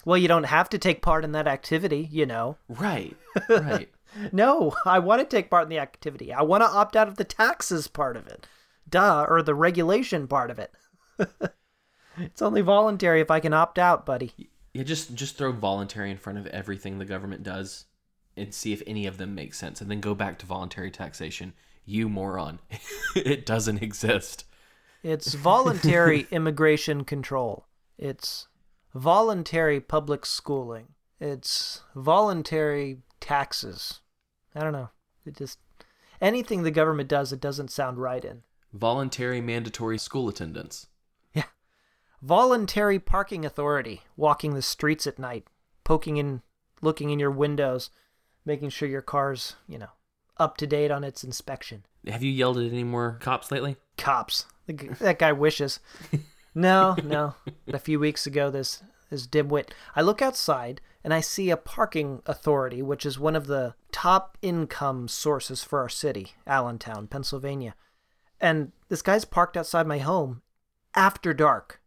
Well, 0.04 0.18
you 0.18 0.26
don't 0.26 0.44
have 0.44 0.68
to 0.70 0.78
take 0.78 1.00
part 1.00 1.22
in 1.24 1.30
that 1.30 1.46
activity, 1.46 2.08
you 2.10 2.26
know. 2.26 2.56
Right, 2.68 3.16
right. 3.48 3.88
No, 4.30 4.74
I 4.84 4.98
want 4.98 5.20
to 5.20 5.36
take 5.36 5.50
part 5.50 5.64
in 5.64 5.68
the 5.68 5.78
activity. 5.78 6.32
I 6.32 6.42
want 6.42 6.62
to 6.62 6.68
opt 6.68 6.96
out 6.96 7.08
of 7.08 7.16
the 7.16 7.24
taxes 7.24 7.88
part 7.88 8.16
of 8.16 8.26
it. 8.26 8.46
Duh, 8.88 9.26
or 9.28 9.42
the 9.42 9.54
regulation 9.54 10.28
part 10.28 10.50
of 10.50 10.58
it. 10.58 10.72
it's 12.18 12.42
only 12.42 12.60
voluntary 12.60 13.20
if 13.20 13.30
I 13.30 13.40
can 13.40 13.54
opt 13.54 13.78
out, 13.78 14.04
buddy. 14.04 14.32
Yeah, 14.72 14.82
just 14.82 15.14
just 15.14 15.36
throw 15.36 15.52
voluntary 15.52 16.10
in 16.10 16.16
front 16.16 16.38
of 16.38 16.46
everything 16.48 16.98
the 16.98 17.04
government 17.04 17.42
does, 17.42 17.86
and 18.36 18.52
see 18.52 18.72
if 18.72 18.82
any 18.86 19.06
of 19.06 19.18
them 19.18 19.34
make 19.34 19.54
sense, 19.54 19.80
and 19.80 19.90
then 19.90 20.00
go 20.00 20.14
back 20.14 20.38
to 20.38 20.46
voluntary 20.46 20.90
taxation. 20.90 21.54
You 21.84 22.08
moron! 22.08 22.60
it 23.16 23.46
doesn't 23.46 23.82
exist. 23.82 24.44
It's 25.02 25.34
voluntary 25.34 26.26
immigration 26.30 27.04
control. 27.04 27.66
It's 27.98 28.48
voluntary 28.94 29.80
public 29.80 30.24
schooling. 30.24 30.88
It's 31.20 31.82
voluntary 31.94 32.98
taxes. 33.20 34.00
I 34.54 34.60
don't 34.60 34.72
know. 34.72 34.90
It 35.24 35.36
just 35.36 35.58
anything 36.20 36.62
the 36.62 36.70
government 36.70 37.08
does 37.08 37.32
it 37.32 37.40
doesn't 37.40 37.70
sound 37.70 37.98
right 37.98 38.24
in. 38.24 38.42
Voluntary 38.72 39.40
mandatory 39.40 39.98
school 39.98 40.28
attendance. 40.28 40.86
Yeah. 41.34 41.44
Voluntary 42.22 42.98
parking 42.98 43.44
authority, 43.44 44.02
walking 44.16 44.54
the 44.54 44.62
streets 44.62 45.06
at 45.06 45.18
night, 45.18 45.46
poking 45.84 46.16
in 46.16 46.42
looking 46.80 47.10
in 47.10 47.18
your 47.18 47.30
windows, 47.30 47.90
making 48.44 48.70
sure 48.70 48.88
your 48.88 49.02
car's, 49.02 49.56
you 49.68 49.78
know, 49.78 49.90
up 50.38 50.56
to 50.56 50.66
date 50.66 50.90
on 50.90 51.04
its 51.04 51.22
inspection. 51.22 51.84
Have 52.08 52.22
you 52.22 52.32
yelled 52.32 52.58
at 52.58 52.72
any 52.72 52.84
more 52.84 53.18
cops 53.20 53.50
lately? 53.50 53.76
cops. 53.96 54.46
That 54.66 55.18
guy 55.18 55.32
wishes. 55.32 55.80
No, 56.54 56.96
no. 57.02 57.34
A 57.68 57.78
few 57.78 57.98
weeks 57.98 58.26
ago, 58.26 58.50
this 58.50 58.82
this 59.08 59.26
dimwit. 59.26 59.70
I 59.96 60.02
look 60.02 60.20
outside 60.20 60.82
and 61.04 61.12
I 61.12 61.20
see 61.20 61.50
a 61.50 61.56
parking 61.56 62.22
authority, 62.26 62.82
which 62.82 63.04
is 63.04 63.18
one 63.18 63.36
of 63.36 63.46
the 63.46 63.74
top 63.90 64.38
income 64.42 65.08
sources 65.08 65.64
for 65.64 65.80
our 65.80 65.88
city, 65.88 66.32
Allentown, 66.46 67.06
Pennsylvania. 67.06 67.74
And 68.40 68.72
this 68.88 69.02
guy's 69.02 69.24
parked 69.24 69.56
outside 69.56 69.86
my 69.86 69.98
home 69.98 70.42
after 70.94 71.32
dark. 71.34 71.80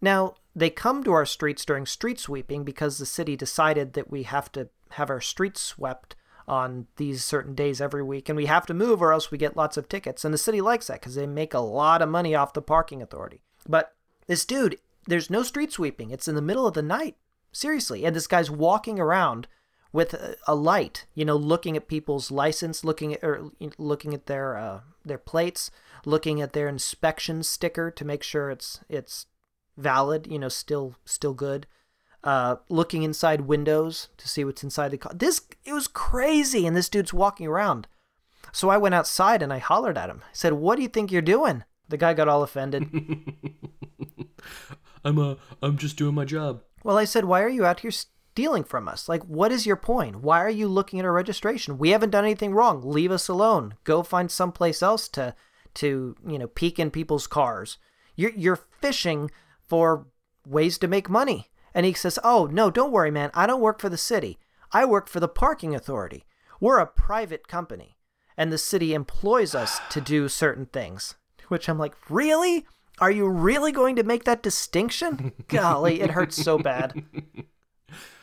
Now, 0.00 0.34
they 0.54 0.70
come 0.70 1.02
to 1.04 1.12
our 1.12 1.26
streets 1.26 1.64
during 1.64 1.86
street 1.86 2.20
sweeping 2.20 2.64
because 2.64 2.98
the 2.98 3.06
city 3.06 3.36
decided 3.36 3.94
that 3.94 4.10
we 4.10 4.24
have 4.24 4.52
to 4.52 4.68
have 4.90 5.10
our 5.10 5.20
streets 5.20 5.60
swept 5.60 6.14
on 6.46 6.86
these 6.96 7.24
certain 7.24 7.54
days 7.54 7.80
every 7.80 8.02
week 8.02 8.28
and 8.28 8.36
we 8.36 8.46
have 8.46 8.66
to 8.66 8.74
move 8.74 9.00
or 9.02 9.12
else 9.12 9.30
we 9.30 9.38
get 9.38 9.56
lots 9.56 9.76
of 9.76 9.88
tickets. 9.88 10.24
And 10.24 10.32
the 10.32 10.38
city 10.38 10.60
likes 10.60 10.86
that 10.86 11.00
because 11.00 11.14
they 11.14 11.26
make 11.26 11.54
a 11.54 11.58
lot 11.58 12.02
of 12.02 12.08
money 12.08 12.34
off 12.34 12.52
the 12.52 12.62
parking 12.62 13.02
authority. 13.02 13.40
But 13.68 13.94
this 14.26 14.44
dude, 14.44 14.78
there's 15.06 15.30
no 15.30 15.42
street 15.42 15.72
sweeping. 15.72 16.10
It's 16.10 16.28
in 16.28 16.34
the 16.34 16.42
middle 16.42 16.66
of 16.66 16.74
the 16.74 16.82
night. 16.82 17.16
Seriously. 17.54 18.04
And 18.04 18.16
this 18.16 18.26
guy's 18.26 18.50
walking 18.50 18.98
around 18.98 19.46
with 19.92 20.12
a, 20.48 20.54
light, 20.56 21.06
you 21.14 21.24
know, 21.24 21.36
looking 21.36 21.76
at 21.76 21.86
people's 21.86 22.32
license, 22.32 22.82
looking 22.82 23.14
at 23.14 23.22
or 23.22 23.52
looking 23.78 24.12
at 24.12 24.26
their 24.26 24.58
uh, 24.58 24.80
their 25.04 25.18
plates, 25.18 25.70
looking 26.04 26.40
at 26.40 26.52
their 26.52 26.66
inspection 26.66 27.44
sticker 27.44 27.92
to 27.92 28.04
make 28.04 28.24
sure 28.24 28.50
it's 28.50 28.80
it's 28.88 29.26
valid, 29.76 30.26
you 30.26 30.36
know, 30.36 30.48
still 30.48 30.96
still 31.04 31.32
good. 31.32 31.68
Uh, 32.24 32.56
looking 32.68 33.04
inside 33.04 33.42
windows 33.42 34.08
to 34.16 34.26
see 34.26 34.44
what's 34.44 34.64
inside 34.64 34.90
the 34.90 34.98
car. 34.98 35.12
This 35.14 35.42
it 35.64 35.72
was 35.72 35.86
crazy, 35.86 36.66
and 36.66 36.76
this 36.76 36.88
dude's 36.88 37.14
walking 37.14 37.46
around. 37.46 37.86
So 38.50 38.70
I 38.70 38.78
went 38.78 38.96
outside 38.96 39.42
and 39.42 39.52
I 39.52 39.58
hollered 39.58 39.96
at 39.96 40.10
him. 40.10 40.22
I 40.24 40.32
said, 40.32 40.54
"What 40.54 40.74
do 40.74 40.82
you 40.82 40.88
think 40.88 41.12
you're 41.12 41.22
doing?" 41.22 41.62
The 41.88 41.98
guy 41.98 42.14
got 42.14 42.26
all 42.26 42.42
offended. 42.42 42.90
I'm 45.04 45.18
uh, 45.20 45.34
I'm 45.62 45.78
just 45.78 45.96
doing 45.96 46.16
my 46.16 46.24
job. 46.24 46.62
Well, 46.84 46.96
I 46.96 47.04
said, 47.04 47.24
"Why 47.24 47.42
are 47.42 47.48
you 47.48 47.66
out 47.66 47.80
here 47.80 47.90
stealing 47.90 48.62
from 48.62 48.86
us? 48.86 49.08
Like, 49.08 49.24
what 49.24 49.50
is 49.50 49.66
your 49.66 49.76
point? 49.76 50.20
Why 50.20 50.40
are 50.40 50.50
you 50.50 50.68
looking 50.68 51.00
at 51.00 51.04
our 51.04 51.12
registration? 51.12 51.78
We 51.78 51.90
haven't 51.90 52.10
done 52.10 52.24
anything 52.24 52.54
wrong. 52.54 52.82
Leave 52.84 53.10
us 53.10 53.26
alone. 53.26 53.74
Go 53.82 54.02
find 54.02 54.30
someplace 54.30 54.82
else 54.82 55.08
to, 55.08 55.34
to 55.74 56.14
you 56.26 56.38
know, 56.38 56.46
peek 56.46 56.78
in 56.78 56.92
people's 56.92 57.26
cars. 57.26 57.78
You're 58.14 58.32
you're 58.36 58.60
fishing 58.80 59.30
for 59.66 60.06
ways 60.46 60.78
to 60.78 60.86
make 60.86 61.08
money." 61.10 61.50
And 61.74 61.84
he 61.84 61.94
says, 61.94 62.20
"Oh 62.22 62.46
no, 62.46 62.70
don't 62.70 62.92
worry, 62.92 63.10
man. 63.10 63.32
I 63.34 63.46
don't 63.46 63.60
work 63.60 63.80
for 63.80 63.88
the 63.88 63.96
city. 63.96 64.38
I 64.70 64.84
work 64.84 65.08
for 65.08 65.18
the 65.18 65.28
parking 65.28 65.74
authority. 65.74 66.24
We're 66.60 66.78
a 66.78 66.86
private 66.86 67.48
company, 67.48 67.96
and 68.36 68.52
the 68.52 68.58
city 68.58 68.94
employs 68.94 69.54
us 69.54 69.80
to 69.90 70.00
do 70.00 70.28
certain 70.28 70.66
things." 70.66 71.16
Which 71.48 71.68
I'm 71.68 71.78
like, 71.78 71.94
really? 72.08 72.66
Are 73.00 73.10
you 73.10 73.28
really 73.28 73.72
going 73.72 73.96
to 73.96 74.04
make 74.04 74.24
that 74.24 74.42
distinction? 74.42 75.32
Golly, 75.48 76.00
it 76.00 76.10
hurts 76.10 76.42
so 76.42 76.58
bad. 76.58 77.04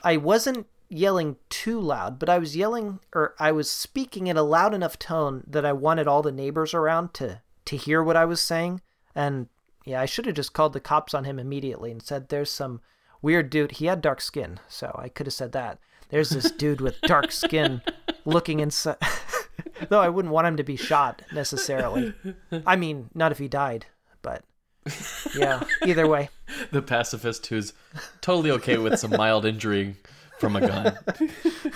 I 0.04 0.18
wasn't 0.18 0.68
yelling 0.90 1.38
too 1.50 1.80
loud, 1.80 2.20
but 2.20 2.30
I 2.30 2.38
was 2.38 2.56
yelling 2.56 3.00
or 3.14 3.36
I 3.40 3.52
was 3.52 3.70
speaking 3.70 4.28
in 4.28 4.38
a 4.38 4.44
loud 4.44 4.74
enough 4.74 5.00
tone 5.00 5.44
that 5.48 5.66
I 5.66 5.74
wanted 5.74 6.08
all 6.08 6.22
the 6.22 6.32
neighbors 6.32 6.74
around 6.74 7.14
to 7.16 7.42
to 7.66 7.78
hear 7.78 8.04
what 8.04 8.18
I 8.18 8.26
was 8.26 8.42
saying. 8.42 8.82
And 9.16 9.48
yeah, 9.86 10.02
I 10.02 10.06
should 10.06 10.26
have 10.26 10.36
just 10.36 10.54
called 10.54 10.74
the 10.74 10.80
cops 10.80 11.14
on 11.14 11.24
him 11.24 11.40
immediately 11.40 11.92
and 11.92 12.02
said 12.02 12.30
there's 12.30 12.52
some 12.52 12.82
weird 13.22 13.50
dude. 13.50 13.74
He 13.74 13.86
had 13.86 14.02
dark 14.02 14.22
skin, 14.22 14.60
so 14.68 14.96
I 15.00 15.10
could 15.10 15.28
have 15.28 15.34
said 15.34 15.52
that. 15.54 15.80
There's 16.10 16.30
this 16.30 16.52
dude 16.52 16.82
with 16.82 17.00
dark 17.02 17.32
skin 17.32 17.82
looking 18.26 18.60
inside. 18.60 18.98
Though 19.90 20.02
I 20.02 20.10
wouldn't 20.10 20.34
want 20.34 20.48
him 20.48 20.58
to 20.58 20.64
be 20.64 20.76
shot 20.76 21.22
necessarily. 21.34 22.14
I 22.66 22.76
mean, 22.76 23.10
not 23.14 23.32
if 23.32 23.38
he 23.38 23.48
died, 23.48 23.86
but 24.22 24.44
yeah, 25.38 25.64
either 25.86 26.08
way. 26.08 26.30
The 26.72 26.82
pacifist 26.82 27.48
who's 27.48 27.72
totally 28.20 28.52
okay 28.52 28.78
with 28.78 29.00
some 29.00 29.12
mild 29.12 29.46
injury 29.46 29.96
from 30.38 30.58
a 30.58 30.68
gun. 30.68 30.98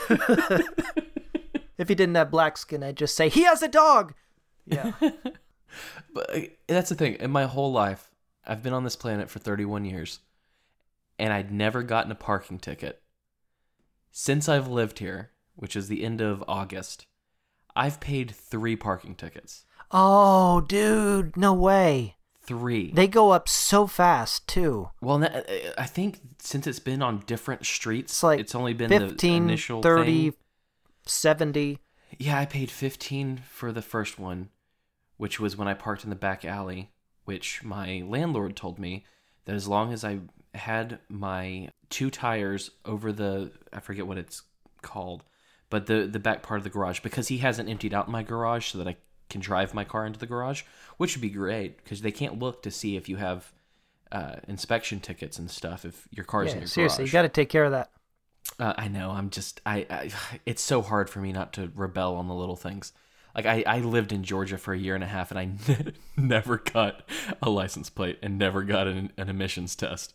If 1.78 1.90
he 1.90 1.96
didn't 1.96 2.16
have 2.16 2.32
black 2.32 2.58
skin, 2.58 2.84
I'd 2.84 2.98
just 2.98 3.16
say, 3.16 3.30
he 3.30 3.44
has 3.44 3.62
a 3.62 3.68
dog! 3.68 4.14
Yeah. 4.66 4.92
But 6.14 6.34
uh, 6.34 6.40
that's 6.68 6.88
the 6.88 6.96
thing. 6.96 7.16
In 7.16 7.32
my 7.32 7.44
whole 7.44 7.70
life, 7.70 8.10
I've 8.48 8.64
been 8.64 8.72
on 8.72 8.86
this 8.86 8.96
planet 8.96 9.30
for 9.30 9.40
31 9.40 9.84
years, 9.84 10.20
and 11.20 11.34
I'd 11.34 11.52
never 11.52 11.84
gotten 11.84 12.14
a 12.14 12.16
parking 12.16 12.60
ticket. 12.60 13.02
Since 14.10 14.48
I've 14.48 14.70
lived 14.70 15.00
here, 15.00 15.32
which 15.58 15.76
is 15.76 15.90
the 15.90 16.06
end 16.06 16.22
of 16.22 16.46
August, 16.48 17.08
I've 17.76 18.00
paid 18.00 18.32
three 18.32 18.78
parking 18.78 19.16
tickets. 19.16 19.66
Oh, 19.92 20.62
dude, 20.62 21.36
no 21.36 21.54
way. 21.54 22.16
Three. 22.46 22.92
They 22.92 23.08
go 23.08 23.32
up 23.32 23.50
so 23.50 23.88
fast, 23.88 24.48
too. 24.48 24.90
well, 25.02 25.24
uh, 25.24 25.42
I 25.78 25.86
think 25.86 26.20
since 26.40 26.68
it's 26.68 26.80
been 26.80 27.02
on 27.02 27.24
different 27.26 27.66
streets, 27.66 28.12
It's 28.14 28.24
like 28.24 28.40
it's 28.40 28.56
only 28.56 28.74
been 28.74 28.90
15, 28.90 29.18
the 29.18 29.36
initial 29.38 29.82
30, 29.82 30.32
thing. 30.32 30.34
70. 31.06 31.80
Yeah, 32.18 32.40
I 32.40 32.46
paid 32.46 32.72
15 32.72 33.42
for 33.50 33.72
the 33.72 33.82
first 33.82 34.20
one, 34.20 34.50
which 35.18 35.40
was 35.40 35.58
when 35.58 35.68
I 35.68 35.74
parked 35.74 36.04
in 36.04 36.10
the 36.10 36.16
back 36.16 36.46
alley, 36.46 36.92
which 37.26 37.64
my 37.64 38.04
landlord 38.08 38.56
told 38.56 38.80
me 38.80 39.06
that 39.46 39.56
as 39.56 39.68
long 39.68 39.92
as 39.92 40.04
I 40.04 40.20
had 40.54 41.00
my 41.10 41.70
two 41.90 42.10
tires 42.10 42.72
over 42.86 43.12
the 43.12 43.52
I 43.74 43.80
forget 43.80 44.08
what 44.08 44.18
it's 44.18 44.44
called, 44.82 45.24
but 45.70 45.88
the 45.88 46.08
the 46.10 46.20
back 46.20 46.42
part 46.44 46.60
of 46.60 46.64
the 46.64 46.70
garage 46.70 47.00
because 47.02 47.28
he 47.28 47.40
hasn't 47.40 47.70
emptied 47.70 47.94
out 47.94 48.08
my 48.10 48.24
garage 48.24 48.68
so 48.72 48.78
that 48.78 48.88
I 48.88 48.96
can 49.30 49.42
drive 49.42 49.74
my 49.74 49.84
car 49.84 50.06
into 50.06 50.20
the 50.20 50.26
garage, 50.26 50.64
which 50.98 51.16
would 51.16 51.22
be 51.22 51.30
great 51.30 51.78
because 51.84 52.02
they 52.02 52.12
can't 52.12 52.40
look 52.40 52.62
to 52.64 52.72
see 52.72 52.96
if 52.96 53.10
you 53.10 53.18
have 53.18 53.52
uh, 54.12 54.36
inspection 54.48 55.00
tickets 55.00 55.40
and 55.40 55.50
stuff 55.50 55.84
if 55.86 56.08
your 56.12 56.26
car's 56.26 56.52
in 56.54 56.58
Yeah, 56.58 56.62
your 56.62 56.68
seriously, 56.68 57.04
garage. 57.04 57.10
you 57.10 57.14
got 57.14 57.22
to 57.24 57.30
take 57.30 57.50
care 57.50 57.66
of 57.66 57.72
that. 57.72 57.92
Uh, 58.60 58.74
I 58.78 58.88
know. 58.88 59.12
I'm 59.12 59.30
just. 59.32 59.62
I, 59.66 59.86
I. 59.90 60.12
It's 60.46 60.62
so 60.62 60.82
hard 60.82 61.10
for 61.10 61.20
me 61.20 61.32
not 61.32 61.54
to 61.54 61.72
rebel 61.76 62.16
on 62.16 62.28
the 62.28 62.36
little 62.36 62.56
things. 62.56 62.94
Like 63.36 63.46
I, 63.46 63.64
I 63.68 63.80
lived 63.80 64.14
in 64.14 64.24
Georgia 64.24 64.58
for 64.58 64.74
a 64.74 64.78
year 64.78 64.96
and 64.96 65.04
a 65.04 65.08
half, 65.08 65.32
and 65.32 65.40
I 65.40 65.46
ne- 65.68 65.94
never 66.18 66.58
got 66.58 67.02
a 67.42 67.50
license 67.50 67.90
plate 67.90 68.20
and 68.22 68.38
never 68.38 68.64
got 68.64 68.88
an, 68.88 69.12
an 69.18 69.28
emissions 69.30 69.76
test. 69.76 70.14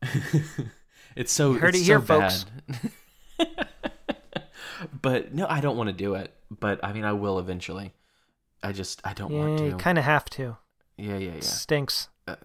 it's 1.16 1.32
so. 1.32 1.52
You 1.52 1.58
heard 1.58 1.74
it's 1.74 1.82
it 1.82 1.86
here, 1.86 1.98
so 2.00 2.04
folks. 2.06 2.46
but 5.02 5.34
no, 5.34 5.46
I 5.48 5.60
don't 5.60 5.76
want 5.76 5.88
to 5.88 5.92
do 5.94 6.14
it. 6.14 6.32
But 6.50 6.82
I 6.84 6.92
mean, 6.92 7.04
I 7.04 7.12
will 7.12 7.38
eventually. 7.38 7.92
I 8.64 8.72
just. 8.72 9.00
I 9.04 9.12
don't 9.12 9.32
want 9.32 9.52
Yeah, 9.52 9.56
to. 9.58 9.66
you 9.66 9.76
kind 9.76 9.98
of 9.98 10.04
have 10.04 10.24
to. 10.30 10.56
yeah, 10.96 11.16
yeah, 11.18 11.32
yeah. 11.34 11.40
Stinks. 11.40 12.08
Well, 12.26 12.36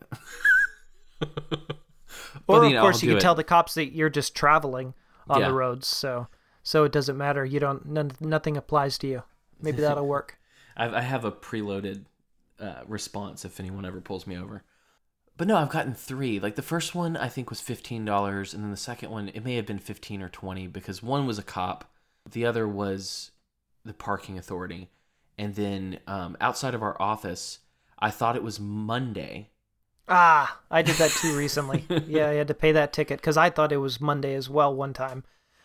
Or 2.47 2.65
you 2.65 2.77
of 2.77 2.81
course 2.81 2.97
I'll 2.97 3.03
you 3.05 3.09
can 3.11 3.17
it. 3.17 3.21
tell 3.21 3.35
the 3.35 3.43
cops 3.43 3.73
that 3.75 3.93
you're 3.93 4.09
just 4.09 4.35
traveling 4.35 4.93
on 5.29 5.41
Yeah. 5.41 5.47
the 5.49 5.53
roads, 5.53 5.87
so 5.87 6.27
so 6.63 6.83
it 6.83 6.91
doesn't 6.91 7.17
matter. 7.17 7.45
You 7.45 7.59
don't 7.59 7.85
none, 7.85 8.11
nothing 8.19 8.57
applies 8.57 8.97
to 8.99 9.07
you. 9.07 9.23
Maybe 9.61 9.81
that'll 9.81 10.07
work. 10.17 10.37
I've, 10.75 10.93
I 10.93 11.01
have 11.01 11.25
a 11.25 11.31
preloaded 11.31 12.05
uh, 12.59 12.81
response 12.87 13.45
if 13.45 13.59
anyone 13.59 13.85
ever 13.85 14.01
pulls 14.01 14.25
me 14.27 14.37
over. 14.37 14.63
But 15.37 15.47
no, 15.47 15.55
I've 15.55 15.69
gotten 15.69 15.93
three. 15.93 16.39
Like 16.39 16.55
the 16.55 16.61
first 16.61 16.93
one, 16.95 17.15
I 17.15 17.29
think 17.29 17.49
was 17.49 17.61
fifteen 17.61 18.03
dollars, 18.05 18.53
and 18.53 18.63
then 18.63 18.71
the 18.71 18.77
second 18.77 19.09
one, 19.11 19.29
it 19.29 19.43
may 19.43 19.55
have 19.55 19.65
been 19.65 19.79
fifteen 19.79 20.21
or 20.21 20.29
twenty 20.29 20.67
because 20.67 21.01
one 21.03 21.25
was 21.25 21.39
a 21.39 21.43
cop, 21.43 21.91
the 22.29 22.45
other 22.45 22.67
was 22.67 23.31
the 23.85 23.93
parking 23.93 24.37
authority, 24.37 24.89
and 25.39 25.55
then 25.55 25.99
um, 26.05 26.37
outside 26.39 26.75
of 26.75 26.83
our 26.83 27.01
office, 27.01 27.59
I 27.97 28.11
thought 28.11 28.35
it 28.35 28.43
was 28.43 28.59
Monday. 28.59 29.49
Ah, 30.07 30.59
I 30.69 30.81
did 30.81 30.95
that 30.97 31.11
too 31.11 31.35
recently. 31.35 31.85
yeah, 32.07 32.29
I 32.29 32.33
had 32.33 32.47
to 32.49 32.53
pay 32.53 32.71
that 32.73 32.93
ticket 32.93 33.19
because 33.19 33.37
I 33.37 33.49
thought 33.49 33.71
it 33.71 33.77
was 33.77 33.99
Monday 34.01 34.35
as 34.35 34.49
well 34.49 34.75
one 34.75 34.93
time, 34.93 35.23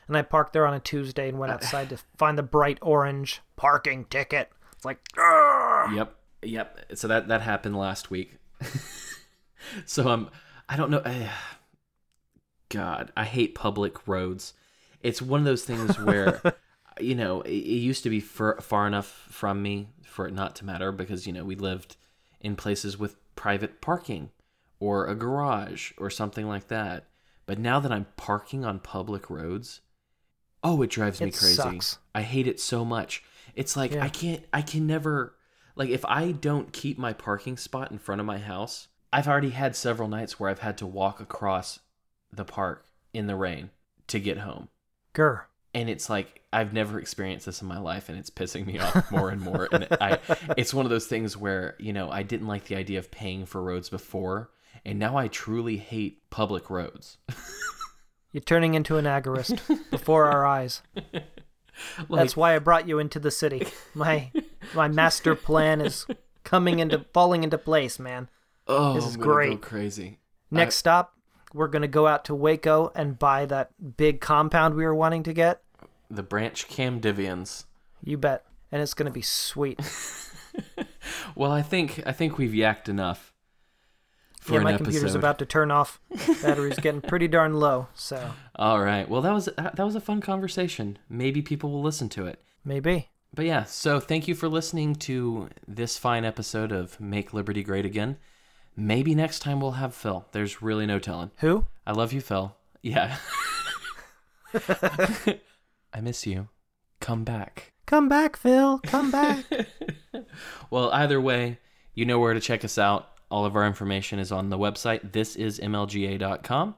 and 0.09 0.17
I 0.17 0.23
parked 0.23 0.53
there 0.53 0.67
on 0.67 0.75
a 0.75 0.81
Tuesday 0.81 1.29
and 1.29 1.39
went 1.39 1.51
Uh, 1.51 1.57
outside 1.57 1.91
to 1.91 1.99
find 2.17 2.39
the 2.39 2.43
bright 2.43 2.79
orange 2.81 3.41
parking 3.57 4.05
ticket. 4.07 4.51
It's 4.73 4.85
like, 4.85 5.01
"Grr." 5.17 5.95
Yep, 5.97 6.17
yep. 6.43 6.81
So 6.95 7.09
that 7.09 7.29
that 7.29 7.43
happened 7.43 7.77
last 7.77 8.11
week. 8.11 8.37
so 9.87 10.09
um, 10.09 10.31
I 10.69 10.77
don't 10.77 10.91
know. 10.91 11.01
eh, 11.01 11.29
God, 12.69 13.13
I 13.17 13.25
hate 13.25 13.55
public 13.55 14.07
roads. 14.09 14.55
It's 15.01 15.21
one 15.23 15.41
of 15.41 15.45
those 15.47 15.65
things 15.65 15.99
where, 15.99 16.41
you 17.01 17.15
know, 17.15 17.41
it, 17.43 17.51
it 17.51 17.81
used 17.81 18.03
to 18.05 18.11
be 18.11 18.21
far, 18.21 18.61
far 18.61 18.87
enough 18.87 19.27
from 19.29 19.63
me 19.63 19.89
for 20.05 20.27
it 20.29 20.35
not 20.35 20.55
to 20.57 20.65
matter 20.65 20.93
because 20.93 21.27
you 21.27 21.33
know 21.33 21.45
we 21.45 21.57
lived 21.57 21.97
in 22.41 22.57
places 22.57 22.99
with 22.99 23.17
private 23.35 23.81
parking 23.81 24.31
or 24.79 25.07
a 25.07 25.15
garage 25.15 25.93
or 25.99 26.11
something 26.11 26.47
like 26.47 26.69
that. 26.69 27.07
But 27.47 27.59
now 27.59 27.81
that 27.81 27.93
I'm 27.93 28.07
parking 28.17 28.65
on 28.65 28.79
public 28.81 29.29
roads, 29.29 29.81
oh, 30.63 30.81
it 30.83 30.91
drives 30.91 31.21
me 31.21 31.29
It 31.29 31.37
crazy. 31.37 31.55
sucks. 31.55 31.99
I 32.15 32.23
hate 32.23 32.47
it 32.47 32.61
so 32.61 32.85
much. 32.85 33.23
It's 33.55 33.77
like 33.77 33.93
Yeah. 33.93 34.05
I 34.05 34.09
can't 34.09 34.43
I 34.53 34.63
can 34.63 34.87
never 34.87 35.35
like 35.77 35.91
if 35.91 36.05
I 36.05 36.33
don't 36.33 36.73
keep 36.73 36.99
my 36.99 37.13
parking 37.13 37.57
spot 37.57 37.91
in 37.91 37.99
front 37.99 38.21
of 38.21 38.27
my 38.27 38.39
house, 38.39 38.89
I've 39.13 39.29
already 39.29 39.51
had 39.51 39.77
several 39.77 40.09
nights 40.09 40.39
where 40.39 40.51
I've 40.51 40.61
had 40.61 40.79
to 40.79 40.87
walk 40.87 41.21
across 41.21 41.81
the 42.33 42.45
park 42.45 42.87
in 43.13 43.27
the 43.27 43.37
rain 43.37 43.71
to 44.09 44.19
get 44.19 44.39
home. 44.39 44.69
grr. 45.15 45.43
And 45.75 45.91
it's 45.91 46.09
like 46.09 46.43
I've 46.53 46.73
never 46.73 47.01
experienced 47.01 47.47
this 47.47 47.61
in 47.61 47.69
my 47.69 47.79
life 47.79 48.09
and 48.09 48.17
it's 48.17 48.31
pissing 48.31 48.65
me 48.67 48.79
off 48.79 49.11
more 49.11 49.31
and 49.31 49.41
more. 49.41 49.69
And 49.73 49.89
I 50.01 50.19
it's 50.57 50.73
one 50.73 50.87
of 50.87 50.91
those 50.91 51.07
things 51.07 51.37
where, 51.37 51.75
you 51.79 51.93
know, 51.93 52.11
I 52.11 52.23
didn't 52.23 52.47
like 52.47 52.65
the 52.67 52.77
idea 52.77 52.99
of 53.01 53.11
paying 53.11 53.45
for 53.45 53.61
roads 53.63 53.89
before 53.89 54.51
and 54.85 54.99
now 54.99 55.17
I 55.17 55.29
truly 55.29 55.77
hate 55.77 56.31
public 56.31 56.71
roads. 56.71 57.19
You're 58.33 58.41
turning 58.43 58.75
into 58.75 58.97
an 58.97 59.05
agorist 59.05 59.61
before 59.91 60.27
our 60.27 60.47
eyes. 60.47 60.83
Like, 62.09 62.21
That's 62.21 62.37
why 62.37 62.55
I 62.55 62.61
brought 62.61 62.87
you 62.87 63.01
into 63.01 63.19
the 63.19 63.33
city. 63.33 63.67
My 63.95 64.31
my 64.77 64.87
master 64.87 65.35
plan 65.35 65.81
is 65.81 66.07
coming 66.45 66.79
into 66.79 67.05
falling 67.13 67.43
into 67.43 67.59
place, 67.59 67.99
man. 67.99 68.29
oh, 68.69 68.95
this 68.95 69.05
is 69.05 69.17
I'm 69.17 69.21
gonna 69.23 69.33
go 69.33 69.35
great. 69.35 69.61
crazy. 69.63 70.19
Next 70.53 70.77
stop, 70.77 71.15
we're 71.53 71.67
gonna 71.67 71.89
go 71.89 72.07
out 72.07 72.27
to 72.27 72.35
Waco 72.37 72.93
and 72.95 73.19
buy 73.19 73.47
that 73.47 73.73
big 73.97 74.21
compound 74.21 74.77
we 74.77 74.85
were 74.85 74.95
wanting 74.95 75.25
to 75.25 75.33
get. 75.33 75.64
The 76.11 76.23
Branch 76.23 76.67
Davidians. 76.69 77.65
You 78.03 78.19
bet. 78.19 78.45
And 78.71 78.83
it's 78.83 78.95
gonna 78.95 79.11
be 79.11 79.23
sweet. 79.23 79.81
Well, 81.35 81.51
I 81.51 81.63
think 81.63 82.03
I 82.07 82.13
think 82.13 82.39
we've 82.39 82.53
yacked 82.53 82.89
enough 82.89 83.33
for 84.41 84.55
yeah, 84.55 84.61
my 84.61 84.75
episode. 84.75 84.85
computer's 84.85 85.15
about 85.15 85.39
to 85.41 85.47
turn 85.47 85.71
off. 85.71 86.01
Battery's 86.43 86.79
getting 86.79 87.01
pretty 87.01 87.29
darn 87.29 87.55
low, 87.55 87.89
so 87.95 88.33
All 88.57 88.81
right. 88.81 89.09
Well, 89.09 89.23
that 89.23 89.33
was 89.33 89.47
that 89.57 89.79
was 89.79 89.95
a 89.95 90.01
fun 90.01 90.21
conversation. 90.21 90.99
Maybe 91.09 91.43
people 91.43 91.71
will 91.71 91.83
listen 91.83 92.09
to 92.11 92.27
it. 92.27 92.41
maybe. 92.65 93.09
But 93.35 93.47
yeah, 93.47 93.65
so 93.65 93.99
thank 93.99 94.29
you 94.29 94.37
for 94.37 94.49
listening 94.49 94.95
to 94.97 95.49
this 95.67 95.99
fine 95.99 96.25
episode 96.25 96.71
of 96.71 97.01
Make 97.01 97.35
Liberty 97.35 97.65
Great 97.65 97.85
Again. 97.85 98.17
Maybe 98.77 99.13
next 99.13 99.41
time 99.41 99.61
we'll 99.61 99.73
have 99.73 99.93
Phil. 99.93 100.25
There's 100.31 100.63
really 100.63 100.87
no 100.87 101.01
telling. 101.01 101.33
Who? 101.39 101.67
I 101.85 101.91
love 101.93 102.13
you, 102.13 102.21
Phil. 102.21 102.55
Yeah. 102.81 103.17
I 105.95 106.01
miss 106.01 106.27
you. 106.27 106.49
Come 107.01 107.25
back. 107.25 107.73
Come 107.87 108.09
back, 108.09 108.37
Phil. 108.37 108.81
Come 108.81 109.11
back. 109.11 109.45
Well, 110.71 110.91
either 110.91 111.21
way, 111.21 111.59
you 111.95 112.05
know 112.05 112.19
where 112.19 112.35
to 112.35 112.41
check 112.41 112.65
us 112.65 112.79
out. 112.79 113.09
All 113.31 113.45
of 113.45 113.55
our 113.57 113.67
information 113.67 114.19
is 114.19 114.33
on 114.33 114.49
the 114.51 114.59
website, 114.59 115.13
This 115.13 115.37
is 115.37 115.61
thisismlga.com. 115.61 116.75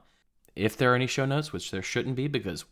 If 0.55 0.77
there 0.77 0.91
are 0.91 0.95
any 0.95 1.07
show 1.07 1.25
notes, 1.25 1.51
which 1.53 1.71
there 1.71 1.81
shouldn't 1.81 2.15
be 2.15 2.27
because 2.27 2.65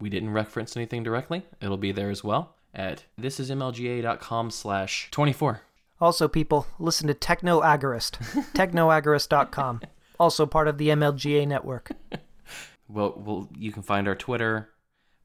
we 0.00 0.08
didn't 0.08 0.30
reference 0.30 0.76
anything 0.76 1.02
directly, 1.02 1.44
it'll 1.60 1.76
be 1.76 1.92
there 1.92 2.10
as 2.10 2.24
well 2.24 2.56
at 2.74 3.04
thisismlga.com 3.20 4.50
slash 4.50 5.08
24. 5.12 5.62
also, 6.00 6.26
people, 6.28 6.66
listen 6.78 7.06
to 7.08 7.14
Techno 7.14 7.60
Agorist. 7.60 8.12
TechnoAgorist.com. 8.54 9.80
Also 10.18 10.46
part 10.46 10.66
of 10.68 10.78
the 10.78 10.88
MLGA 10.88 11.46
network. 11.46 11.90
Well, 12.88 13.14
well, 13.16 13.48
you 13.56 13.70
can 13.72 13.82
find 13.82 14.06
our 14.08 14.14
Twitter, 14.16 14.68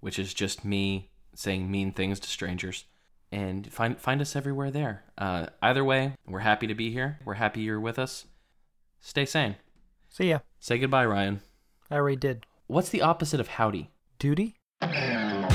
which 0.08 0.18
is 0.18 0.34
just 0.34 0.64
me 0.64 1.10
saying 1.36 1.70
mean 1.70 1.92
things 1.92 2.18
to 2.18 2.30
strangers. 2.30 2.86
And 3.30 3.70
find 3.74 4.00
find 4.00 4.22
us 4.22 4.38
everywhere 4.38 4.72
there. 4.72 5.04
Uh, 5.18 5.48
either 5.62 5.84
way, 5.84 6.14
we're 6.26 6.40
happy 6.40 6.66
to 6.66 6.74
be 6.74 6.92
here. 6.94 7.20
We're 7.26 7.34
happy 7.34 7.60
you're 7.60 7.78
with 7.78 8.00
us. 8.00 8.24
Stay 9.02 9.26
sane. 9.26 9.58
See 10.08 10.30
ya. 10.30 10.40
Say 10.62 10.78
goodbye, 10.78 11.06
Ryan. 11.06 11.42
I 11.92 11.96
already 11.96 12.16
did. 12.16 12.46
What's 12.68 12.88
the 12.88 13.02
opposite 13.02 13.42
of 13.42 13.50
howdy? 13.50 13.92
Duty? 14.18 14.56
Thank 14.80 15.44